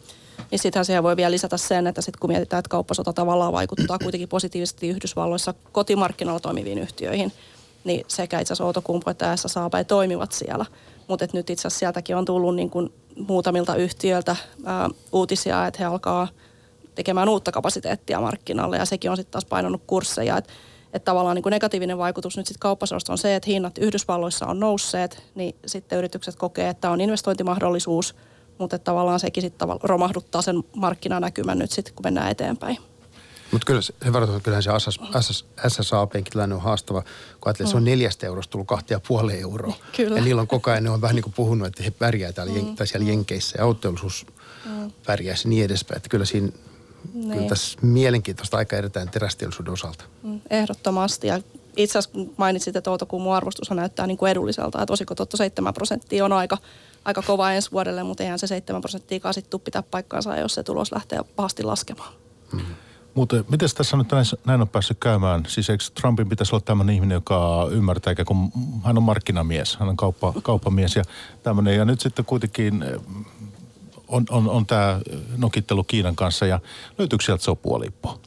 Niin 0.51 0.59
sittenhän 0.59 0.85
siihen 0.85 1.03
voi 1.03 1.15
vielä 1.15 1.31
lisätä 1.31 1.57
sen, 1.57 1.87
että 1.87 2.01
sit 2.01 2.17
kun 2.17 2.29
mietitään, 2.29 2.59
että 2.59 2.69
kauppasota 2.69 3.13
tavallaan 3.13 3.53
vaikuttaa 3.53 3.99
kuitenkin 3.99 4.29
positiivisesti 4.29 4.89
Yhdysvalloissa 4.89 5.53
kotimarkkinoilla 5.71 6.39
toimiviin 6.39 6.77
yhtiöihin, 6.77 7.31
niin 7.83 8.05
sekä 8.07 8.39
itse 8.39 8.53
asiassa 8.53 8.65
Outokumpu 8.65 9.09
että 9.09 9.35
SSAB 9.35 9.73
toimivat 9.87 10.31
siellä. 10.31 10.65
Mutta 11.07 11.27
nyt 11.33 11.49
itse 11.49 11.67
asiassa 11.67 11.79
sieltäkin 11.79 12.15
on 12.15 12.25
tullut 12.25 12.55
niin 12.55 12.69
kuin 12.69 12.93
muutamilta 13.27 13.75
yhtiöiltä 13.75 14.35
ää, 14.65 14.89
uutisia, 15.11 15.67
että 15.67 15.79
he 15.79 15.85
alkaa 15.85 16.27
tekemään 16.95 17.29
uutta 17.29 17.51
kapasiteettia 17.51 18.21
markkinalle 18.21 18.77
ja 18.77 18.85
sekin 18.85 19.11
on 19.11 19.17
sitten 19.17 19.31
taas 19.31 19.45
painanut 19.45 19.81
kursseja. 19.87 20.37
Että 20.37 20.53
että 20.95 21.05
tavallaan 21.05 21.35
niin 21.35 21.43
kuin 21.43 21.51
negatiivinen 21.51 21.97
vaikutus 21.97 22.37
nyt 22.37 22.45
sitten 22.45 22.59
kauppasorosta 22.59 23.11
on 23.11 23.17
se, 23.17 23.35
että 23.35 23.49
hinnat 23.49 23.77
Yhdysvalloissa 23.77 24.45
on 24.45 24.59
nousseet, 24.59 25.23
niin 25.35 25.55
sitten 25.65 25.97
yritykset 25.97 26.35
kokee, 26.35 26.69
että 26.69 26.89
on 26.89 27.01
investointimahdollisuus, 27.01 28.15
mutta 28.57 28.79
tavallaan 28.79 29.19
sekin 29.19 29.43
sitten 29.43 29.67
romahduttaa 29.83 30.41
sen 30.41 30.63
markkinanäkymän 30.75 31.59
nyt 31.59 31.71
sitten, 31.71 31.93
kun 31.93 32.05
mennään 32.05 32.31
eteenpäin. 32.31 32.77
Mutta 33.55 33.65
kyllä 33.65 33.81
se, 33.81 33.93
että 34.01 34.39
kyllähän 34.43 34.63
se 34.63 34.69
SS, 34.79 34.99
SS, 35.19 35.45
SSAPenkin 35.67 36.31
tilanne 36.31 36.55
on 36.55 36.61
haastava, 36.61 37.01
kun 37.01 37.11
ajattelee, 37.45 37.67
mm. 37.67 37.71
se 37.71 37.77
on 37.77 37.85
neljästä 37.85 38.27
eurosta 38.27 38.51
tullut 38.51 38.67
kahtia 38.67 38.99
puoleen 39.07 39.39
euroa. 39.39 39.75
Kyllä. 39.97 40.17
Ja 40.17 40.23
niillä 40.23 40.41
on 40.41 40.47
koko 40.47 40.71
ajan, 40.71 40.83
ne 40.83 40.89
on 40.89 41.01
vähän 41.01 41.15
niin 41.15 41.23
kuin 41.23 41.33
puhunut, 41.33 41.67
että 41.67 41.83
he 41.83 41.91
pärjää 41.91 42.31
täällä, 42.31 42.53
mm. 42.53 42.75
tai 42.75 42.87
siellä 42.87 43.07
Jenkeissä 43.07 43.57
ja 43.57 43.63
autoteollisuus 43.63 44.25
mm. 44.65 44.91
pärjääisi 45.05 45.49
niin 45.49 45.65
edespäin. 45.65 45.97
Että 45.97 46.09
kyllä 46.09 46.25
siinä 46.25 46.49
niin. 47.13 47.31
Kyllä 47.31 47.49
tässä 47.49 47.79
mielenkiintoista 47.81 48.57
aika 48.57 48.75
edetään 48.75 49.09
terästeollisuuden 49.09 49.73
osalta. 49.73 50.03
Mm, 50.23 50.41
ehdottomasti. 50.49 51.27
Ja 51.27 51.39
itse 51.77 51.99
asiassa 51.99 52.13
kun 52.13 52.33
mainitsit, 52.37 52.75
että 52.75 52.91
Outokummun 52.91 53.35
arvostus 53.35 53.71
näyttää 53.71 54.07
niin 54.07 54.17
kuin 54.17 54.31
edulliselta, 54.31 54.81
että 54.81 55.15
tuotto 55.15 55.37
7 55.37 55.73
prosenttia 55.73 56.25
on 56.25 56.33
aika, 56.33 56.57
aika 57.05 57.21
kova 57.21 57.51
ensi 57.51 57.71
vuodelle, 57.71 58.03
mutta 58.03 58.23
eihän 58.23 58.39
se 58.39 58.47
7 58.47 58.81
prosenttia 58.81 59.33
sitten 59.33 59.59
pitää 59.59 59.83
paikkaansa, 59.83 60.37
jos 60.37 60.53
se 60.53 60.63
tulos 60.63 60.91
lähtee 60.91 61.19
pahasti 61.35 61.63
laskemaan. 61.63 62.13
Mm. 62.53 62.61
Mutta 63.15 63.35
miten 63.49 63.69
tässä 63.77 63.97
nyt 63.97 64.11
näin, 64.11 64.25
näin 64.45 64.61
on 64.61 64.67
päässyt 64.67 64.97
käymään? 64.99 65.43
Siis 65.47 65.69
eikö 65.69 65.83
Trumpin 66.01 66.29
pitäisi 66.29 66.55
olla 66.55 66.63
tämmöinen 66.65 66.95
ihminen, 66.95 67.15
joka 67.15 67.67
ymmärtää, 67.71 68.15
kun 68.25 68.51
hän 68.83 68.97
on 68.97 69.03
markkinamies, 69.03 69.77
hän 69.77 69.89
on 69.89 69.97
kauppa, 69.97 70.33
kauppamies 70.43 70.95
ja 70.95 71.03
tämmöinen. 71.43 71.75
Ja 71.75 71.85
nyt 71.85 71.99
sitten 71.99 72.25
kuitenkin 72.25 72.83
eh, 72.83 73.01
on, 74.07 74.25
on, 74.29 74.49
on 74.49 74.65
tämä 74.65 74.99
nokittelu 75.37 75.83
Kiinan 75.83 76.15
kanssa 76.15 76.45
ja 76.45 76.59
löytyykö 76.97 77.25
sieltä 77.25 77.43
sopua, 77.43 77.79
Lippo? 77.79 78.19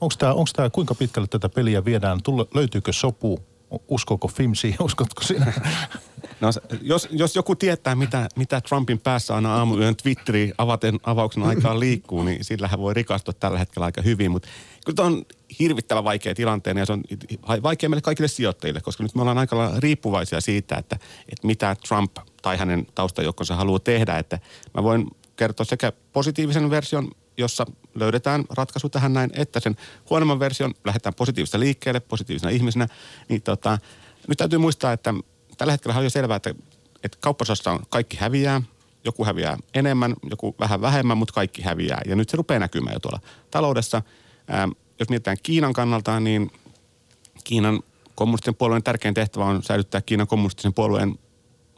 Onko 0.00 0.14
tämä, 0.18 0.32
onko 0.32 0.50
tämä, 0.56 0.70
kuinka 0.70 0.94
pitkälle 0.94 1.28
tätä 1.28 1.48
peliä 1.48 1.84
viedään? 1.84 2.22
Tulla, 2.22 2.46
löytyykö 2.54 2.92
sopu? 2.92 3.40
Uskoko 3.88 4.28
Fimsi? 4.28 4.76
Uskotko 4.80 5.22
sinä? 5.22 5.52
No, 6.40 6.48
jos, 6.82 7.08
jos 7.10 7.36
joku 7.36 7.56
tietää, 7.56 7.94
mitä, 7.94 8.28
mitä 8.36 8.60
Trumpin 8.60 8.98
päässä 8.98 9.34
aina 9.34 9.56
aamuyön 9.56 9.96
Twitteri 9.96 10.52
avaten, 10.58 11.00
avauksen 11.02 11.42
aikaan 11.42 11.80
liikkuu, 11.80 12.22
niin 12.22 12.44
sillähän 12.44 12.80
voi 12.80 12.94
rikastua 12.94 13.34
tällä 13.40 13.58
hetkellä 13.58 13.84
aika 13.84 14.02
hyvin. 14.02 14.30
Mutta 14.30 14.48
kyllä 14.84 15.06
on 15.06 15.24
hirvittävän 15.58 16.04
vaikea 16.04 16.34
tilanteen 16.34 16.76
ja 16.76 16.86
se 16.86 16.92
on 16.92 17.02
vaikea 17.62 17.88
meille 17.88 18.02
kaikille 18.02 18.28
sijoittajille, 18.28 18.80
koska 18.80 19.02
nyt 19.02 19.14
me 19.14 19.20
ollaan 19.20 19.38
aika 19.38 19.72
riippuvaisia 19.78 20.40
siitä, 20.40 20.76
että, 20.76 20.96
että 21.32 21.46
mitä 21.46 21.76
Trump 21.88 22.16
tai 22.42 22.56
hänen 22.56 22.86
taustajoukkonsa 22.94 23.56
haluaa 23.56 23.78
tehdä. 23.78 24.18
Että 24.18 24.38
mä 24.74 24.82
voin 24.82 25.06
kertoa 25.36 25.66
sekä 25.66 25.92
positiivisen 26.12 26.70
version, 26.70 27.10
jossa 27.36 27.66
löydetään 27.94 28.44
ratkaisu 28.50 28.88
tähän 28.88 29.12
näin, 29.12 29.30
että 29.34 29.60
sen 29.60 29.76
huonomman 30.10 30.40
version 30.40 30.74
lähdetään 30.84 31.14
positiivista 31.14 31.60
liikkeelle, 31.60 32.00
positiivisena 32.00 32.50
ihmisenä. 32.50 32.88
Niin 33.28 33.42
tota, 33.42 33.78
nyt 34.28 34.38
täytyy 34.38 34.58
muistaa, 34.58 34.92
että 34.92 35.14
tällä 35.58 35.72
hetkellä 35.72 35.98
on 35.98 36.04
jo 36.04 36.10
selvää, 36.10 36.36
että, 36.36 36.54
että 37.04 37.18
kauppasassa 37.20 37.70
on 37.70 37.80
kaikki 37.88 38.16
häviää, 38.16 38.62
joku 39.04 39.24
häviää 39.24 39.58
enemmän, 39.74 40.14
joku 40.30 40.54
vähän 40.60 40.80
vähemmän, 40.80 41.18
mutta 41.18 41.34
kaikki 41.34 41.62
häviää. 41.62 42.00
Ja 42.06 42.16
nyt 42.16 42.28
se 42.28 42.36
rupeaa 42.36 42.60
näkymään 42.60 42.94
jo 42.94 43.00
tuolla 43.00 43.20
taloudessa. 43.50 44.02
Ää, 44.48 44.68
jos 44.98 45.08
mietitään 45.08 45.36
Kiinan 45.42 45.72
kannalta, 45.72 46.20
niin 46.20 46.50
Kiinan 47.44 47.80
kommunistisen 48.14 48.54
puolueen 48.54 48.82
tärkein 48.82 49.14
tehtävä 49.14 49.44
on 49.44 49.62
säilyttää 49.62 50.00
Kiinan 50.00 50.26
kommunistisen 50.26 50.74
puolueen 50.74 51.18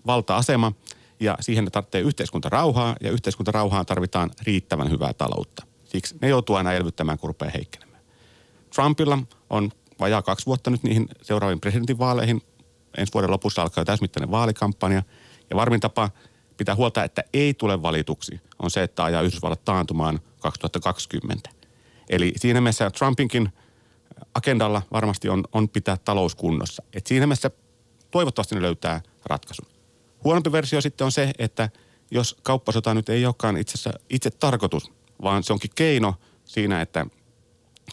valta-asema 0.06 0.72
ja 1.20 1.36
siihen 1.40 1.70
tarvitsee 1.72 2.00
yhteiskuntarauhaa 2.00 2.96
ja 3.00 3.10
yhteiskuntarauhaan 3.10 3.86
tarvitaan 3.86 4.30
riittävän 4.42 4.90
hyvää 4.90 5.12
taloutta. 5.12 5.66
Siksi 5.84 6.16
ne 6.20 6.28
joutuu 6.28 6.56
aina 6.56 6.72
elvyttämään, 6.72 7.18
kun 7.18 7.28
rupeaa 7.28 7.52
heikkenemään. 7.54 8.02
Trumpilla 8.74 9.18
on 9.50 9.70
vajaa 10.00 10.22
kaksi 10.22 10.46
vuotta 10.46 10.70
nyt 10.70 10.82
niihin 10.82 11.08
seuraaviin 11.22 11.60
presidentinvaaleihin. 11.60 12.42
Ensi 12.98 13.12
vuoden 13.14 13.30
lopussa 13.30 13.62
alkaa 13.62 13.84
täysmittainen 13.84 14.30
vaalikampanja. 14.30 15.02
Ja 15.50 15.56
varmin 15.56 15.80
tapa 15.80 16.10
pitää 16.56 16.74
huolta, 16.74 17.04
että 17.04 17.24
ei 17.32 17.54
tule 17.54 17.82
valituksi, 17.82 18.40
on 18.58 18.70
se, 18.70 18.82
että 18.82 19.04
ajaa 19.04 19.22
Yhdysvallat 19.22 19.64
taantumaan 19.64 20.20
2020. 20.40 21.50
Eli 22.10 22.32
siinä 22.36 22.60
mielessä 22.60 22.90
Trumpinkin 22.90 23.52
agendalla 24.34 24.82
varmasti 24.92 25.28
on, 25.28 25.44
on 25.52 25.68
pitää 25.68 25.96
talous 25.96 26.34
kunnossa. 26.34 26.82
Et 26.92 27.06
siinä 27.06 27.26
mielessä 27.26 27.50
toivottavasti 28.10 28.54
ne 28.54 28.62
löytää 28.62 29.00
ratkaisun. 29.24 29.66
Huonompi 30.24 30.52
versio 30.52 30.80
sitten 30.80 31.04
on 31.04 31.12
se, 31.12 31.30
että 31.38 31.68
jos 32.10 32.36
kauppasota 32.42 32.94
nyt 32.94 33.08
ei 33.08 33.26
olekaan 33.26 33.56
itse, 33.56 33.74
asiassa 33.74 34.00
itse 34.10 34.30
tarkoitus, 34.30 34.92
vaan 35.22 35.42
se 35.42 35.52
onkin 35.52 35.70
keino 35.74 36.14
siinä, 36.44 36.80
että 36.80 37.06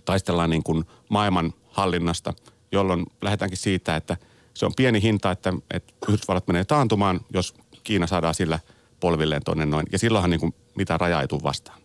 taistellaan 0.05 0.49
niin 0.49 0.63
kuin 0.63 0.83
maailman 1.09 1.53
hallinnasta, 1.69 2.33
jolloin 2.71 3.05
lähdetäänkin 3.21 3.57
siitä, 3.57 3.95
että 3.95 4.17
se 4.57 4.65
on 4.65 4.73
pieni 4.75 5.01
hinta, 5.01 5.31
että, 5.31 5.53
että 5.71 5.93
Yhdysvallat 6.09 6.47
menee 6.47 6.65
taantumaan, 6.65 7.21
jos 7.33 7.53
Kiina 7.83 8.07
saadaan 8.07 8.35
sillä 8.35 8.59
polvilleen 8.99 9.43
tuonne 9.45 9.65
noin. 9.65 9.87
Ja 9.91 9.99
silloinhan 9.99 10.29
niin 10.29 10.39
kuin 10.39 10.55
mitä 10.75 10.97
raja 10.97 11.21
ei 11.21 11.27
tule 11.27 11.43
vastaan. 11.43 11.79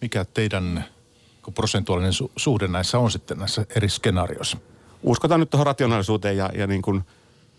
Mikä 0.00 0.24
teidän 0.24 0.84
prosentuaalinen 1.54 2.12
su- 2.12 2.32
suhde 2.36 2.68
näissä 2.68 2.98
on 2.98 3.10
sitten 3.10 3.38
näissä 3.38 3.66
eri 3.76 3.88
skenaarioissa? 3.88 4.56
Uskotaan 5.02 5.40
nyt 5.40 5.50
tuohon 5.50 5.66
rationaalisuuteen 5.66 6.36
ja, 6.36 6.50
ja 6.54 6.66
niin 6.66 6.82
kuin 6.82 7.02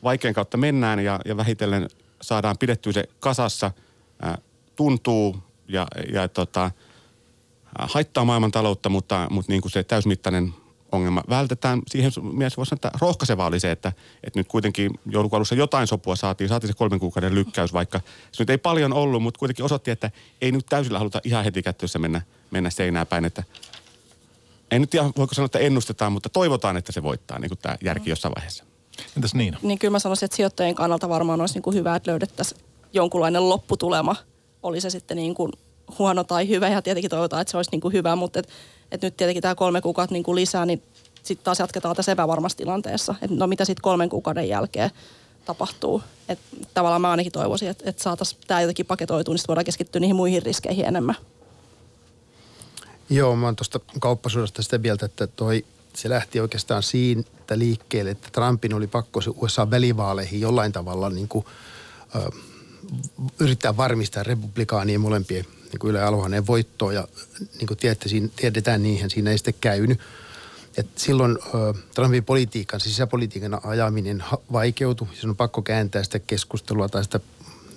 vaikean 0.03 0.33
kautta 0.33 0.57
mennään 0.57 0.99
ja, 0.99 1.19
ja 1.25 1.37
vähitellen 1.37 1.89
saadaan 2.21 2.57
pidettyä 2.57 2.91
se 2.93 3.03
kasassa, 3.19 3.71
ää, 4.21 4.37
tuntuu 4.75 5.37
ja, 5.67 5.87
ja 6.13 6.27
tota, 6.27 6.71
haittaa 7.79 8.25
maailman 8.25 8.51
taloutta, 8.51 8.89
mutta, 8.89 9.27
mutta 9.29 9.51
niin 9.51 9.61
kuin 9.61 9.71
se 9.71 9.83
täysmittainen 9.83 10.53
ongelma 10.93 11.23
vältetään. 11.29 11.81
Siihen 11.87 12.11
mielessä 12.33 12.57
voisi 12.57 12.69
sanoa, 12.69 12.77
että 12.77 12.91
rohkaisevaa 13.01 13.47
oli 13.47 13.59
se, 13.59 13.71
että, 13.71 13.93
että 14.23 14.39
nyt 14.39 14.47
kuitenkin 14.47 14.91
joulukuun 15.05 15.37
alussa 15.37 15.55
jotain 15.55 15.87
sopua 15.87 16.15
saatiin. 16.15 16.49
Saatiin 16.49 16.67
se 16.67 16.77
kolmen 16.77 16.99
kuukauden 16.99 17.35
lykkäys, 17.35 17.73
vaikka 17.73 17.99
se 18.31 18.41
nyt 18.41 18.49
ei 18.49 18.57
paljon 18.57 18.93
ollut, 18.93 19.23
mutta 19.23 19.39
kuitenkin 19.39 19.65
osoitti, 19.65 19.91
että 19.91 20.11
ei 20.41 20.51
nyt 20.51 20.65
täysillä 20.69 20.99
haluta 20.99 21.21
ihan 21.23 21.43
heti 21.43 21.63
kättössä 21.63 21.99
mennä, 21.99 22.21
mennä 22.51 22.69
seinään 22.69 23.07
päin. 23.07 23.25
Että 23.25 23.43
ei 24.71 24.79
nyt 24.79 24.93
ihan, 24.93 25.13
voiko 25.17 25.33
sanoa, 25.33 25.45
että 25.45 25.59
ennustetaan, 25.59 26.11
mutta 26.11 26.29
toivotaan, 26.29 26.77
että 26.77 26.91
se 26.91 27.03
voittaa 27.03 27.39
niin 27.39 27.49
kuin 27.49 27.59
tämä 27.61 27.77
järki 27.83 28.09
jossain 28.09 28.35
vaiheessa. 28.35 28.63
Entäs 29.17 29.33
Niina? 29.33 29.57
Niin 29.61 29.79
kyllä 29.79 29.91
mä 29.91 29.99
sanoisin, 29.99 30.25
että 30.25 30.35
sijoittajien 30.35 30.75
kannalta 30.75 31.09
varmaan 31.09 31.41
olisi 31.41 31.53
niin 31.53 31.63
kuin 31.63 31.75
hyvä, 31.75 31.95
että 31.95 32.11
löydettäisiin 32.11 32.61
jonkunlainen 32.93 33.49
lopputulema. 33.49 34.15
Oli 34.63 34.81
se 34.81 34.89
sitten 34.89 35.17
niin 35.17 35.35
kuin 35.35 35.51
huono 35.99 36.23
tai 36.23 36.49
hyvä 36.49 36.69
ja 36.69 36.81
tietenkin 36.81 37.09
toivotaan, 37.09 37.41
että 37.41 37.51
se 37.51 37.57
olisi 37.57 37.71
niin 37.71 37.81
kuin 37.81 37.93
hyvä, 37.93 38.15
mutta 38.15 38.39
et, 38.39 38.49
et 38.93 39.01
nyt 39.01 39.17
tietenkin 39.17 39.41
tämä 39.41 39.55
kolme 39.55 39.81
kuukautta 39.81 40.13
niin 40.13 40.23
kuin 40.23 40.35
lisää, 40.35 40.65
niin 40.65 40.83
sitten 41.23 41.43
taas 41.43 41.59
jatketaan 41.59 41.95
tässä 41.95 42.11
epävarmassa 42.11 42.57
tilanteessa. 42.57 43.15
Että 43.21 43.35
no 43.35 43.47
mitä 43.47 43.65
sitten 43.65 43.81
kolmen 43.81 44.09
kuukauden 44.09 44.49
jälkeen 44.49 44.91
tapahtuu. 45.45 46.03
Että 46.29 46.45
tavallaan 46.73 47.01
mä 47.01 47.11
ainakin 47.11 47.31
toivoisin, 47.31 47.69
että, 47.69 47.89
että 47.89 48.03
saataisiin 48.03 48.41
tämä 48.47 48.61
jotenkin 48.61 48.85
paketoitua, 48.85 49.33
niin 49.33 49.39
sitten 49.39 49.47
voidaan 49.47 49.65
keskittyä 49.65 49.99
niihin 49.99 50.15
muihin 50.15 50.43
riskeihin 50.43 50.85
enemmän. 50.85 51.15
Joo, 53.09 53.35
mä 53.35 53.45
oon 53.45 53.55
tuosta 53.55 53.79
kauppasodasta 53.99 54.61
sitä 54.61 54.77
mieltä, 54.77 55.05
että 55.05 55.27
toi, 55.27 55.65
se 55.95 56.09
lähti 56.09 56.39
oikeastaan 56.39 56.83
siitä 56.83 57.59
liikkeelle, 57.59 58.11
että 58.11 58.29
Trumpin 58.31 58.73
oli 58.73 58.87
pakko 58.87 59.21
se 59.21 59.29
USA-välivaaleihin 59.29 60.41
jollain 60.41 60.71
tavalla 60.71 61.09
niin 61.09 61.27
kuin, 61.27 61.45
ö, 62.15 62.29
yrittää 63.39 63.77
varmistaa 63.77 64.23
republikaanien 64.23 65.01
molempien 65.01 65.45
niin 65.73 65.79
kuin 65.79 65.91
Yle 65.91 66.47
voittoa. 66.47 66.93
Ja 66.93 67.07
niin 67.57 67.67
kuin 67.67 67.77
tiedätte, 67.77 68.09
siinä, 68.09 68.27
tiedetään 68.35 68.83
niihin, 68.83 69.09
siinä 69.09 69.31
ei 69.31 69.37
sitten 69.37 69.53
käynyt. 69.61 69.99
Et 70.77 70.87
silloin 70.95 71.37
Trumpin 71.95 72.23
politiikan, 72.23 72.79
sisäpolitiikan 72.79 73.65
ajaminen 73.65 74.23
vaikeutui. 74.51 75.07
Se 75.13 75.27
on 75.27 75.35
pakko 75.35 75.61
kääntää 75.61 76.03
sitä 76.03 76.19
keskustelua 76.19 76.89
tai 76.89 77.03
sitä 77.03 77.19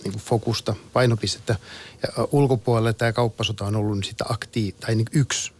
niin 0.04 0.12
kuin 0.12 0.22
fokusta, 0.22 0.74
painopistettä. 0.92 1.56
Ja 2.02 2.28
ulkopuolelle 2.32 2.92
tämä 2.92 3.12
kauppasota 3.12 3.64
on 3.64 3.76
ollut 3.76 4.04
sitä 4.04 4.24
aktiiv- 4.24 4.74
tai 4.80 4.94
niin 4.94 5.06
yksi 5.12 5.52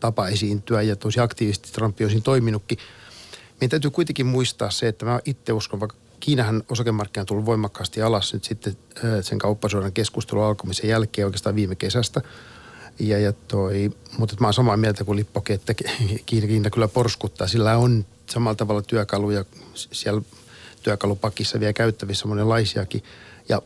tapa 0.00 0.28
esiintyä 0.28 0.82
ja 0.82 0.96
tosi 0.96 1.20
aktiivisesti 1.20 1.72
Trump 1.72 2.00
on 2.00 2.10
siinä 2.10 2.22
toiminutkin. 2.24 2.78
Meidän 3.60 3.70
täytyy 3.70 3.90
kuitenkin 3.90 4.26
muistaa 4.26 4.70
se, 4.70 4.88
että 4.88 5.04
mä 5.04 5.20
itse 5.24 5.52
uskon, 5.52 5.80
vaikka 5.80 5.96
Kiinahan 6.22 6.62
osakemarkkina 6.68 7.22
on 7.22 7.26
tullut 7.26 7.46
voimakkaasti 7.46 8.02
alas 8.02 8.32
nyt 8.32 8.44
sitten 8.44 8.76
sen 9.20 9.38
kauppasodan 9.38 9.92
keskustelun 9.92 10.44
alkamisen 10.44 10.90
jälkeen 10.90 11.26
oikeastaan 11.26 11.54
viime 11.54 11.74
kesästä. 11.74 12.20
Ja, 12.98 13.18
ja 13.18 13.32
toi, 13.32 13.90
mutta 14.18 14.36
mä 14.40 14.46
oon 14.46 14.54
samaa 14.54 14.76
mieltä 14.76 15.04
kuin 15.04 15.16
Lippoke, 15.16 15.54
että 15.54 15.74
Kiina, 16.26 16.46
Kiina 16.46 16.70
kyllä 16.70 16.88
porskuttaa. 16.88 17.46
Sillä 17.46 17.76
on 17.76 18.06
samalla 18.30 18.54
tavalla 18.54 18.82
työkaluja 18.82 19.44
siellä 19.74 20.22
työkalupakissa 20.82 21.60
vielä 21.60 21.72
käyttävissä 21.72 22.28
monenlaisiakin. 22.28 23.02
Ja 23.48 23.62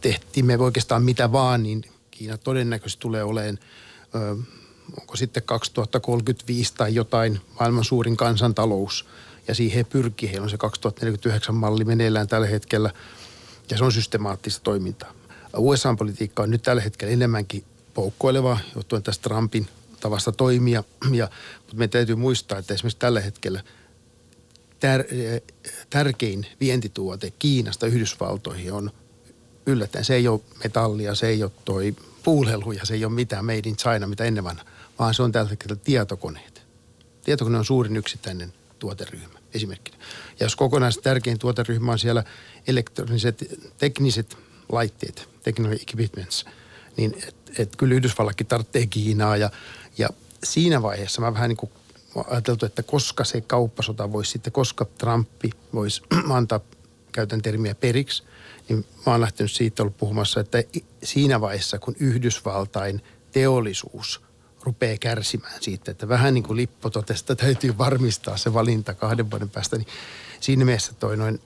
tehtiin 0.00 0.46
me 0.46 0.58
oikeastaan 0.58 1.02
mitä 1.02 1.32
vaan, 1.32 1.62
niin 1.62 1.84
Kiina 2.10 2.38
todennäköisesti 2.38 3.00
tulee 3.00 3.24
olemaan, 3.24 3.58
ö, 4.14 4.36
onko 5.00 5.16
sitten 5.16 5.42
2035 5.42 6.74
tai 6.76 6.94
jotain 6.94 7.40
maailman 7.60 7.84
suurin 7.84 8.16
kansantalous. 8.16 9.06
Ja 9.48 9.54
siihen 9.54 9.76
he 9.76 9.84
pyrkii. 9.84 10.28
Heillä 10.28 10.44
on 10.44 10.50
se 10.50 10.58
2049 10.58 11.54
malli 11.54 11.84
meneillään 11.84 12.28
tällä 12.28 12.46
hetkellä 12.46 12.90
ja 13.70 13.78
se 13.78 13.84
on 13.84 13.92
systemaattista 13.92 14.60
toimintaa. 14.62 15.12
USA-politiikka 15.56 16.42
on 16.42 16.50
nyt 16.50 16.62
tällä 16.62 16.82
hetkellä 16.82 17.12
enemmänkin 17.12 17.64
poukkoileva, 17.94 18.58
johtuen 18.74 19.02
tästä 19.02 19.22
Trumpin 19.22 19.68
tavasta 20.00 20.32
toimia. 20.32 20.84
Ja, 21.12 21.30
mutta 21.56 21.76
meidän 21.76 21.90
täytyy 21.90 22.14
muistaa, 22.14 22.58
että 22.58 22.74
esimerkiksi 22.74 22.98
tällä 22.98 23.20
hetkellä 23.20 23.62
tär, 24.80 25.04
tärkein 25.90 26.46
vientituote 26.60 27.32
Kiinasta 27.38 27.86
Yhdysvaltoihin 27.86 28.72
on 28.72 28.90
yllättäen. 29.66 30.04
Se 30.04 30.14
ei 30.14 30.28
ole 30.28 30.40
metallia, 30.64 31.14
se 31.14 31.28
ei 31.28 31.42
ole 31.42 31.52
toi 31.64 31.96
puulelu 32.22 32.72
ja 32.72 32.86
se 32.86 32.94
ei 32.94 33.04
ole 33.04 33.12
mitään 33.12 33.44
made 33.44 33.62
in 33.64 33.76
China, 33.76 34.06
mitä 34.06 34.24
ennen 34.24 34.44
vanha, 34.44 34.64
vaan 34.98 35.14
se 35.14 35.22
on 35.22 35.32
tällä 35.32 35.50
hetkellä 35.50 35.76
tietokoneet. 35.76 36.62
Tietokone 37.24 37.58
on 37.58 37.64
suurin 37.64 37.96
yksittäinen 37.96 38.52
tuoteryhmä 38.78 39.35
esimerkkinä. 39.56 39.96
Ja 40.40 40.46
jos 40.46 40.56
kokonaisesti 40.56 41.04
tärkein 41.04 41.38
tuoteryhmä 41.38 41.92
on 41.92 41.98
siellä 41.98 42.24
elektroniset, 42.66 43.60
tekniset 43.78 44.36
laitteet, 44.72 45.28
technical 45.42 45.72
equipments, 45.72 46.44
niin 46.96 47.14
et, 47.28 47.36
et 47.58 47.76
kyllä 47.76 47.94
Yhdysvallakin 47.94 48.46
tarvitsee 48.46 48.86
Kiinaa 48.86 49.36
ja, 49.36 49.50
ja 49.98 50.08
siinä 50.44 50.82
vaiheessa 50.82 51.20
mä 51.20 51.34
vähän 51.34 51.48
niin 51.48 51.56
kuin 51.56 51.70
ajateltu, 52.30 52.66
että 52.66 52.82
koska 52.82 53.24
se 53.24 53.40
kauppasota 53.40 54.12
voisi 54.12 54.30
sitten, 54.30 54.52
koska 54.52 54.84
Trumpi 54.98 55.50
voisi 55.74 56.02
antaa, 56.30 56.60
käytän 57.12 57.42
termiä 57.42 57.74
periksi, 57.74 58.22
niin 58.68 58.84
mä 59.06 59.12
oon 59.12 59.20
lähtenyt 59.20 59.52
siitä 59.52 59.82
ollut 59.82 59.96
puhumassa, 59.96 60.40
että 60.40 60.64
siinä 61.02 61.40
vaiheessa, 61.40 61.78
kun 61.78 61.96
Yhdysvaltain 62.00 63.02
teollisuus 63.32 64.25
rupeaa 64.66 64.96
kärsimään 65.00 65.54
siitä, 65.60 65.90
että 65.90 66.08
vähän 66.08 66.34
niin 66.34 66.44
kuin 66.44 66.56
Lippo 66.56 66.90
totesi, 66.90 67.22
että 67.22 67.34
täytyy 67.34 67.78
varmistaa 67.78 68.36
se 68.36 68.54
valinta 68.54 68.94
kahden 68.94 69.30
vuoden 69.30 69.50
päästä, 69.50 69.76
niin 69.76 69.88
siinä 70.40 70.64
mielessä 70.64 70.92
toi 70.92 71.16
noin, 71.16 71.40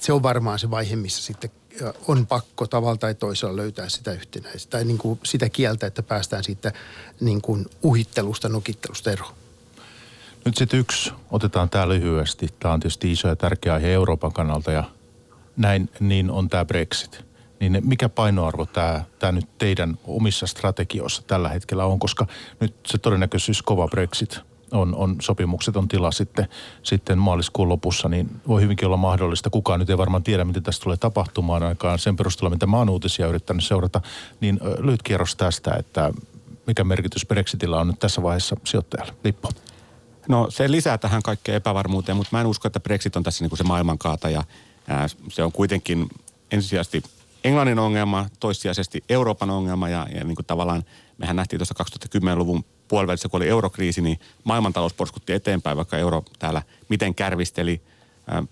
se 0.00 0.12
on 0.12 0.22
varmaan 0.22 0.58
se 0.58 0.70
vaihe, 0.70 0.96
missä 0.96 1.22
sitten 1.22 1.50
on 2.08 2.26
pakko 2.26 2.66
tavalla 2.66 2.96
tai 2.96 3.14
toisella 3.14 3.56
löytää 3.56 3.88
sitä 3.88 4.12
yhtenäistä 4.12 4.70
tai 4.70 4.84
niin 4.84 4.98
kuin 4.98 5.20
sitä 5.24 5.48
kieltä, 5.48 5.86
että 5.86 6.02
päästään 6.02 6.44
siitä 6.44 6.72
niin 7.20 7.42
kuin 7.42 7.66
uhittelusta, 7.82 8.48
nokittelusta 8.48 9.10
eroon. 9.10 9.34
Nyt 10.44 10.56
sitten 10.56 10.80
yksi, 10.80 11.12
otetaan 11.30 11.70
tämä 11.70 11.88
lyhyesti. 11.88 12.48
Tämä 12.60 12.74
on 12.74 12.80
tietysti 12.80 13.12
iso 13.12 13.28
ja 13.28 13.36
tärkeä 13.36 13.74
aihe 13.74 13.92
Euroopan 13.92 14.32
kannalta 14.32 14.72
ja 14.72 14.84
näin 15.56 15.90
niin 16.00 16.30
on 16.30 16.48
tämä 16.48 16.64
Brexit. 16.64 17.24
Niin 17.62 17.82
mikä 17.84 18.08
painoarvo 18.08 18.66
tämä, 18.66 19.04
tämä 19.18 19.32
nyt 19.32 19.48
teidän 19.58 19.98
omissa 20.04 20.46
strategioissa 20.46 21.22
tällä 21.22 21.48
hetkellä 21.48 21.84
on, 21.84 21.98
koska 21.98 22.26
nyt 22.60 22.74
se 22.86 22.98
todennäköisyys 22.98 23.62
kova 23.62 23.88
Brexit 23.88 24.40
on, 24.72 24.94
on 24.94 25.16
sopimukset 25.20 25.76
on 25.76 25.88
tila 25.88 26.12
sitten, 26.12 26.48
sitten 26.82 27.18
maaliskuun 27.18 27.68
lopussa, 27.68 28.08
niin 28.08 28.40
voi 28.48 28.62
hyvinkin 28.62 28.86
olla 28.86 28.96
mahdollista. 28.96 29.50
Kukaan 29.50 29.80
nyt 29.80 29.90
ei 29.90 29.98
varmaan 29.98 30.22
tiedä, 30.22 30.44
mitä 30.44 30.60
tästä 30.60 30.82
tulee 30.82 30.96
tapahtumaan 30.96 31.62
aikaan 31.62 31.98
sen 31.98 32.16
perusteella, 32.16 32.50
mitä 32.50 32.66
mä 32.66 32.76
oon 32.76 32.88
uutisia 32.88 33.26
yrittänyt 33.26 33.64
seurata. 33.64 34.00
Niin 34.40 34.60
lyhyt 34.78 35.02
kierros 35.02 35.36
tästä, 35.36 35.74
että 35.78 36.12
mikä 36.66 36.84
merkitys 36.84 37.26
Brexitillä 37.26 37.80
on 37.80 37.86
nyt 37.86 37.98
tässä 37.98 38.22
vaiheessa 38.22 38.56
sijoittajalle? 38.64 39.12
Lippo. 39.24 39.50
No 40.28 40.46
se 40.50 40.70
lisää 40.70 40.98
tähän 40.98 41.22
kaikkeen 41.22 41.56
epävarmuuteen, 41.56 42.16
mutta 42.16 42.36
mä 42.36 42.40
en 42.40 42.46
usko, 42.46 42.68
että 42.68 42.80
Brexit 42.80 43.16
on 43.16 43.22
tässä 43.22 43.44
niin 43.44 43.50
kuin 43.50 43.58
se 43.58 43.64
maailmankaataja. 43.64 44.44
Se 45.28 45.42
on 45.42 45.52
kuitenkin 45.52 46.08
ensisijaisesti 46.50 47.02
Englannin 47.44 47.78
ongelma, 47.78 48.26
toissijaisesti 48.40 49.04
Euroopan 49.08 49.50
ongelma 49.50 49.88
ja, 49.88 50.06
ja 50.14 50.24
niin 50.24 50.36
kuin 50.36 50.46
tavallaan 50.46 50.82
mehän 51.18 51.36
nähtiin 51.36 51.58
tuossa 51.58 51.74
2010-luvun 52.18 52.64
puolivälissä, 52.88 53.28
kun 53.28 53.38
oli 53.38 53.48
eurokriisi, 53.48 54.00
niin 54.00 54.20
maailmantalous 54.44 54.94
porskutti 54.94 55.32
eteenpäin, 55.32 55.76
vaikka 55.76 55.98
euro 55.98 56.24
täällä 56.38 56.62
miten 56.88 57.14
kärvisteli. 57.14 57.82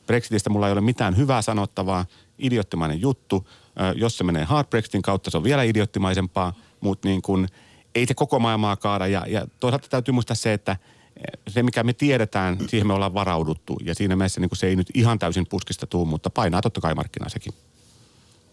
Brexitistä 0.07 0.51
mulla 0.51 0.67
ei 0.67 0.73
ole 0.73 0.81
mitään 0.81 1.17
hyvää 1.17 1.43
sanottavaa, 1.43 2.07
idioottimainen 2.39 3.01
juttu. 3.01 3.49
Jos 3.95 4.19
se 4.19 4.25
menee 4.25 4.45
hard 4.45 4.69
Brexitin 4.69 5.03
kautta, 5.03 5.31
se 5.31 5.37
on 5.37 5.45
vielä 5.45 5.63
idioottimaisempaa, 5.63 6.53
mutta 6.81 7.09
niin 7.09 7.23
kuin, 7.23 7.49
ei 7.95 8.07
se 8.07 8.15
koko 8.15 8.39
maailmaa 8.39 8.77
kaada. 8.77 9.07
Ja, 9.07 9.25
ja 9.29 9.47
toisaalta 9.61 9.89
täytyy 9.89 10.13
muistaa 10.13 10.37
se, 10.37 10.53
että 10.53 10.77
se 11.49 11.63
mikä 11.63 11.83
me 11.83 11.93
tiedetään, 11.93 12.59
siihen 12.69 12.87
me 12.87 12.93
ollaan 12.93 13.15
varauduttu. 13.15 13.77
Ja 13.85 13.95
siinä 13.95 14.17
mielessä 14.17 14.41
niin 14.41 14.49
kuin 14.49 14.59
se 14.59 14.67
ei 14.67 14.77
nyt 14.77 14.91
ihan 14.95 15.19
täysin 15.19 15.47
puskista 15.47 15.87
tuu, 15.87 16.05
mutta 16.05 16.31
painaa 16.31 16.61
totta 16.61 16.81
kai 16.81 16.95
markkinaa 16.95 17.29
sekin. 17.29 17.55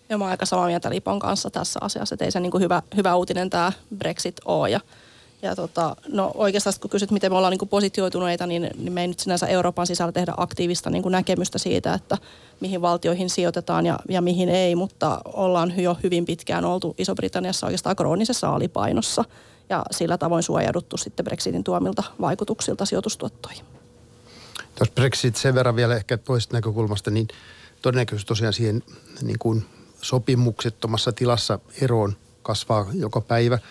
Ja 0.10 0.18
mä 0.18 0.24
oon 0.24 0.32
aika 0.32 0.46
samaa 0.46 0.68
mieltä 0.68 0.90
Lipon 0.90 1.20
kanssa 1.20 1.50
tässä 1.50 1.80
asiassa, 1.82 2.16
että 2.16 2.26
ei 2.26 2.32
se 2.32 2.40
niin 2.40 2.52
kuin 2.52 2.64
hyvä, 2.64 2.82
hyvä 2.96 3.16
uutinen 3.16 3.50
tämä 3.50 3.72
Brexit 3.98 4.36
ole. 4.46 4.70
Ja 4.70 4.80
ja 5.42 5.56
tota, 5.56 5.96
no 6.08 6.32
oikeastaan 6.36 6.74
kun 6.82 6.90
kysyt, 6.90 7.12
miten 7.12 7.32
me 7.32 7.38
ollaan 7.38 7.52
niin 7.52 7.60
kuin 7.60 7.70
positioituneita, 7.70 8.48
niin, 8.48 8.70
niin 8.78 8.94
me 8.94 9.02
ei 9.02 9.08
nyt 9.08 9.20
sinänsä 9.20 9.48
Euroopan 9.48 9.88
sisällä 9.88 10.12
tehdä 10.12 10.34
aktiivista 10.38 10.90
niin 10.90 11.04
kuin 11.04 11.12
näkemystä 11.12 11.58
siitä, 11.58 11.94
että 11.94 12.18
mihin 12.60 12.82
valtioihin 12.82 13.30
sijoitetaan 13.30 13.86
ja, 13.86 14.00
ja 14.10 14.22
mihin 14.22 14.50
ei, 14.50 14.76
mutta 14.76 15.22
ollaan 15.26 15.74
jo 15.78 15.98
hyvin 16.04 16.26
pitkään 16.26 16.66
oltu 16.66 16.96
Iso-Britanniassa 16.98 17.68
oikeastaan 17.68 17.96
kroonisessa 17.96 18.50
alipainossa 18.50 19.24
ja 19.70 19.86
sillä 19.92 20.18
tavoin 20.18 20.44
suojauduttu 20.44 20.98
sitten 20.98 21.24
Brexitin 21.24 21.64
tuomilta 21.64 22.04
vaikutuksilta 22.22 22.86
sijoitustuottoihin. 22.86 23.66
Tuossa 24.76 24.94
Brexit 24.96 25.36
sen 25.36 25.56
verran 25.56 25.76
vielä 25.76 25.96
ehkä 25.96 26.18
toisesta 26.18 26.56
näkökulmasta, 26.56 27.12
niin 27.12 27.28
todennäköisesti 27.82 28.28
tosiaan 28.28 28.54
siihen 28.54 28.84
niin 29.22 29.40
kuin 29.40 29.66
sopimuksettomassa 30.02 31.12
tilassa 31.12 31.60
eroon 31.82 32.18
kasvaa 32.42 32.86
joka 32.94 33.22
päivä– 33.22 33.60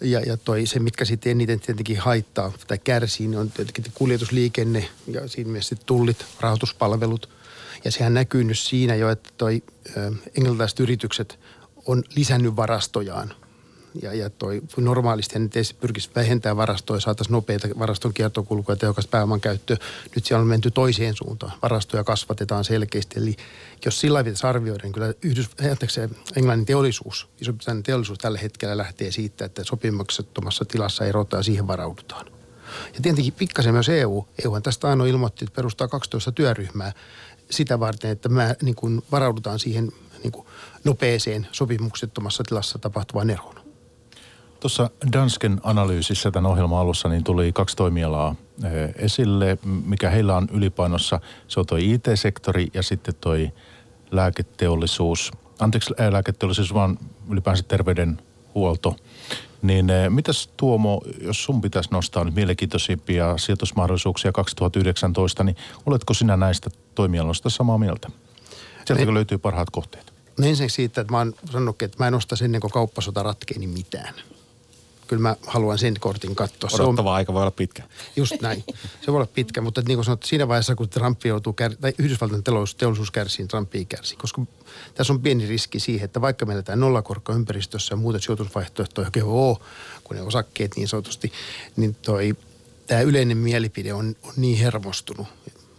ja, 0.00 0.20
ja 0.20 0.36
toi, 0.36 0.66
se, 0.66 0.80
mitkä 0.80 1.04
sitten 1.04 1.30
eniten 1.30 1.60
tietenkin 1.60 1.98
haittaa 1.98 2.52
tai 2.66 2.78
kärsii, 2.78 3.28
niin 3.28 3.38
on 3.38 3.50
tietenkin 3.50 3.84
kuljetusliikenne 3.94 4.88
ja 5.06 5.28
siinä 5.28 5.50
mielessä 5.50 5.76
tullit, 5.86 6.26
rahoituspalvelut. 6.40 7.28
Ja 7.84 7.92
sehän 7.92 8.14
näkyy 8.14 8.44
nyt 8.44 8.58
siinä 8.58 8.94
jo, 8.94 9.10
että 9.10 9.30
toi 9.38 9.62
englantilaiset 10.36 10.80
yritykset 10.80 11.38
on 11.86 12.04
lisännyt 12.16 12.56
varastojaan 12.56 13.34
ja, 14.02 14.14
ja 14.14 14.30
toi, 14.30 14.62
normaalisti 14.76 15.34
hän 15.34 15.50
ei 15.54 15.62
pyrkisi 15.80 16.10
vähentämään 16.14 16.56
varastoja, 16.56 17.00
saataisiin 17.00 17.32
nopeita 17.32 17.68
varaston 17.78 18.14
kiertokulkua 18.14 18.72
ja 18.72 18.76
tehokasta 18.76 19.10
pääoman 19.10 19.40
käyttöä. 19.40 19.76
Nyt 20.14 20.24
siellä 20.24 20.40
on 20.42 20.46
menty 20.46 20.70
toiseen 20.70 21.14
suuntaan. 21.16 21.52
Varastoja 21.62 22.04
kasvatetaan 22.04 22.64
selkeästi. 22.64 23.18
Eli 23.18 23.36
jos 23.84 24.00
sillä 24.00 24.24
pitäisi 24.24 24.46
arvioida, 24.46 24.82
niin 24.82 24.92
kyllä 24.92 25.14
Yhdys, 25.22 25.50
Englannin 26.36 26.66
teollisuus, 26.66 27.28
iso 27.40 27.52
teollisuus 27.84 28.18
tällä 28.18 28.38
hetkellä 28.38 28.76
lähtee 28.76 29.10
siitä, 29.10 29.44
että 29.44 29.64
sopimuksettomassa 29.64 30.64
tilassa 30.64 31.04
erotaan 31.04 31.38
ja 31.38 31.44
siihen 31.44 31.66
varaudutaan. 31.66 32.26
Ja 32.94 33.00
tietenkin 33.02 33.32
pikkasen 33.32 33.72
myös 33.72 33.88
EU. 33.88 34.26
EUhan 34.44 34.62
tästä 34.62 34.88
ainoa 34.88 35.06
ilmoitti, 35.06 35.44
että 35.44 35.56
perustaa 35.56 35.88
12 35.88 36.32
työryhmää 36.32 36.92
sitä 37.50 37.80
varten, 37.80 38.10
että 38.10 38.28
mä, 38.28 38.54
niin 38.62 38.74
kuin 38.74 39.02
varaudutaan 39.12 39.58
siihen 39.58 39.92
niin 40.22 40.32
kuin 40.32 40.46
nopeeseen 40.84 41.46
sopimuksettomassa 41.52 42.42
tilassa 42.44 42.78
tapahtuvaan 42.78 43.30
eroon. 43.30 43.59
Tuossa 44.60 44.90
Dansken 45.12 45.60
analyysissä 45.62 46.30
tämän 46.30 46.50
ohjelman 46.50 46.78
alussa 46.78 47.08
niin 47.08 47.24
tuli 47.24 47.52
kaksi 47.52 47.76
toimialaa 47.76 48.34
eh, 48.64 48.94
esille, 48.96 49.58
mikä 49.64 50.10
heillä 50.10 50.36
on 50.36 50.48
ylipainossa. 50.52 51.20
Se 51.48 51.60
on 51.60 51.66
tuo 51.66 51.78
IT-sektori 51.80 52.66
ja 52.74 52.82
sitten 52.82 53.14
toi 53.20 53.52
lääketeollisuus. 54.10 55.32
Anteeksi, 55.58 55.94
ei 55.98 56.12
lääketeollisuus, 56.12 56.74
vaan 56.74 56.98
ylipäänsä 57.30 57.62
terveydenhuolto. 57.62 58.96
Niin 59.62 59.90
eh, 59.90 60.10
mitäs 60.10 60.50
Tuomo, 60.56 61.02
jos 61.20 61.44
sun 61.44 61.60
pitäisi 61.60 61.90
nostaa 61.92 62.24
nyt 62.24 62.34
mielenkiintoisimpia 62.34 63.38
sijoitusmahdollisuuksia 63.38 64.32
2019, 64.32 65.44
niin 65.44 65.56
oletko 65.86 66.14
sinä 66.14 66.36
näistä 66.36 66.70
toimialoista 66.94 67.50
samaa 67.50 67.78
mieltä? 67.78 68.10
Sieltäkö 68.84 69.14
löytyy 69.14 69.38
parhaat 69.38 69.70
kohteet? 69.70 70.12
No 70.38 70.46
ensinnäkin 70.46 70.74
siitä, 70.74 71.00
että 71.00 71.12
mä 71.12 71.18
oon 71.18 71.34
sanonut, 71.50 71.82
että 71.82 71.96
mä 71.98 72.08
en 72.08 72.14
osta 72.14 72.36
ennen 72.44 72.60
kuin 72.60 72.70
kauppasota 72.70 73.22
ratkeeni 73.22 73.66
mitään 73.66 74.14
kyllä 75.10 75.22
mä 75.22 75.36
haluan 75.46 75.78
sen 75.78 75.94
kortin 76.00 76.34
katsoa. 76.34 76.70
Odottava 76.72 77.10
on, 77.10 77.16
aika 77.16 77.32
voi 77.32 77.42
olla 77.42 77.50
pitkä. 77.50 77.82
Just 78.16 78.40
näin. 78.40 78.64
Se 79.00 79.06
voi 79.06 79.14
olla 79.14 79.28
pitkä, 79.34 79.60
mutta 79.60 79.82
niin 79.86 79.96
kuin 79.96 80.04
sanot, 80.04 80.22
siinä 80.22 80.48
vaiheessa, 80.48 80.74
kun 80.74 80.88
Trump 80.88 81.24
joutuu, 81.24 81.52
kär, 81.52 81.76
tai 81.80 81.92
Yhdysvaltain 81.98 82.44
teollisuus, 82.44 82.74
teollisuus 82.74 83.10
kärsii, 83.10 83.46
Trump 83.46 83.74
ei 83.74 83.84
kärsi. 83.84 84.16
Koska 84.16 84.42
tässä 84.94 85.12
on 85.12 85.20
pieni 85.20 85.46
riski 85.46 85.80
siihen, 85.80 86.04
että 86.04 86.20
vaikka 86.20 86.46
meillä 86.46 86.62
tämä 86.62 86.76
nollakorkoympäristössä 86.76 87.92
ja 87.92 87.96
muuta 87.96 88.18
sijoitusvaihtoehtoja 88.18 89.06
oikein 89.06 89.26
ole, 89.26 89.56
kun 90.04 90.16
ne 90.16 90.22
osakkeet 90.22 90.76
niin 90.76 90.88
sanotusti, 90.88 91.32
niin 91.76 91.96
toi, 92.02 92.36
tämä 92.86 93.00
yleinen 93.00 93.36
mielipide 93.36 93.94
on, 93.94 94.16
on 94.22 94.32
niin 94.36 94.58
hermostunut. 94.58 95.26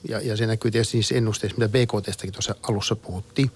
Ja, 0.10 0.22
ja 0.22 0.38
se 0.38 0.48
näkyy 0.48 0.72
tietysti 0.72 0.98
niissä 0.98 1.16
ennusteissa, 1.16 1.58
mitä 1.58 1.70
BKTstäkin 1.70 2.34
tuossa 2.34 2.56
alussa 2.64 2.96
puhuttiin. 2.96 3.52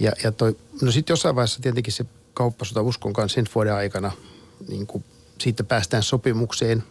Ja, 0.00 0.12
ja 0.24 0.32
toi, 0.32 0.56
no 0.82 0.92
sitten 0.92 1.12
jossain 1.12 1.36
vaiheessa 1.36 1.62
tietenkin 1.62 1.92
se 1.92 2.04
kauppasota 2.34 2.82
uskon 2.82 3.12
kanssa 3.12 3.34
sen 3.34 3.46
vuoden 3.54 3.74
aikana– 3.74 4.12
niin 4.68 4.86
kuin 4.86 5.04
siitä 5.38 5.64
päästään 5.64 6.02
sopimukseen. 6.02 6.84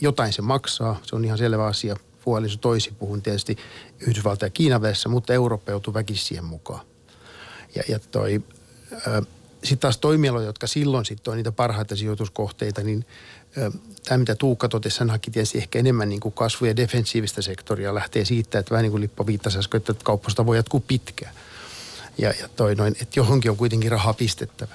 Jotain 0.00 0.32
se 0.32 0.42
maksaa, 0.42 1.00
se 1.02 1.16
on 1.16 1.24
ihan 1.24 1.38
selvä 1.38 1.66
asia. 1.66 1.96
Puoliso 2.24 2.58
toisi 2.58 2.92
puhun 2.98 3.22
tietysti 3.22 3.56
Yhdysvaltain 4.00 4.46
ja 4.46 4.50
Kiinan 4.50 4.82
välissä, 4.82 5.08
mutta 5.08 5.32
Eurooppa 5.32 5.70
joutuu 5.70 5.94
väkisin 5.94 6.26
siihen 6.26 6.44
mukaan. 6.44 6.86
Ja, 7.74 7.82
ja 7.88 7.98
toi, 7.98 8.42
sitten 9.64 9.78
taas 9.78 9.98
toimialoja, 9.98 10.46
jotka 10.46 10.66
silloin 10.66 11.04
sitten 11.04 11.30
on 11.30 11.36
niitä 11.36 11.52
parhaita 11.52 11.96
sijoituskohteita, 11.96 12.82
niin 12.82 13.06
tämä 14.04 14.18
mitä 14.18 14.34
Tuukka 14.34 14.68
totesi, 14.68 14.98
hän 14.98 15.10
haki 15.10 15.30
tietysti 15.30 15.58
ehkä 15.58 15.78
enemmän 15.78 16.08
niin 16.08 16.20
kuin 16.20 16.32
kasvu- 16.32 16.66
ja 16.66 16.76
defensiivistä 16.76 17.42
sektoria. 17.42 17.94
Lähtee 17.94 18.24
siitä, 18.24 18.58
että 18.58 18.70
vähän 18.70 18.82
niin 18.82 18.90
kuin 18.90 19.00
Lippo 19.00 19.26
viittasi 19.26 19.58
äsken, 19.58 19.78
että 19.78 19.94
kauppasta 20.04 20.46
voi 20.46 20.56
jatkuu 20.56 20.80
pitkään. 20.80 21.34
Ja, 22.18 22.34
ja 22.40 22.48
toi 22.48 22.74
noin, 22.74 22.96
että 23.00 23.20
johonkin 23.20 23.50
on 23.50 23.56
kuitenkin 23.56 23.90
raha 23.90 24.14
pistettävä. 24.14 24.74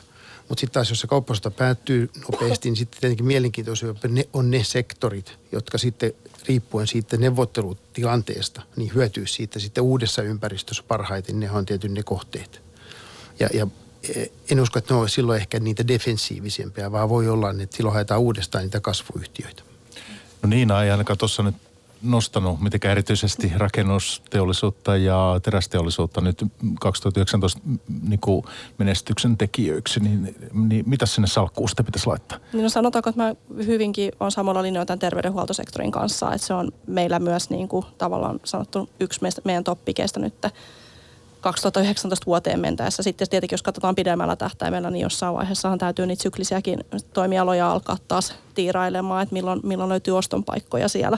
Mutta 0.49 0.59
sitten 0.59 0.73
taas, 0.73 0.89
jos 0.89 0.99
se 0.99 1.07
kauppasota 1.07 1.51
päättyy 1.51 2.09
nopeasti, 2.31 2.69
niin 2.69 2.77
sitten 2.77 3.01
tietenkin 3.01 3.25
mielenkiintoisia 3.25 3.95
on 4.33 4.51
ne 4.51 4.63
sektorit, 4.63 5.39
jotka 5.51 5.77
sitten 5.77 6.13
riippuen 6.47 6.87
siitä 6.87 7.17
neuvottelutilanteesta, 7.17 8.61
niin 8.75 8.91
hyötyy 8.95 9.27
siitä 9.27 9.59
sitten 9.59 9.83
uudessa 9.83 10.21
ympäristössä 10.21 10.83
parhaiten. 10.87 11.39
Ne 11.39 11.51
on 11.51 11.65
tietysti 11.65 11.95
ne 11.95 12.03
kohteet. 12.03 12.61
Ja, 13.39 13.49
ja 13.53 13.67
e, 14.15 14.25
en 14.51 14.59
usko, 14.59 14.79
että 14.79 14.93
ne 14.93 14.99
on 14.99 15.09
silloin 15.09 15.41
ehkä 15.41 15.59
niitä 15.59 15.87
defensiivisempia, 15.87 16.91
vaan 16.91 17.09
voi 17.09 17.29
olla, 17.29 17.49
että 17.49 17.77
silloin 17.77 17.93
haetaan 17.93 18.21
uudestaan 18.21 18.63
niitä 18.63 18.79
kasvuyhtiöitä. 18.79 19.63
No 20.41 20.49
niin, 20.49 20.71
ei 20.71 20.91
ainakaan 20.91 21.17
tuossa 21.17 21.43
nyt 21.43 21.55
nostanut 22.01 22.61
mitenkään 22.61 22.91
erityisesti 22.91 23.51
rakennusteollisuutta 23.57 24.97
ja 24.97 25.39
terästeollisuutta 25.43 26.21
nyt 26.21 26.45
2019 26.79 27.59
niin 28.07 28.19
kuin 28.19 28.45
menestyksen 28.77 29.37
tekijöiksi, 29.37 29.99
niin, 29.99 30.35
niin 30.53 30.89
mitä 30.89 31.05
sinne 31.05 31.27
salkkuun 31.27 31.69
sitten 31.69 31.85
pitäisi 31.85 32.07
laittaa? 32.07 32.37
Niin 32.53 32.63
no 32.63 32.69
sanotaanko, 32.69 33.09
että 33.09 33.23
mä 33.23 33.35
hyvinkin 33.65 34.11
on 34.19 34.31
samalla 34.31 34.61
linjoilla 34.61 34.85
tämän 34.85 34.99
terveydenhuoltosektorin 34.99 35.91
kanssa, 35.91 36.33
että 36.33 36.47
se 36.47 36.53
on 36.53 36.71
meillä 36.87 37.19
myös 37.19 37.49
niin 37.49 37.67
kuin 37.67 37.85
tavallaan 37.97 38.39
sanottu 38.43 38.89
yksi 38.99 39.21
meistä, 39.21 39.41
meidän 39.45 39.63
toppikeista 39.63 40.19
nyt 40.19 40.33
2019 41.41 42.25
vuoteen 42.25 42.59
mentäessä. 42.59 43.03
Sitten 43.03 43.29
tietenkin, 43.29 43.53
jos 43.53 43.63
katsotaan 43.63 43.95
pidemmällä 43.95 44.35
tähtäimellä, 44.35 44.89
niin 44.89 45.01
jossain 45.03 45.33
vaiheessahan 45.33 45.77
täytyy 45.77 46.05
niitä 46.05 46.23
syklisiäkin 46.23 46.79
toimialoja 47.13 47.71
alkaa 47.71 47.97
taas 48.07 48.35
tiirailemaan, 48.55 49.23
että 49.23 49.33
milloin, 49.33 49.59
milloin 49.63 49.89
löytyy 49.89 50.17
ostonpaikkoja 50.17 50.87
siellä. 50.87 51.17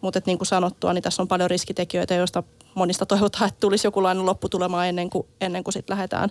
Mutta 0.00 0.20
niin 0.26 0.38
kuin 0.38 0.46
sanottua, 0.46 0.92
niin 0.92 1.02
tässä 1.02 1.22
on 1.22 1.28
paljon 1.28 1.50
riskitekijöitä, 1.50 2.14
joista 2.14 2.42
monista 2.74 3.06
toivotaan, 3.06 3.48
että 3.48 3.60
tulisi 3.60 3.86
jokinlainen 3.86 4.26
lopputulema 4.26 4.86
ennen 4.86 5.10
kuin, 5.10 5.26
ennen 5.40 5.64
kuin 5.64 5.72
sitten 5.72 5.96
lähdetään 5.96 6.30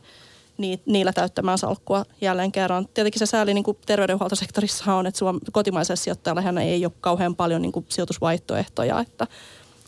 niillä 0.86 1.14
täyttämään 1.14 1.58
salkkua 1.58 2.06
jälleen 2.22 2.52
kerran. 2.52 2.88
Tietenkin 2.94 3.20
se 3.20 3.26
sääli 3.26 3.54
niin 3.54 3.64
kuin 3.64 3.78
terveydenhuoltosektorissa 3.86 4.96
on, 4.96 5.08
että 5.08 5.18
Suom- 5.18 5.40
kotimaisella 5.52 5.96
sijoittajalla 5.96 6.62
ei 6.62 6.86
ole 6.86 6.94
kauhean 7.02 7.36
paljon 7.36 7.62
niin 7.62 7.72
kuin 7.72 7.86
sijoitusvaihtoehtoja, 7.90 9.00
että 9.00 9.28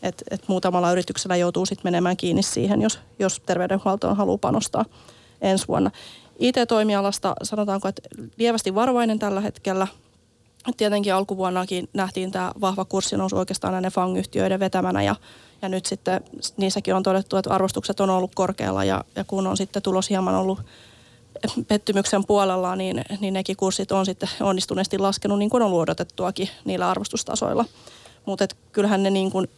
et, 0.02 0.22
et 0.30 0.48
muutamalla 0.48 0.92
yrityksellä 0.92 1.36
joutuu 1.36 1.66
sitten 1.66 1.86
menemään 1.86 2.16
kiinni 2.16 2.42
siihen, 2.42 2.82
jos, 2.82 2.98
jos 3.18 3.40
terveydenhuoltoon 3.46 4.16
haluaa 4.16 4.38
panostaa 4.38 4.84
ensi 5.40 5.68
vuonna. 5.68 5.90
IT-toimialasta 6.38 7.34
sanotaanko, 7.42 7.88
että 7.88 8.02
lievästi 8.38 8.74
varovainen 8.74 9.18
tällä 9.18 9.40
hetkellä. 9.40 9.86
Tietenkin 10.76 11.14
alkuvuonnakin 11.14 11.88
nähtiin 11.92 12.32
tämä 12.32 12.52
vahva 12.60 12.84
kurssinousu 12.84 13.36
oikeastaan 13.36 13.72
näiden 13.72 13.92
FANG-yhtiöiden 13.92 14.60
vetämänä 14.60 15.02
ja, 15.02 15.16
ja 15.62 15.68
nyt 15.68 15.86
sitten 15.86 16.20
niissäkin 16.56 16.94
on 16.94 17.02
todettu, 17.02 17.36
että 17.36 17.50
arvostukset 17.50 18.00
on 18.00 18.10
ollut 18.10 18.34
korkealla 18.34 18.84
ja, 18.84 19.04
ja 19.16 19.24
kun 19.24 19.46
on 19.46 19.56
sitten 19.56 19.82
tulos 19.82 20.10
hieman 20.10 20.34
ollut 20.34 20.60
pettymyksen 21.68 22.26
puolella, 22.26 22.76
niin, 22.76 23.04
niin 23.20 23.34
nekin 23.34 23.56
kurssit 23.56 23.92
on 23.92 24.06
sitten 24.06 24.28
onnistuneesti 24.40 24.98
laskenut 24.98 25.38
niin 25.38 25.50
kuin 25.50 25.62
on 25.62 25.70
luodotettuakin 25.70 26.48
niillä 26.64 26.90
arvostustasoilla. 26.90 27.64
Mutta 28.26 28.46
kyllähän 28.72 29.02
ne 29.02 29.10
niin 29.10 29.30
kuin 29.30 29.48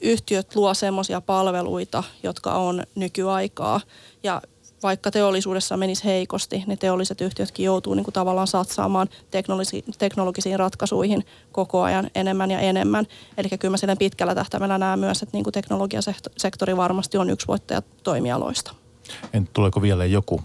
yhtiöt 0.00 0.56
luo 0.56 0.74
semmoisia 0.74 1.20
palveluita, 1.20 2.04
jotka 2.22 2.54
on 2.54 2.84
nykyaikaa. 2.94 3.80
Ja 4.22 4.42
vaikka 4.82 5.10
teollisuudessa 5.10 5.76
menisi 5.76 6.04
heikosti, 6.04 6.64
niin 6.66 6.78
teolliset 6.78 7.20
yhtiötkin 7.20 7.64
joutuu 7.64 7.94
niin 7.94 8.04
kuin 8.04 8.14
tavallaan 8.14 8.46
satsaamaan 8.46 9.08
teknologisiin, 9.30 9.84
teknologisiin 9.98 10.58
ratkaisuihin 10.58 11.24
koko 11.52 11.82
ajan 11.82 12.10
enemmän 12.14 12.50
ja 12.50 12.60
enemmän. 12.60 13.06
Eli 13.36 13.48
kyllä 13.48 13.76
mä 13.86 13.96
pitkällä 13.96 14.34
tähtäimellä 14.34 14.78
näen 14.78 14.98
myös, 14.98 15.22
että 15.22 15.36
niin 15.36 15.44
kuin 15.44 15.54
teknologiasektori 15.54 16.76
varmasti 16.76 17.18
on 17.18 17.30
yksi 17.30 17.46
voittaja 17.46 17.82
toimialoista. 18.02 18.74
En 19.32 19.48
tuleeko 19.52 19.82
vielä 19.82 20.04
joku 20.04 20.40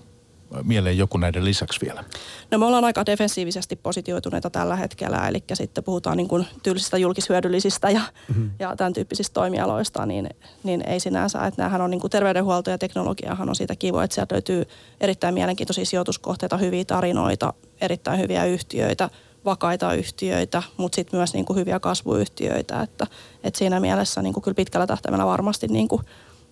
mieleen 0.64 0.98
joku 0.98 1.18
näiden 1.18 1.46
lisäksi 1.46 1.82
vielä? 1.82 2.04
No 2.52 2.58
me 2.58 2.66
ollaan 2.66 2.84
aika 2.84 3.06
defensiivisesti 3.06 3.76
positioituneita 3.76 4.50
tällä 4.50 4.76
hetkellä, 4.76 5.28
eli 5.28 5.44
sitten 5.54 5.84
puhutaan 5.84 6.18
niin 6.18 6.28
kuin 6.28 6.48
tylsistä 6.64 6.98
julkishyödyllisistä 6.98 7.90
ja, 7.90 8.02
mm-hmm. 8.28 8.52
ja 8.60 8.76
tämän 8.76 8.94
tyyppisistä 8.94 9.34
toimialoista, 9.34 10.06
niin, 10.06 10.30
niin 10.64 10.90
ei 10.90 11.00
sinänsä, 11.00 11.46
että 11.46 11.62
näähän 11.62 11.82
on 11.82 11.92
niin 11.92 12.02
kuin 12.02 12.12
terveydenhuolto 12.12 12.72
ja 12.72 12.78
teknologiahan 12.78 13.50
on 13.50 13.56
siitä 13.56 13.76
kiva, 13.76 14.04
että 14.04 14.16
sieltä 14.16 14.36
löytyy 14.36 14.66
erittäin 15.02 15.34
mielenkiintoisia 15.34 15.86
sijoituskohteita, 15.86 16.58
hyviä 16.58 16.86
tarinoita, 16.86 17.54
erittäin 17.82 18.20
hyviä 18.20 18.46
yhtiöitä, 18.46 19.10
vakaita 19.46 19.94
yhtiöitä, 19.94 20.64
mutta 20.78 20.96
sitten 20.96 21.20
myös 21.20 21.34
niin 21.34 21.46
kuin 21.46 21.60
hyviä 21.60 21.80
kasvuyhtiöitä, 21.80 22.82
että, 22.82 23.08
että 23.44 23.58
siinä 23.58 23.80
mielessä 23.80 24.22
niin 24.22 24.34
kuin 24.34 24.44
kyllä 24.44 24.56
pitkällä 24.56 24.88
tähtäimellä 24.88 25.26
varmasti 25.26 25.68
niin 25.68 25.88
kuin 25.88 26.02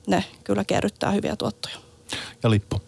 ne 0.08 0.24
kyllä 0.44 0.64
kerryttää 0.64 1.12
hyviä 1.12 1.36
tuottoja. 1.36 1.76
Ja 2.44 2.50
Lippo? 2.50 2.82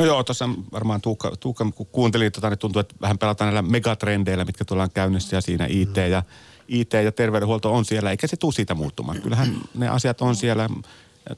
No 0.00 0.06
joo, 0.06 0.24
tuossa 0.24 0.48
varmaan 0.72 1.00
Tuukka, 1.00 1.32
Tuukka 1.40 1.66
kun 1.74 1.86
kuuntelin, 1.86 2.32
tota, 2.32 2.50
niin 2.50 2.58
tuntuu, 2.58 2.80
että 2.80 2.94
vähän 3.00 3.18
pelataan 3.18 3.46
näillä 3.46 3.70
megatrendeillä, 3.70 4.44
mitkä 4.44 4.64
tullaan 4.64 4.90
käynnissä 4.90 5.36
ja 5.36 5.40
siinä 5.40 5.66
IT 5.68 5.96
ja, 5.96 6.22
IT 6.68 6.92
ja 6.92 7.12
terveydenhuolto 7.12 7.72
on 7.72 7.84
siellä, 7.84 8.10
eikä 8.10 8.26
se 8.26 8.36
tule 8.36 8.52
siitä 8.52 8.74
muuttumaan. 8.74 9.22
Kyllähän 9.22 9.56
ne 9.74 9.88
asiat 9.88 10.20
on 10.20 10.36
siellä, 10.36 10.68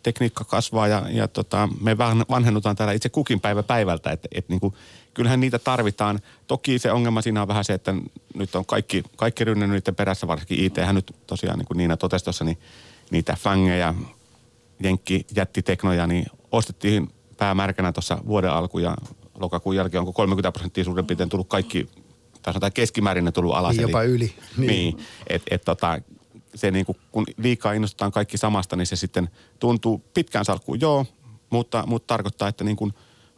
tekniikka 0.02 0.44
kasvaa 0.44 0.88
ja, 0.88 1.02
ja 1.10 1.28
tota, 1.28 1.68
me 1.80 1.98
vanhennutaan 2.30 2.76
täällä 2.76 2.92
itse 2.92 3.08
kukin 3.08 3.40
päivä 3.40 3.62
päivältä, 3.62 4.12
että 4.12 4.28
et 4.32 4.48
niinku, 4.48 4.74
kyllähän 5.14 5.40
niitä 5.40 5.58
tarvitaan. 5.58 6.20
Toki 6.46 6.78
se 6.78 6.92
ongelma 6.92 7.22
siinä 7.22 7.42
on 7.42 7.48
vähän 7.48 7.64
se, 7.64 7.72
että 7.72 7.94
nyt 8.34 8.54
on 8.54 8.66
kaikki, 8.66 9.02
kaikki 9.16 9.44
rynnännyt 9.44 9.76
niiden 9.76 9.94
perässä, 9.94 10.26
varsinkin 10.26 10.64
IT, 10.64 10.76
hän 10.76 10.94
nyt 10.94 11.16
tosiaan 11.26 11.58
niin 11.58 11.66
kuin 11.66 11.78
Niina 11.78 11.96
totesi 11.96 12.24
tuossa, 12.24 12.44
niin 12.44 12.58
niitä 13.10 13.36
fangeja, 13.40 13.94
jenkki 14.82 15.26
jättiteknoja, 15.36 16.06
niin 16.06 16.26
ostettiin 16.52 17.10
päämärkänä 17.42 17.92
tuossa 17.92 18.18
vuoden 18.26 18.50
alku 18.50 18.78
ja 18.78 18.96
lokakuun 19.38 19.76
jälkeen 19.76 20.00
onko 20.00 20.12
30 20.12 20.52
prosenttia 20.52 20.84
suurin 20.84 21.06
piirtein 21.06 21.28
tullut 21.28 21.48
kaikki, 21.48 21.88
tai 22.42 22.52
sanotaan 22.52 22.72
keskimäärin 22.72 23.24
ne 23.24 23.32
tullut 23.32 23.54
alas. 23.54 23.76
Niin 23.76 23.82
jopa 23.82 24.02
eli, 24.02 24.12
yli. 24.12 24.34
Niin, 24.56 24.68
niin 24.68 24.98
että 25.26 25.54
et, 25.54 25.62
tota, 25.64 26.00
se 26.54 26.70
niin 26.70 26.86
kuin, 26.86 26.98
kun 27.12 27.24
liikaa 27.36 27.72
innostetaan 27.72 28.12
kaikki 28.12 28.38
samasta, 28.38 28.76
niin 28.76 28.86
se 28.86 28.96
sitten 28.96 29.30
tuntuu 29.58 30.04
pitkään 30.14 30.44
salkkuun, 30.44 30.80
joo, 30.80 31.06
mutta, 31.50 31.84
mutta 31.86 32.06
tarkoittaa, 32.06 32.48
että 32.48 32.64
niin 32.64 32.76
kuin 32.76 32.92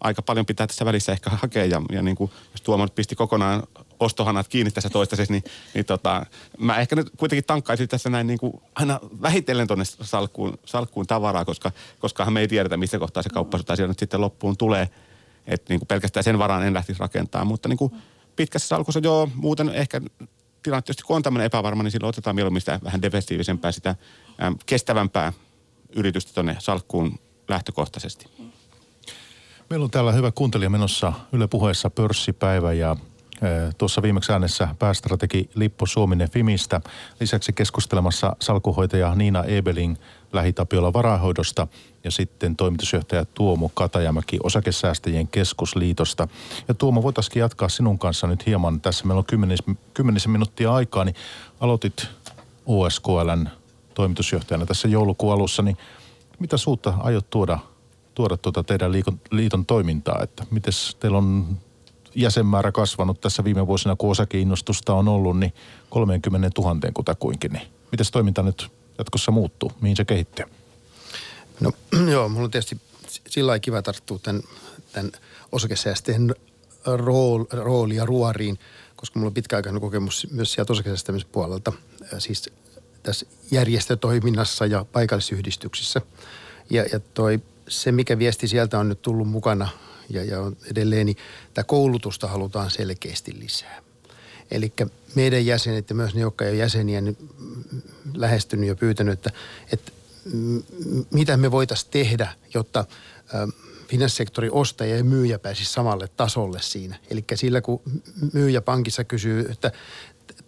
aika 0.05 0.22
paljon 0.22 0.46
pitää 0.46 0.66
tässä 0.66 0.84
välissä 0.84 1.12
ehkä 1.12 1.30
hakea. 1.30 1.64
Ja, 1.64 1.82
ja 1.92 2.02
niin 2.02 2.16
kuin, 2.16 2.30
jos 2.52 2.62
Tuomo 2.62 2.88
pisti 2.88 3.14
kokonaan 3.14 3.62
ostohanat 4.00 4.48
kiinni 4.48 4.70
tässä 4.70 4.90
toistaiseksi, 4.90 5.32
niin, 5.32 5.44
niin 5.74 5.84
tota, 5.84 6.26
mä 6.59 6.78
ehkä 6.78 6.96
nyt 6.96 7.11
kuitenkin 7.16 7.44
tankkaisin 7.44 7.88
tässä 7.88 8.11
näin 8.11 8.26
niin 8.26 8.38
kuin 8.38 8.62
aina 8.74 9.00
vähitellen 9.22 9.66
tuonne 9.66 9.84
salkkuun, 9.84 10.59
salkkuun 10.64 11.07
tavaraa, 11.07 11.44
koska, 11.44 11.72
koska 11.98 12.30
me 12.30 12.40
ei 12.40 12.48
tiedetä, 12.48 12.76
missä 12.76 12.98
kohtaa 12.98 13.22
se 13.22 13.28
kauppasota 13.28 13.76
siellä 13.76 13.90
nyt 13.90 13.98
sitten 13.98 14.20
loppuun 14.20 14.57
tulee. 14.57 14.88
Että 15.46 15.72
niin 15.72 15.80
kuin 15.80 15.88
pelkästään 15.88 16.24
sen 16.24 16.38
varaan 16.38 16.66
en 16.66 16.74
lähtisi 16.74 17.00
rakentamaan, 17.00 17.46
mutta 17.46 17.68
niin 17.68 17.76
kuin 17.76 17.92
pitkässä 18.36 18.68
salkussa 18.68 19.00
joo, 19.02 19.28
muuten 19.34 19.68
ehkä 19.68 20.00
tilanne 20.62 20.82
tietysti 20.82 21.02
kun 21.02 21.16
on 21.16 21.22
tämmöinen 21.22 21.46
epävarma, 21.46 21.82
niin 21.82 21.90
silloin 21.90 22.09
otetaan 22.09 22.36
mieluummin 22.36 22.61
sitä 22.61 22.80
vähän 22.84 23.02
defensiivisempää, 23.02 23.72
sitä 23.72 23.94
äm, 24.42 24.57
kestävämpää 24.66 25.32
yritystä 25.96 26.34
tuonne 26.34 26.57
salkkuun 26.59 27.18
lähtökohtaisesti. 27.48 28.26
Meillä 29.70 29.84
on 29.84 29.90
täällä 29.90 30.12
hyvä 30.12 30.30
kuuntelija 30.30 30.70
menossa 30.70 31.12
Yle 31.32 31.46
puheessa 31.46 31.90
pörssipäivä 31.90 32.72
ja 32.72 32.96
Tuossa 33.78 34.02
viimeksi 34.02 34.32
äänessä 34.32 34.68
päästrategi 34.78 35.50
Lippo 35.54 35.86
Suominen 35.86 36.30
Fimistä. 36.30 36.80
Lisäksi 37.20 37.52
keskustelemassa 37.52 38.36
salkuhoitaja 38.40 39.14
Niina 39.14 39.44
Ebeling 39.44 39.96
Lähitapiola 40.32 40.92
varahoidosta 40.92 41.66
ja 42.04 42.10
sitten 42.10 42.56
toimitusjohtaja 42.56 43.24
Tuomo 43.24 43.70
Katajamäki 43.74 44.38
Osakesäästäjien 44.42 45.28
keskusliitosta. 45.28 46.28
Ja 46.68 46.74
Tuomo, 46.74 47.02
voitaisiin 47.02 47.40
jatkaa 47.40 47.68
sinun 47.68 47.98
kanssa 47.98 48.26
nyt 48.26 48.46
hieman. 48.46 48.80
Tässä 48.80 49.04
meillä 49.04 49.18
on 49.18 49.24
kymmenis, 49.24 49.60
kymmenisen 49.94 50.30
minuuttia 50.32 50.74
aikaa, 50.74 51.04
niin 51.04 51.16
aloitit 51.60 52.08
OSKLn 52.66 53.48
toimitusjohtajana 53.94 54.66
tässä 54.66 54.88
joulukuun 54.88 55.32
alussa, 55.34 55.62
niin 55.62 55.76
mitä 56.38 56.56
suutta 56.56 56.94
aiot 56.98 57.30
tuoda, 57.30 57.58
tuoda 58.14 58.36
tuota 58.36 58.64
teidän 58.64 58.92
liiton, 58.92 59.20
liiton 59.30 59.66
toimintaa, 59.66 60.22
että 60.22 60.46
miten 60.50 60.72
teillä 61.00 61.18
on 61.18 61.58
jäsenmäärä 62.14 62.72
kasvanut 62.72 63.20
tässä 63.20 63.44
viime 63.44 63.66
vuosina, 63.66 63.96
kun 63.96 64.10
osakeinnostusta 64.10 64.94
on 64.94 65.08
ollut, 65.08 65.38
niin 65.38 65.52
30 65.90 66.50
000 66.58 66.76
kutakuinkin. 66.94 67.52
Niin 67.52 67.68
miten 67.92 68.06
toiminta 68.12 68.42
nyt 68.42 68.70
jatkossa 68.98 69.32
muuttuu? 69.32 69.72
Mihin 69.80 69.96
se 69.96 70.04
kehittyy? 70.04 70.46
No 71.60 71.72
joo, 72.12 72.28
mulla 72.28 72.44
on 72.44 72.50
tietysti 72.50 72.80
sillä 73.28 73.48
lailla 73.48 73.60
kiva 73.60 73.82
tarttua 73.82 74.18
tämän, 74.18 74.42
tämän 74.92 75.12
osakesäästeen 75.52 76.34
rool, 76.84 77.44
ruoriin, 78.04 78.58
koska 78.96 79.18
mulla 79.18 79.28
on 79.28 79.34
pitkäaikainen 79.34 79.80
kokemus 79.80 80.26
myös 80.30 80.52
sieltä 80.52 80.72
osakesäästämisen 80.72 81.28
puolelta, 81.32 81.72
siis 82.18 82.50
tässä 83.02 83.26
järjestötoiminnassa 83.50 84.66
ja 84.66 84.84
paikallisyhdistyksissä. 84.92 86.00
Ja, 86.70 86.84
ja 86.92 87.00
toi, 87.00 87.40
se, 87.68 87.92
mikä 87.92 88.18
viesti 88.18 88.48
sieltä 88.48 88.78
on 88.78 88.88
nyt 88.88 89.02
tullut 89.02 89.28
mukana– 89.28 89.68
ja, 90.08 90.24
ja 90.24 90.52
edelleen, 90.70 91.06
niin 91.06 91.16
tämä 91.54 91.64
koulutusta 91.64 92.28
halutaan 92.28 92.70
selkeästi 92.70 93.38
lisää. 93.38 93.82
Eli 94.50 94.72
meidän 95.14 95.46
jäsenet 95.46 95.90
ja 95.90 95.94
myös 95.94 96.14
ne, 96.14 96.20
jotka 96.20 96.44
ei 96.44 96.58
jäseniä, 96.58 97.00
niin 97.00 97.16
lähestynyt 98.14 98.68
ja 98.68 98.74
pyytänyt, 98.74 99.12
että, 99.12 99.30
että 99.72 99.92
mitä 101.10 101.36
me 101.36 101.50
voitaisiin 101.50 101.90
tehdä, 101.90 102.28
jotta 102.54 102.84
finanssisektori 103.88 104.48
ostaja 104.52 104.96
ja 104.96 105.04
myyjä 105.04 105.38
pääsisi 105.38 105.72
samalle 105.72 106.08
tasolle 106.08 106.62
siinä. 106.62 106.96
Eli 107.10 107.24
sillä 107.34 107.60
kun 107.60 107.82
myyjä 108.32 108.60
pankissa 108.60 109.04
kysyy, 109.04 109.46
että 109.50 109.72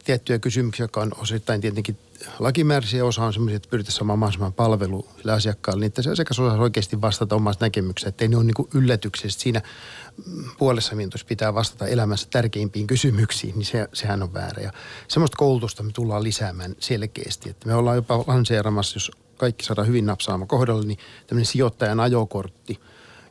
tiettyjä 0.07 0.39
kysymyksiä, 0.39 0.85
jotka 0.85 1.01
on 1.01 1.13
osittain 1.19 1.61
tietenkin 1.61 1.99
lakimääräisiä, 2.39 3.05
osa 3.05 3.25
on 3.25 3.33
sellaisia, 3.33 3.57
että 3.57 3.69
pyritään 3.71 3.93
saamaan 3.93 4.19
mahdollisimman 4.19 4.53
palvelu 4.53 5.07
sille 5.17 5.33
asiakkaalle, 5.33 5.81
niin 5.81 5.87
että 5.87 6.03
se 6.03 6.11
asiakas 6.11 6.41
osaa 6.41 6.59
oikeasti 6.59 7.01
vastata 7.01 7.37
omasta 7.37 7.65
näkemykseen, 7.65 8.09
että 8.09 8.25
ei 8.25 8.29
ne 8.29 8.37
ole 8.37 8.45
niin 8.45 8.69
yllätyksessä. 8.75 9.41
Siinä 9.41 9.63
puolessa 10.59 10.95
minuutissa 10.95 11.27
pitää 11.27 11.55
vastata 11.55 11.87
elämässä 11.87 12.29
tärkeimpiin 12.31 12.87
kysymyksiin, 12.87 13.55
niin 13.55 13.67
se, 13.67 13.89
sehän 13.93 14.23
on 14.23 14.35
väärä. 14.35 14.63
Ja 14.63 14.73
semmoista 15.09 15.37
koulutusta 15.37 15.83
me 15.83 15.93
tullaan 15.93 16.23
lisäämään 16.23 16.77
selkeästi, 16.79 17.51
että 17.51 17.67
me 17.67 17.75
ollaan 17.75 17.97
jopa 17.97 18.25
lanseeramassa, 18.27 18.97
jos 18.97 19.11
kaikki 19.37 19.65
saadaan 19.65 19.89
hyvin 19.89 20.07
napsaama 20.07 20.47
kohdalle, 20.47 20.87
niin 20.87 20.99
tämmöinen 21.27 21.47
sijoittajan 21.47 22.01
ajokortti, 22.01 22.81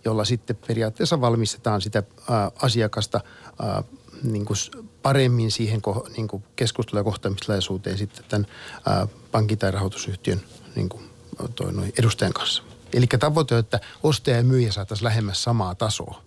jolla 0.05 0.25
sitten 0.25 0.57
periaatteessa 0.67 1.21
valmistetaan 1.21 1.81
sitä 1.81 2.03
ää, 2.29 2.51
asiakasta 2.61 3.21
ää, 3.59 3.83
niin 4.23 4.45
kuin 4.45 4.57
paremmin 5.05 5.51
siihen 5.51 5.81
niin 6.17 6.27
kuin 6.27 6.43
keskustelu- 6.55 6.99
ja 6.99 7.03
kohtaamistilaisuuteen 7.03 7.97
sitten 7.97 8.25
tämän 8.29 8.47
ää, 8.85 9.07
pankin 9.31 9.57
tai 9.57 9.71
rahoitusyhtiön 9.71 10.41
niin 10.75 10.89
kuin, 10.89 11.09
toi, 11.55 11.73
noin 11.73 11.93
edustajan 11.99 12.33
kanssa. 12.33 12.63
Eli 12.93 13.07
tavoite 13.19 13.55
on, 13.55 13.59
että 13.59 13.79
ostaja 14.03 14.37
ja 14.37 14.43
myyjä 14.43 14.71
saataisiin 14.71 15.05
lähemmäs 15.05 15.43
samaa 15.43 15.75
tasoa. 15.75 16.21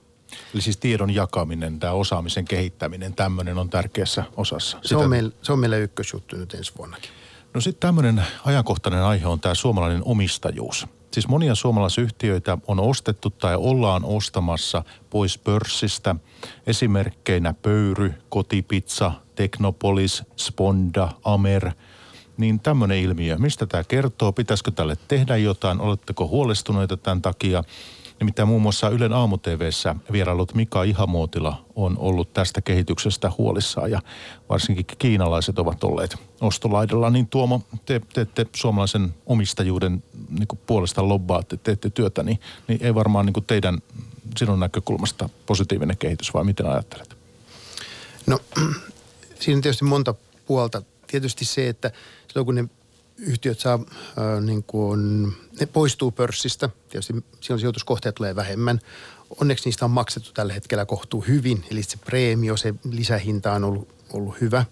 Eli 0.55 0.62
siis 0.62 0.76
tiedon 0.76 1.14
jakaminen, 1.14 1.81
tämä 1.81 1.93
osaamisen 1.93 2.45
kehittäminen, 2.45 3.14
tämmöinen 3.14 3.59
on 3.59 3.70
tärkeässä 3.70 4.24
osassa. 4.37 4.79
Se 4.83 4.97
on, 4.97 5.11
meillä, 5.11 5.33
se 5.43 5.53
on 5.53 5.59
meillä 5.59 5.76
ykkösjuttu 5.76 6.37
nyt 6.37 6.55
ensi 6.55 6.72
vuonnakin. 6.79 7.11
No 7.55 7.61
sitten 7.61 7.89
tämmöinen 7.89 8.22
ajankohtainen 8.45 9.03
aihe 9.03 9.26
on 9.26 9.41
tämä 9.41 9.55
suomalainen 9.55 10.03
omistajuus. 10.05 10.87
Siis 11.18 11.28
monia 11.28 11.54
suomalaisyhtiöitä 11.54 12.58
on 12.66 12.80
ostettu 12.80 13.30
tai 13.30 13.56
ollaan 13.56 14.04
ostamassa 14.04 14.82
pois 15.10 15.38
pörssistä. 15.38 16.16
Esimerkkeinä 16.66 17.54
Pöyry, 17.62 18.14
Kotipizza, 18.28 19.12
Teknopolis, 19.34 20.22
Sponda, 20.36 21.08
Amer. 21.24 21.70
Niin 22.36 22.60
tämmöinen 22.60 22.98
ilmiö. 22.98 23.38
Mistä 23.38 23.66
tämä 23.66 23.84
kertoo? 23.84 24.32
Pitäisikö 24.32 24.70
tälle 24.70 24.96
tehdä 25.08 25.36
jotain? 25.36 25.80
Oletteko 25.80 26.28
huolestuneita 26.28 26.96
tämän 26.96 27.22
takia? 27.22 27.64
Nimittäin 28.20 28.48
muun 28.48 28.62
muassa 28.62 28.88
Ylen 28.88 29.12
aamu 29.12 29.38
vierailut 30.12 30.54
Mika 30.54 30.82
Ihamuotila 30.82 31.64
on 31.74 31.98
ollut 31.98 32.32
tästä 32.32 32.60
kehityksestä 32.60 33.32
huolissaan 33.38 33.90
ja 33.90 34.02
varsinkin 34.48 34.86
kiinalaiset 34.98 35.58
ovat 35.58 35.84
olleet 35.84 36.16
ostolaidalla. 36.40 37.10
Niin 37.10 37.26
Tuomo, 37.26 37.62
te 37.86 38.00
teette 38.14 38.46
suomalaisen 38.56 39.14
omistajuuden 39.26 40.02
niin 40.30 40.58
puolesta 40.66 41.08
lobbaatte, 41.08 41.56
teette 41.56 41.90
työtä, 41.90 42.22
niin, 42.22 42.40
niin 42.68 42.82
ei 42.82 42.94
varmaan 42.94 43.26
niin 43.26 43.44
teidän 43.46 43.78
sinun 44.36 44.60
näkökulmasta 44.60 45.28
positiivinen 45.46 45.96
kehitys, 45.96 46.34
vai 46.34 46.44
miten 46.44 46.66
ajattelet? 46.66 47.16
No 48.26 48.38
siinä 49.40 49.56
on 49.56 49.62
tietysti 49.62 49.84
monta 49.84 50.14
puolta. 50.46 50.82
Tietysti 51.06 51.44
se, 51.44 51.68
että 51.68 51.90
silloin 52.28 52.46
kun 52.46 52.54
ne 52.54 52.64
yhtiöt 53.18 53.58
saa, 53.58 53.74
äh, 53.74 54.42
niin 54.42 54.62
kuin, 54.62 55.32
ne 55.60 55.66
poistuu 55.66 56.10
pörssistä. 56.10 56.68
Tietysti 56.88 57.12
silloin 57.40 57.60
sijoituskohteet 57.60 58.14
tulee 58.14 58.36
vähemmän. 58.36 58.80
Onneksi 59.40 59.64
niistä 59.64 59.84
on 59.84 59.90
maksettu 59.90 60.30
tällä 60.34 60.52
hetkellä 60.52 60.86
kohtuu 60.86 61.24
hyvin, 61.28 61.64
eli 61.70 61.82
se 61.82 61.96
preemio, 61.96 62.56
se 62.56 62.74
lisähinta 62.90 63.52
on 63.52 63.64
ollut, 63.64 63.88
ollut 64.12 64.40
hyvä. 64.40 64.64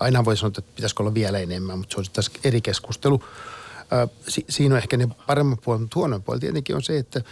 Aina 0.00 0.24
voi 0.24 0.36
sanoa, 0.36 0.48
että 0.48 0.62
pitäisikö 0.76 1.02
olla 1.02 1.14
vielä 1.14 1.38
enemmän, 1.38 1.78
mutta 1.78 1.94
se 1.94 2.00
on 2.00 2.06
taas 2.12 2.30
eri 2.44 2.60
keskustelu. 2.60 3.24
Si- 4.28 4.44
siinä 4.48 4.74
on 4.74 4.78
ehkä 4.78 4.96
ne 4.96 5.08
paremman 5.26 5.58
puolen, 5.64 5.80
mutta 5.80 5.98
huonoin 5.98 6.22
puoli 6.22 6.40
tietenkin 6.40 6.76
on 6.76 6.82
se, 6.82 6.98
että 6.98 7.22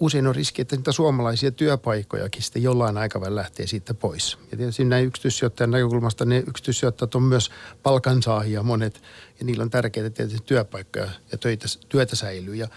usein 0.00 0.26
on 0.26 0.34
riski, 0.34 0.62
että 0.62 0.76
niitä 0.76 0.92
suomalaisia 0.92 1.50
työpaikkojakin 1.50 2.42
sitten 2.42 2.62
jollain 2.62 2.98
aikavälillä 2.98 3.40
lähtee 3.40 3.66
siitä 3.66 3.94
pois. 3.94 4.38
Ja 4.50 4.56
tietysti 4.56 4.84
näin 4.84 5.06
yksityissijoittajan 5.06 5.70
näkökulmasta 5.70 6.24
ne 6.24 6.44
yksityissijoittajat 6.46 7.14
on 7.14 7.22
myös 7.22 7.50
palkansaajia 7.82 8.62
monet, 8.62 9.02
ja 9.38 9.44
niillä 9.44 9.62
on 9.62 9.70
tärkeitä 9.70 10.10
tietysti 10.10 10.46
työpaikkoja 10.46 11.08
ja 11.32 11.38
töitä, 11.38 11.66
työtä 11.88 12.16
säilyy. 12.16 12.54
Ja 12.54 12.68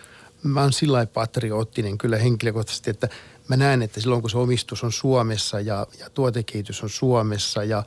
mä 0.44 0.62
oon 0.62 0.74
sillä 0.74 0.94
lailla 0.94 1.12
patriottinen 1.14 1.98
kyllä 1.98 2.18
henkilökohtaisesti, 2.18 2.90
että 2.90 3.10
mä 3.48 3.58
näen, 3.58 3.82
että 3.82 4.02
silloin 4.02 4.22
kun 4.22 4.30
se 4.30 4.38
omistus 4.38 4.84
on 4.84 4.92
Suomessa 4.92 5.60
ja, 5.60 5.88
ja 6.00 6.10
tuotekehitys 6.10 6.84
on 6.84 6.90
Suomessa, 6.90 7.64
ja 7.64 7.84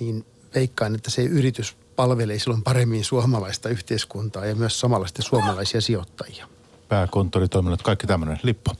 niin 0.00 0.26
veikkaan, 0.54 0.94
että 0.94 1.10
se 1.10 1.22
yritys 1.22 1.76
palvelee 1.96 2.38
silloin 2.38 2.62
paremmin 2.62 3.04
suomalaista 3.04 3.68
yhteiskuntaa 3.68 4.46
ja 4.46 4.54
myös 4.54 4.80
samalla 4.80 5.06
suomalaisia 5.20 5.80
sijoittajia 5.80 6.48
pääkonttoritoiminnot, 6.88 7.82
kaikki 7.82 8.06
tämmöinen. 8.06 8.40
Lippo. 8.42 8.72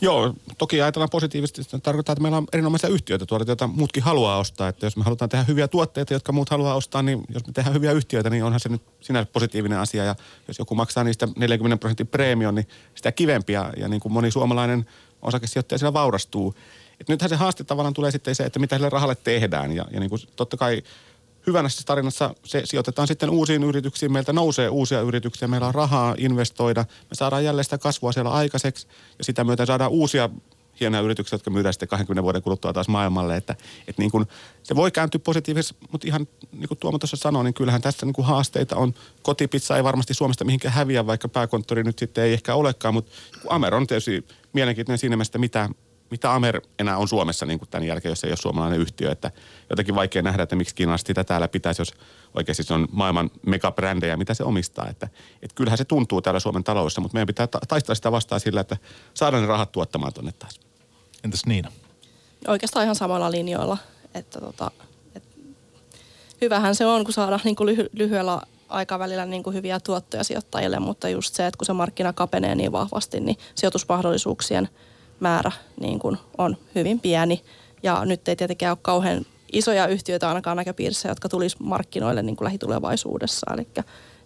Joo, 0.00 0.34
toki 0.58 0.82
ajatellaan 0.82 1.10
positiivisesti. 1.10 1.62
Se 1.62 1.78
tarkoittaa, 1.78 2.12
että 2.12 2.22
meillä 2.22 2.38
on 2.38 2.46
erinomaisia 2.52 2.88
yhtiöitä 2.88 3.26
tuolla, 3.26 3.44
joita 3.48 3.66
muutkin 3.66 4.02
haluaa 4.02 4.38
ostaa. 4.38 4.68
Että 4.68 4.86
jos 4.86 4.96
me 4.96 5.04
halutaan 5.04 5.28
tehdä 5.28 5.44
hyviä 5.44 5.68
tuotteita, 5.68 6.12
jotka 6.12 6.32
muut 6.32 6.48
haluaa 6.48 6.74
ostaa, 6.74 7.02
niin 7.02 7.24
jos 7.34 7.46
me 7.46 7.52
tehdään 7.52 7.74
hyviä 7.74 7.92
yhtiöitä, 7.92 8.30
niin 8.30 8.44
onhan 8.44 8.60
se 8.60 8.68
nyt 8.68 8.82
sinänsä 9.00 9.30
positiivinen 9.32 9.78
asia. 9.78 10.04
Ja 10.04 10.14
jos 10.48 10.58
joku 10.58 10.74
maksaa 10.74 11.04
niistä 11.04 11.28
40 11.36 11.80
prosentin 11.80 12.06
preemion, 12.06 12.54
niin 12.54 12.68
sitä 12.94 13.12
kivempiä 13.12 13.72
ja 13.76 13.88
niin 13.88 14.00
kuin 14.00 14.12
moni 14.12 14.30
suomalainen 14.30 14.86
osakesijoittaja 15.22 15.78
siellä 15.78 15.92
vaurastuu. 15.92 16.54
Et 17.00 17.08
nythän 17.08 17.28
se 17.28 17.36
haaste 17.36 17.64
tavallaan 17.64 17.94
tulee 17.94 18.10
sitten 18.10 18.34
se, 18.34 18.44
että 18.44 18.58
mitä 18.58 18.76
sille 18.76 18.88
rahalle 18.88 19.14
tehdään. 19.14 19.72
Ja, 19.72 19.86
ja 19.90 20.00
niin 20.00 20.10
kuin 20.10 20.22
totta 20.36 20.56
kai 20.56 20.82
hyvänä 21.46 21.68
tarinassa 21.86 22.34
se 22.44 22.62
sijoitetaan 22.64 23.08
sitten 23.08 23.30
uusiin 23.30 23.62
yrityksiin. 23.62 24.12
Meiltä 24.12 24.32
nousee 24.32 24.68
uusia 24.68 25.00
yrityksiä, 25.00 25.48
meillä 25.48 25.66
on 25.66 25.74
rahaa 25.74 26.14
investoida. 26.18 26.84
Me 27.10 27.14
saadaan 27.14 27.44
jälleen 27.44 27.64
sitä 27.64 27.78
kasvua 27.78 28.12
siellä 28.12 28.30
aikaiseksi 28.30 28.86
ja 29.18 29.24
sitä 29.24 29.44
myötä 29.44 29.66
saadaan 29.66 29.90
uusia 29.90 30.30
hienoja 30.80 31.02
yrityksiä, 31.02 31.34
jotka 31.34 31.50
myydään 31.50 31.72
sitten 31.72 31.88
20 31.88 32.22
vuoden 32.22 32.42
kuluttua 32.42 32.72
taas 32.72 32.88
maailmalle. 32.88 33.36
Että, 33.36 33.56
että 33.88 34.02
niin 34.02 34.10
kuin, 34.10 34.26
se 34.62 34.76
voi 34.76 34.90
kääntyä 34.90 35.18
positiivisesti, 35.18 35.76
mutta 35.92 36.06
ihan 36.06 36.28
niin 36.52 36.68
kuin 36.68 36.78
Tuomo 36.78 36.98
tuossa 36.98 37.16
sanoi, 37.16 37.44
niin 37.44 37.54
kyllähän 37.54 37.82
tässä 37.82 38.06
niin 38.06 38.14
kuin 38.14 38.26
haasteita 38.26 38.76
on. 38.76 38.94
Kotipizza 39.22 39.76
ei 39.76 39.84
varmasti 39.84 40.14
Suomesta 40.14 40.44
mihinkään 40.44 40.74
häviä, 40.74 41.06
vaikka 41.06 41.28
pääkonttori 41.28 41.84
nyt 41.84 41.98
sitten 41.98 42.24
ei 42.24 42.32
ehkä 42.32 42.54
olekaan, 42.54 42.94
mutta 42.94 43.12
Amer 43.48 43.74
on 43.74 43.86
tietysti 43.86 44.26
mielenkiintoinen 44.52 44.98
siinä 44.98 45.16
mielessä, 45.16 45.38
mitä, 45.38 45.68
mitä 46.12 46.34
Amer 46.34 46.60
enää 46.78 46.96
on 46.96 47.08
Suomessa 47.08 47.46
niin 47.46 47.58
kuin 47.58 47.68
tämän 47.68 47.86
jälkeen, 47.86 48.10
jos 48.10 48.24
ei 48.24 48.30
ole 48.30 48.36
suomalainen 48.36 48.80
yhtiö. 48.80 49.12
Että 49.12 49.30
jotenkin 49.70 49.94
vaikea 49.94 50.22
nähdä, 50.22 50.42
että 50.42 50.56
miksi 50.56 50.74
kiinalaiset 50.74 51.06
sitä 51.06 51.24
täällä 51.24 51.48
pitäisi, 51.48 51.80
jos 51.80 51.94
oikeasti 52.34 52.62
se 52.62 52.74
on 52.74 52.88
maailman 52.92 53.30
megabrändejä, 53.46 54.16
mitä 54.16 54.34
se 54.34 54.44
omistaa. 54.44 54.88
Että, 54.88 55.08
että 55.42 55.54
kyllähän 55.54 55.78
se 55.78 55.84
tuntuu 55.84 56.22
täällä 56.22 56.40
Suomen 56.40 56.64
taloudessa, 56.64 57.00
mutta 57.00 57.14
meidän 57.14 57.26
pitää 57.26 57.48
taistella 57.68 57.94
sitä 57.94 58.12
vastaan 58.12 58.40
sillä, 58.40 58.60
että 58.60 58.76
saadaan 59.14 59.42
ne 59.42 59.46
rahat 59.46 59.72
tuottamaan 59.72 60.12
tuonne 60.12 60.32
taas. 60.32 60.60
Entäs 61.24 61.46
Niina? 61.46 61.72
Oikeastaan 62.48 62.84
ihan 62.84 62.96
samalla 62.96 63.30
linjoilla. 63.30 63.78
Että 64.14 64.40
tota, 64.40 64.70
et 65.14 65.24
hyvähän 66.40 66.74
se 66.74 66.86
on, 66.86 67.04
kun 67.04 67.12
saadaan 67.12 67.40
niin 67.44 67.56
kuin 67.56 67.76
lyhy- 67.76 67.90
lyhyellä 67.92 68.40
aikavälillä 68.68 69.26
niin 69.26 69.42
kuin 69.42 69.54
hyviä 69.54 69.80
tuottoja 69.80 70.24
sijoittajille, 70.24 70.78
mutta 70.78 71.08
just 71.08 71.34
se, 71.34 71.46
että 71.46 71.58
kun 71.58 71.66
se 71.66 71.72
markkina 71.72 72.12
kapenee 72.12 72.54
niin 72.54 72.72
vahvasti, 72.72 73.20
niin 73.20 73.36
sijoitusmahdollisuuksien– 73.54 74.68
määrä 75.20 75.52
niin 75.80 75.98
kuin 75.98 76.18
on 76.38 76.56
hyvin 76.74 77.00
pieni. 77.00 77.42
Ja 77.82 78.04
nyt 78.04 78.28
ei 78.28 78.36
tietenkään 78.36 78.72
ole 78.72 78.78
kauhean 78.82 79.26
isoja 79.52 79.86
yhtiöitä 79.86 80.28
ainakaan 80.28 80.56
näköpiirissä, 80.56 81.08
jotka 81.08 81.28
tulisi 81.28 81.56
markkinoille 81.58 82.22
niin 82.22 82.36
kuin 82.36 82.46
lähitulevaisuudessa. 82.46 83.54
Eli 83.54 83.66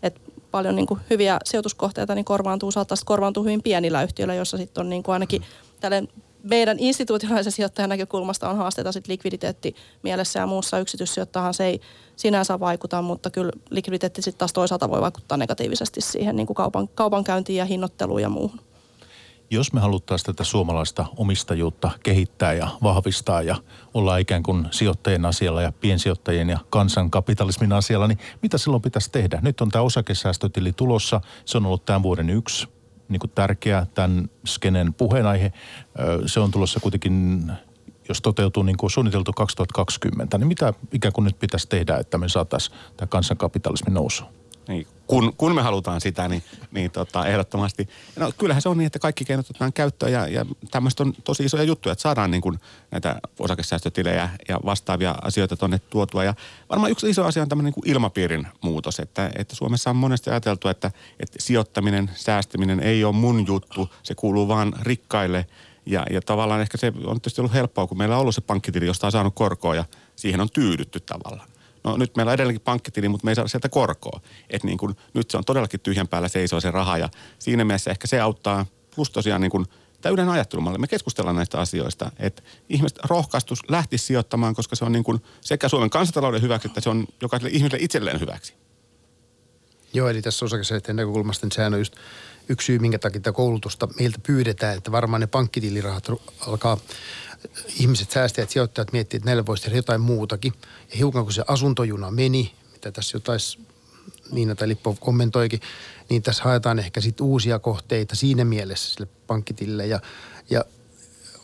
et 0.03 0.20
paljon 0.51 0.76
niin 0.76 0.87
kuin 0.87 1.01
hyviä 1.11 1.39
sijoituskohteita 1.45 2.14
niin 2.14 2.24
korvaantuu, 2.24 2.70
saattaa 2.70 2.97
korvaantua 3.05 3.43
hyvin 3.43 3.62
pienillä 3.62 4.03
yhtiöillä, 4.03 4.34
joissa 4.34 4.57
sitten 4.57 4.80
on 4.80 4.91
niin 4.91 5.03
kuin 5.03 5.12
ainakin 5.12 5.43
tälle 5.80 6.09
meidän 6.43 6.78
institutionaalisen 6.78 7.53
sijoittajan 7.53 7.89
näkökulmasta 7.89 8.51
on 8.51 8.57
haasteita 8.57 8.93
sitten 8.93 9.12
likviditeetti 9.12 9.74
mielessä 10.03 10.41
ja 10.41 10.47
muussa 10.47 10.78
yksityissijoittahan 10.78 11.55
se 11.55 11.64
ei 11.64 11.80
sinänsä 12.16 12.61
vaikuta, 12.61 13.03
mutta 13.03 13.30
kyllä 13.30 13.53
likviditeetti 13.70 14.22
sitten 14.22 14.39
taas 14.39 14.53
toisaalta 14.53 14.91
voi 14.91 15.01
vaikuttaa 15.01 15.39
negatiivisesti 15.39 16.01
siihen 16.01 16.37
niin 16.37 16.47
kuin 16.47 16.55
kaupan, 16.55 16.89
kaupankäyntiin 16.89 17.57
ja 17.57 17.64
hinnoitteluun 17.64 18.22
ja 18.22 18.28
muuhun 18.28 18.61
jos 19.51 19.73
me 19.73 19.81
haluttaisiin 19.81 20.27
tätä 20.27 20.45
suomalaista 20.45 21.07
omistajuutta 21.17 21.91
kehittää 22.03 22.53
ja 22.53 22.69
vahvistaa 22.83 23.43
ja 23.43 23.57
olla 23.95 24.17
ikään 24.17 24.43
kuin 24.43 24.69
sijoittajien 24.71 25.25
asialla 25.25 25.63
ja 25.63 25.73
piensijoittajien 25.73 26.49
ja 26.49 26.59
kansankapitalismin 26.71 27.73
asialla, 27.73 28.07
niin 28.07 28.19
mitä 28.43 28.59
silloin 28.59 28.83
pitäisi 28.83 29.13
tehdä? 29.13 29.39
Nyt 29.43 29.61
on 29.61 29.71
tämä 29.71 29.83
osakesäästötili 29.83 30.73
tulossa. 30.73 31.21
Se 31.45 31.59
on 31.59 31.67
ollut 31.67 31.85
tämän 31.85 32.03
vuoden 32.03 32.31
yksi 32.31 32.69
niin 33.09 33.21
kuin 33.21 33.31
tärkeä 33.35 33.87
tämän 33.95 34.31
skenen 34.47 34.95
puheenaihe. 34.95 35.53
Se 36.27 36.41
on 36.41 36.51
tulossa 36.51 36.81
kuitenkin, 36.81 37.53
jos 38.09 38.23
toteutuu 38.23 38.63
niin 38.63 38.77
kuin 38.77 38.91
suunniteltu 38.91 39.33
2020, 39.33 40.39
niin 40.39 40.49
mitä 40.49 40.75
ikään 40.93 41.13
kuin 41.13 41.25
nyt 41.25 41.39
pitäisi 41.39 41.69
tehdä, 41.69 41.97
että 41.97 42.19
me 42.19 42.29
saataisiin 42.29 42.77
tämä 42.97 43.07
kansankapitalismi 43.07 43.95
nousuun? 43.95 44.31
Niin, 44.69 44.87
kun, 45.07 45.33
kun 45.37 45.55
me 45.55 45.62
halutaan 45.62 46.01
sitä, 46.01 46.29
niin, 46.29 46.43
niin 46.71 46.91
tota, 46.91 47.27
ehdottomasti. 47.27 47.89
No 48.17 48.33
kyllähän 48.39 48.62
se 48.62 48.69
on 48.69 48.79
niin, 48.79 48.87
että 48.87 48.99
kaikki 48.99 49.25
keinot 49.25 49.51
otetaan 49.51 49.73
käyttöön 49.73 50.12
ja, 50.12 50.29
ja 50.29 50.47
tämmöistä 50.71 51.03
on 51.03 51.14
tosi 51.25 51.45
isoja 51.45 51.62
juttuja, 51.62 51.93
että 51.93 52.03
saadaan 52.03 52.31
niin 52.31 52.41
kuin 52.41 52.61
näitä 52.91 53.21
osakesäästötilejä 53.39 54.31
ja 54.49 54.61
vastaavia 54.64 55.14
asioita 55.23 55.57
tuonne 55.57 55.79
tuotua. 55.79 56.25
Ja 56.25 56.35
varmaan 56.71 56.91
yksi 56.93 57.11
iso 57.11 57.25
asia 57.25 57.43
on 57.43 57.49
tämmöinen 57.49 57.73
niin 57.77 57.91
ilmapiirin 57.91 58.47
muutos, 58.62 59.01
että, 59.01 59.31
että 59.37 59.57
Suomessa 59.57 59.91
on 59.91 59.97
monesti 59.97 60.31
ajateltu, 60.31 60.69
että, 60.69 60.91
että 61.21 61.39
sijoittaminen, 61.39 62.11
säästäminen 62.14 62.81
ei 62.81 63.05
ole 63.05 63.14
mun 63.14 63.47
juttu, 63.47 63.91
se 64.03 64.14
kuuluu 64.14 64.49
vaan 64.49 64.73
rikkaille. 64.81 65.47
Ja, 65.87 66.07
ja 66.11 66.23
tavallaan 66.23 66.61
ehkä 66.61 66.79
se 66.79 66.93
on 67.05 67.21
tietysti 67.21 67.41
ollut 67.41 67.55
helppoa, 67.55 67.87
kun 67.87 67.99
meillä 67.99 68.14
on 68.14 68.21
ollut 68.21 68.35
se 68.35 68.41
pankkitili, 68.41 68.87
josta 68.87 69.07
on 69.07 69.12
saanut 69.12 69.35
korkoa 69.35 69.75
ja 69.75 69.85
siihen 70.17 70.41
on 70.41 70.49
tyydytty 70.53 71.01
tavallaan. 71.01 71.49
No 71.87 71.97
nyt 71.97 72.16
meillä 72.16 72.30
on 72.30 72.34
edelleenkin 72.34 72.64
pankkitili, 72.64 73.09
mutta 73.09 73.24
me 73.24 73.30
ei 73.30 73.34
saa 73.34 73.49
sieltä 73.49 73.68
korkoa. 73.68 74.20
Et 74.51 74.64
niin 74.64 74.78
kun, 74.78 74.97
nyt 75.14 75.30
se 75.30 75.37
on 75.37 75.45
todellakin 75.45 75.80
tyhjän 75.80 76.09
päällä 76.09 76.28
seisoo 76.28 76.61
se 76.61 76.70
raha 76.70 76.99
ja 76.99 77.09
siinä 77.39 77.64
mielessä 77.64 77.91
ehkä 77.91 78.07
se 78.07 78.20
auttaa. 78.20 78.66
Plus 78.95 79.11
tosiaan 79.11 79.41
niin 79.41 79.51
kun, 79.51 79.66
tämä 80.01 80.12
yleinen 80.12 80.34
ajattelumalli. 80.34 80.78
Me 80.78 80.87
keskustellaan 80.87 81.37
näistä 81.37 81.59
asioista, 81.59 82.11
että 82.18 82.43
ihmiset 82.68 82.99
rohkaistus 83.05 83.61
lähti 83.68 83.99
sijoittamaan, 83.99 84.55
koska 84.55 84.76
se 84.76 84.84
on 84.84 84.93
niin 84.93 85.05
kuin 85.05 85.22
sekä 85.41 85.68
Suomen 85.68 85.91
kansantalouden 85.91 86.43
hyväksi, 86.43 86.68
että 86.68 86.80
se 86.80 86.91
on 86.91 87.07
jokaiselle 87.22 87.57
ihmiselle 87.57 87.84
itselleen 87.84 88.20
hyväksi. 88.20 88.55
Joo, 89.95 90.09
eli 90.09 90.22
tässä 90.22 90.45
osakesäätiön 90.45 90.97
näkökulmasta 90.97 91.47
niin 91.47 91.53
sehän 91.53 91.74
on 91.74 91.80
just 91.80 91.95
yksi 92.49 92.67
syy, 92.67 92.79
minkä 92.79 92.99
takia 92.99 93.33
koulutusta 93.33 93.89
meiltä 93.99 94.19
pyydetään, 94.27 94.77
että 94.77 94.93
varmaan 94.93 95.21
ne 95.21 95.27
pankkitilirahat 95.27 96.09
alkaa 96.41 96.79
ihmiset, 97.81 98.11
säästäjät, 98.11 98.51
sijoittajat 98.51 98.93
miettivät, 98.93 99.21
että 99.21 99.29
näillä 99.29 99.47
voisi 99.47 99.63
tehdä 99.63 99.77
jotain 99.77 100.01
muutakin. 100.01 100.53
Ja 100.91 100.97
hiukan 100.97 101.25
kun 101.25 101.33
se 101.33 101.45
asuntojuna 101.47 102.11
meni, 102.11 102.55
mitä 102.73 102.93
tässä 102.93 103.17
jo 103.17 103.21
taisi 103.21 103.59
Niina 104.33 104.55
tai 104.55 104.69
Lippo 104.69 104.97
kommentoikin, 105.01 105.61
niin 106.09 106.23
tässä 106.23 106.43
haetaan 106.43 106.79
ehkä 106.79 107.01
sitten 107.01 107.27
uusia 107.27 107.59
kohteita 107.59 108.17
siinä 108.17 108.45
mielessä 108.45 108.95
sille 108.95 109.09
pankkitille 109.27 109.87
ja, 109.87 110.01
ja 110.51 110.65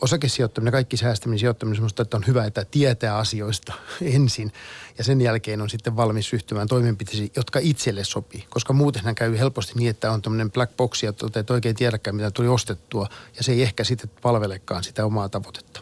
osakesijoittaminen, 0.02 0.72
kaikki 0.72 0.96
säästäminen, 0.96 1.38
sijoittaminen 1.38 1.76
semmoista, 1.76 2.02
että 2.02 2.16
on 2.16 2.26
hyvä, 2.26 2.44
että 2.44 2.64
tietää 2.64 3.16
asioista 3.16 3.72
ensin 4.14 4.52
ja 4.98 5.04
sen 5.04 5.20
jälkeen 5.20 5.62
on 5.62 5.70
sitten 5.70 5.96
valmis 5.96 6.32
ryhtymään 6.32 6.68
toimenpiteisiin, 6.68 7.30
jotka 7.36 7.58
itselle 7.62 8.04
sopii. 8.04 8.44
Koska 8.48 8.72
muutenhan 8.72 9.14
käy 9.14 9.38
helposti 9.38 9.72
niin, 9.76 9.90
että 9.90 10.12
on 10.12 10.22
tämmöinen 10.22 10.50
black 10.50 10.76
box 10.76 11.02
ja 11.02 11.12
et 11.36 11.50
oikein 11.50 11.76
tiedäkään, 11.76 12.16
mitä 12.16 12.30
tuli 12.30 12.48
ostettua 12.48 13.08
ja 13.36 13.42
se 13.42 13.52
ei 13.52 13.62
ehkä 13.62 13.84
sitten 13.84 14.10
palvelekaan 14.22 14.84
sitä 14.84 15.06
omaa 15.06 15.28
tavoitetta. 15.28 15.80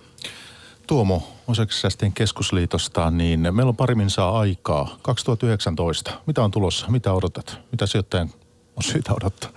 Tuomo 0.86 1.36
Osakesäästöjen 1.46 2.12
keskusliitosta, 2.12 3.10
niin 3.10 3.40
meillä 3.40 3.68
on 3.68 3.76
pari 3.76 3.94
saa 4.08 4.40
aikaa. 4.40 4.98
2019. 5.02 6.12
Mitä 6.26 6.42
on 6.42 6.50
tulossa? 6.50 6.88
Mitä 6.88 7.12
odotat? 7.12 7.58
Mitä 7.70 7.86
sijoittajan 7.86 8.30
on 8.76 8.82
syytä 8.82 9.12
odottaa? 9.12 9.50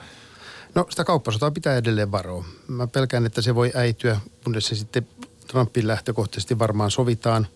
No 0.75 0.85
sitä 0.89 1.03
kauppasotaa 1.03 1.51
pitää 1.51 1.77
edelleen 1.77 2.11
varoa. 2.11 2.45
Mä 2.67 2.87
pelkään, 2.87 3.25
että 3.25 3.41
se 3.41 3.55
voi 3.55 3.71
äityä, 3.75 4.19
kunnes 4.43 4.67
se 4.67 4.75
sitten 4.75 5.07
Trumpin 5.47 5.87
lähtökohtaisesti 5.87 6.59
varmaan 6.59 6.91
sovitaan 6.91 7.47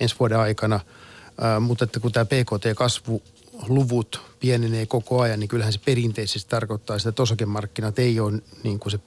ensi 0.00 0.16
vuoden 0.18 0.38
aikana. 0.38 0.74
Äh, 0.76 1.60
mutta 1.60 1.84
että 1.84 2.00
kun 2.00 2.12
tämä 2.12 2.24
PKT-kasvu 2.24 3.22
luvut 3.68 4.20
pienenee 4.40 4.86
koko 4.86 5.20
ajan, 5.20 5.40
niin 5.40 5.48
kyllähän 5.48 5.72
se 5.72 5.80
perinteisesti 5.84 6.50
tarkoittaa 6.50 6.98
sitä, 6.98 7.08
että 7.08 7.22
osakemarkkinat 7.22 7.98
ei 7.98 8.20
ole 8.20 8.42
niin 8.62 8.80
kuin 8.80 8.90
se 8.90 8.98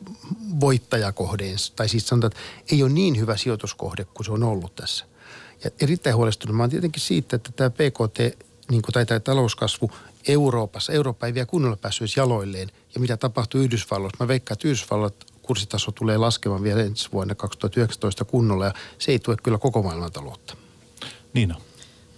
voittajakohde, 0.59 1.45
tai 1.75 1.89
siis 1.89 2.07
sanotaan, 2.07 2.31
että 2.31 2.73
ei 2.75 2.83
ole 2.83 2.91
niin 2.91 3.19
hyvä 3.19 3.37
sijoituskohde 3.37 4.05
kuin 4.05 4.25
se 4.25 4.31
on 4.31 4.43
ollut 4.43 4.75
tässä. 4.75 5.05
Ja 5.63 5.71
erittäin 5.81 6.15
huolestunut 6.15 6.57
mä 6.57 6.63
oon 6.63 6.69
tietenkin 6.69 7.01
siitä, 7.01 7.35
että 7.35 7.51
tämä 7.55 7.69
PKT, 7.69 8.17
niin 8.71 8.81
kuin, 8.81 8.93
tai 8.93 9.05
tämä 9.05 9.19
talouskasvu 9.19 9.91
Euroopassa, 10.27 10.93
Eurooppa 10.93 11.27
ei 11.27 11.33
vielä 11.33 11.45
kunnolla 11.45 11.77
päässyt 11.77 12.15
jaloilleen. 12.17 12.71
Ja 12.95 13.01
mitä 13.01 13.17
tapahtuu 13.17 13.61
Yhdysvalloissa? 13.61 14.23
Mä 14.23 14.27
veikkaan, 14.27 14.55
että 14.55 14.67
Yhdysvallat 14.67 15.15
kurssitaso 15.41 15.91
tulee 15.91 16.17
laskemaan 16.17 16.63
vielä 16.63 16.81
ensi 16.81 17.09
vuonna 17.13 17.35
2019 17.35 18.25
kunnolla 18.25 18.65
ja 18.65 18.73
se 18.99 19.11
ei 19.11 19.19
tue 19.19 19.35
kyllä 19.43 19.57
koko 19.57 19.81
maailman 19.81 20.11
taloutta. 20.11 20.55
Niina. 21.33 21.55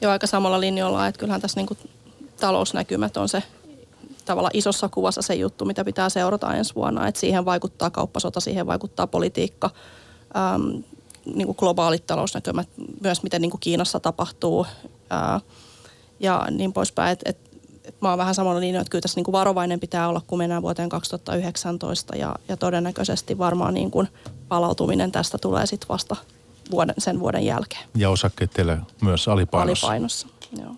Joo, 0.02 0.12
aika 0.12 0.28
samalla 0.28 0.60
linjalla, 0.60 1.08
että 1.08 1.20
kyllähän 1.20 1.42
tässä 1.42 1.60
niin 1.60 1.68
kuin 1.68 1.80
talousnäkymät 2.40 3.18
on 3.18 3.30
se 3.30 3.44
tavalla 4.26 4.50
isossa 4.54 4.90
kuvassa 4.90 5.22
se 5.22 5.36
juttu, 5.36 5.66
mitä 5.66 5.86
pitää 5.86 6.10
seurata 6.10 6.54
ensi 6.54 6.76
vuonna. 6.76 7.08
Että 7.08 7.20
siihen 7.20 7.46
vaikuttaa 7.46 7.90
kauppasota, 7.90 8.40
siihen 8.40 8.68
vaikuttaa 8.68 9.08
politiikka, 9.08 9.70
äm, 10.56 10.84
niin 11.26 11.46
kuin 11.46 11.56
globaalit 11.60 12.06
talousnäkymät, 12.06 12.70
myös 13.02 13.24
miten 13.24 13.42
niin 13.42 13.52
kuin 13.52 13.62
Kiinassa 13.62 14.00
tapahtuu 14.00 14.66
ää, 15.10 15.42
ja 16.20 16.48
niin 16.52 16.74
poispäin. 16.74 17.12
Et, 17.12 17.20
et, 17.26 17.38
et 17.88 18.02
mä 18.02 18.10
oon 18.10 18.18
vähän 18.18 18.36
samalla 18.36 18.60
linjalla, 18.60 18.82
että 18.82 18.92
kyllä 18.92 19.02
tässä 19.02 19.18
niin 19.18 19.24
kuin 19.24 19.34
varovainen 19.34 19.80
pitää 19.80 20.08
olla, 20.10 20.22
kun 20.28 20.38
mennään 20.38 20.62
vuoteen 20.62 20.90
2019 20.90 22.16
ja, 22.16 22.36
ja 22.48 22.58
todennäköisesti 22.58 23.38
varmaan 23.38 23.74
niin 23.74 23.92
kuin 23.92 24.08
palautuminen 24.48 25.12
tästä 25.12 25.38
tulee 25.38 25.66
sitten 25.66 25.90
vasta 25.90 26.16
vuoden, 26.72 26.96
sen 26.98 27.20
vuoden 27.20 27.46
jälkeen. 27.46 27.84
Ja 27.96 28.10
osakkeet 28.10 28.52
teille 28.52 28.78
myös 29.02 29.28
alipainossa. 29.28 29.88
Alipainossa, 29.88 30.28
joo. 30.62 30.76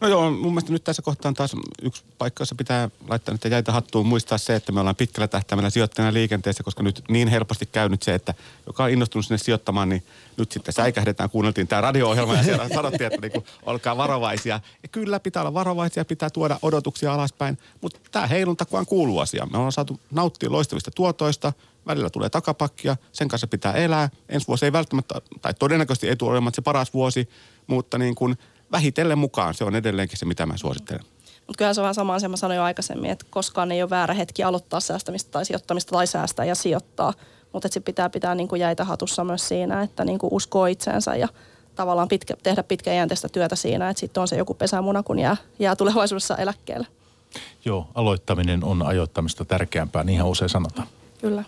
No 0.00 0.08
joo, 0.08 0.30
mun 0.30 0.52
mielestä 0.52 0.72
nyt 0.72 0.84
tässä 0.84 1.02
kohtaa 1.02 1.28
on 1.28 1.34
taas 1.34 1.56
yksi 1.82 2.04
paikka, 2.18 2.42
jossa 2.42 2.54
pitää 2.54 2.90
laittaa 3.08 3.34
nyt 3.34 3.52
jäitä 3.52 3.72
hattuun 3.72 4.06
muistaa 4.06 4.38
se, 4.38 4.54
että 4.54 4.72
me 4.72 4.80
ollaan 4.80 4.96
pitkällä 4.96 5.28
tähtäimellä 5.28 5.70
sijoittajana 5.70 6.12
liikenteessä, 6.12 6.62
koska 6.62 6.82
nyt 6.82 7.02
niin 7.08 7.28
helposti 7.28 7.66
käy 7.66 7.88
nyt 7.88 8.02
se, 8.02 8.14
että 8.14 8.34
joka 8.66 8.84
on 8.84 8.90
innostunut 8.90 9.26
sinne 9.26 9.38
sijoittamaan, 9.38 9.88
niin 9.88 10.02
nyt 10.36 10.52
sitten 10.52 10.74
säikähdetään, 10.74 11.30
kuunneltiin 11.30 11.68
tämä 11.68 11.80
radio-ohjelma 11.80 12.34
ja 12.34 12.42
siellä 12.42 12.68
sanottiin, 12.68 13.06
että 13.06 13.20
niinku, 13.20 13.44
olkaa 13.62 13.96
varovaisia. 13.96 14.60
Ja 14.82 14.88
kyllä 14.88 15.20
pitää 15.20 15.42
olla 15.42 15.54
varovaisia, 15.54 16.04
pitää 16.04 16.30
tuoda 16.30 16.58
odotuksia 16.62 17.14
alaspäin, 17.14 17.58
mutta 17.80 18.00
tämä 18.10 18.26
heilunta 18.26 18.64
kun 18.64 18.86
kuuluu 18.86 19.18
asia. 19.18 19.46
Me 19.46 19.56
ollaan 19.56 19.72
saatu 19.72 20.00
nauttia 20.10 20.52
loistavista 20.52 20.90
tuotoista, 20.90 21.52
välillä 21.86 22.10
tulee 22.10 22.30
takapakkia, 22.30 22.96
sen 23.12 23.28
kanssa 23.28 23.46
pitää 23.46 23.72
elää. 23.72 24.10
Ensi 24.28 24.46
vuosi 24.48 24.64
ei 24.64 24.72
välttämättä, 24.72 25.14
tai 25.42 25.54
todennäköisesti 25.54 26.08
ei 26.08 26.16
tule 26.16 26.30
olemaan 26.30 26.54
se 26.54 26.62
paras 26.62 26.94
vuosi, 26.94 27.28
mutta 27.66 27.98
niin 27.98 28.14
kuin– 28.14 28.38
vähitellen 28.72 29.18
mukaan. 29.18 29.54
Se 29.54 29.64
on 29.64 29.74
edelleenkin 29.74 30.18
se, 30.18 30.26
mitä 30.26 30.46
mä 30.46 30.56
suosittelen. 30.56 31.04
Mutta 31.46 31.58
kyllä 31.58 31.74
se 31.74 31.80
on 31.80 31.82
vähän 31.82 31.94
sama 31.94 32.14
asia, 32.14 32.28
mä 32.28 32.36
sanoin 32.36 32.56
jo 32.56 32.62
aikaisemmin, 32.62 33.10
että 33.10 33.26
koskaan 33.30 33.72
ei 33.72 33.82
ole 33.82 33.90
väärä 33.90 34.14
hetki 34.14 34.42
aloittaa 34.42 34.80
säästämistä 34.80 35.30
tai 35.30 35.44
sijoittamista 35.44 35.90
tai 35.90 36.06
säästää 36.06 36.44
ja 36.44 36.54
sijoittaa. 36.54 37.12
Mutta 37.52 37.68
se 37.72 37.80
pitää 37.80 38.10
pitää 38.10 38.34
niin 38.34 38.48
kuin 38.48 38.60
jäitä 38.60 38.84
hatussa 38.84 39.24
myös 39.24 39.48
siinä, 39.48 39.82
että 39.82 40.04
niin 40.04 40.18
kuin 40.18 40.32
uskoo 40.32 40.66
itseensä 40.66 41.16
ja 41.16 41.28
tavallaan 41.74 42.08
pitkä, 42.08 42.34
tehdä 42.42 42.62
pitkäjänteistä 42.62 43.28
työtä 43.28 43.56
siinä, 43.56 43.90
että 43.90 44.00
sitten 44.00 44.20
on 44.20 44.28
se 44.28 44.36
joku 44.36 44.54
pesämuna, 44.54 45.02
kun 45.02 45.18
jää, 45.18 45.36
jää 45.58 45.76
tulevaisuudessa 45.76 46.36
eläkkeelle. 46.36 46.86
Joo, 47.64 47.88
aloittaminen 47.94 48.64
on 48.64 48.82
ajoittamista 48.82 49.44
tärkeämpää, 49.44 50.04
niin 50.04 50.14
ihan 50.14 50.28
usein 50.28 50.48
sanotaan. 50.48 50.88
Kyllä. 51.20 51.44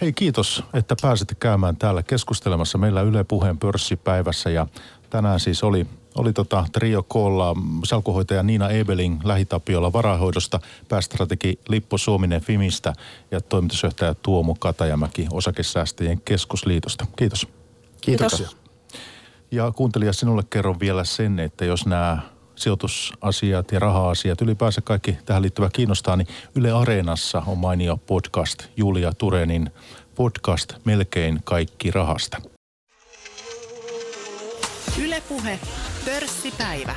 Hei 0.00 0.12
kiitos, 0.12 0.64
että 0.74 0.96
pääsitte 1.02 1.34
käymään 1.34 1.76
täällä 1.76 2.02
keskustelemassa 2.02 2.78
meillä 2.78 3.02
Yle 3.02 3.24
Puheen 3.24 3.58
pörssipäivässä 3.58 4.50
ja 4.50 4.66
tänään 5.10 5.40
siis 5.40 5.64
oli 5.64 5.86
oli 6.16 6.32
tota 6.32 6.66
Trio 6.72 7.02
Koolla 7.02 7.54
salkuhoitaja 7.84 8.42
Niina 8.42 8.70
Ebeling 8.70 9.24
lähitapiolla 9.24 9.92
varahoidosta, 9.92 10.60
päästrategi 10.88 11.58
Lippo 11.68 11.98
Suominen 11.98 12.40
Fimistä 12.40 12.92
ja 13.30 13.40
toimitusjohtaja 13.40 14.14
Tuomo 14.14 14.54
Katajamäki 14.58 15.26
Osakesäästäjien 15.32 16.20
keskusliitosta. 16.20 17.06
Kiitos. 17.16 17.48
Kiitos. 18.00 18.34
Kiitos. 18.34 18.56
Ja 19.50 19.72
kuuntelija, 19.72 20.12
sinulle 20.12 20.42
kerron 20.50 20.80
vielä 20.80 21.04
sen, 21.04 21.38
että 21.38 21.64
jos 21.64 21.86
nämä 21.86 22.18
sijoitusasiat 22.56 23.72
ja 23.72 23.78
raha-asiat, 23.78 24.40
ylipäänsä 24.40 24.80
kaikki 24.80 25.18
tähän 25.24 25.42
liittyvä 25.42 25.70
kiinnostaa, 25.72 26.16
niin 26.16 26.28
Yle 26.54 26.72
Areenassa 26.72 27.42
on 27.46 27.58
mainio 27.58 27.96
podcast 27.96 28.64
Julia 28.76 29.12
Turenin 29.12 29.70
podcast 30.14 30.72
Melkein 30.84 31.40
kaikki 31.44 31.90
rahasta. 31.90 32.40
Ylepuhe 35.04 35.58
Pörssipäivä. 36.06 36.94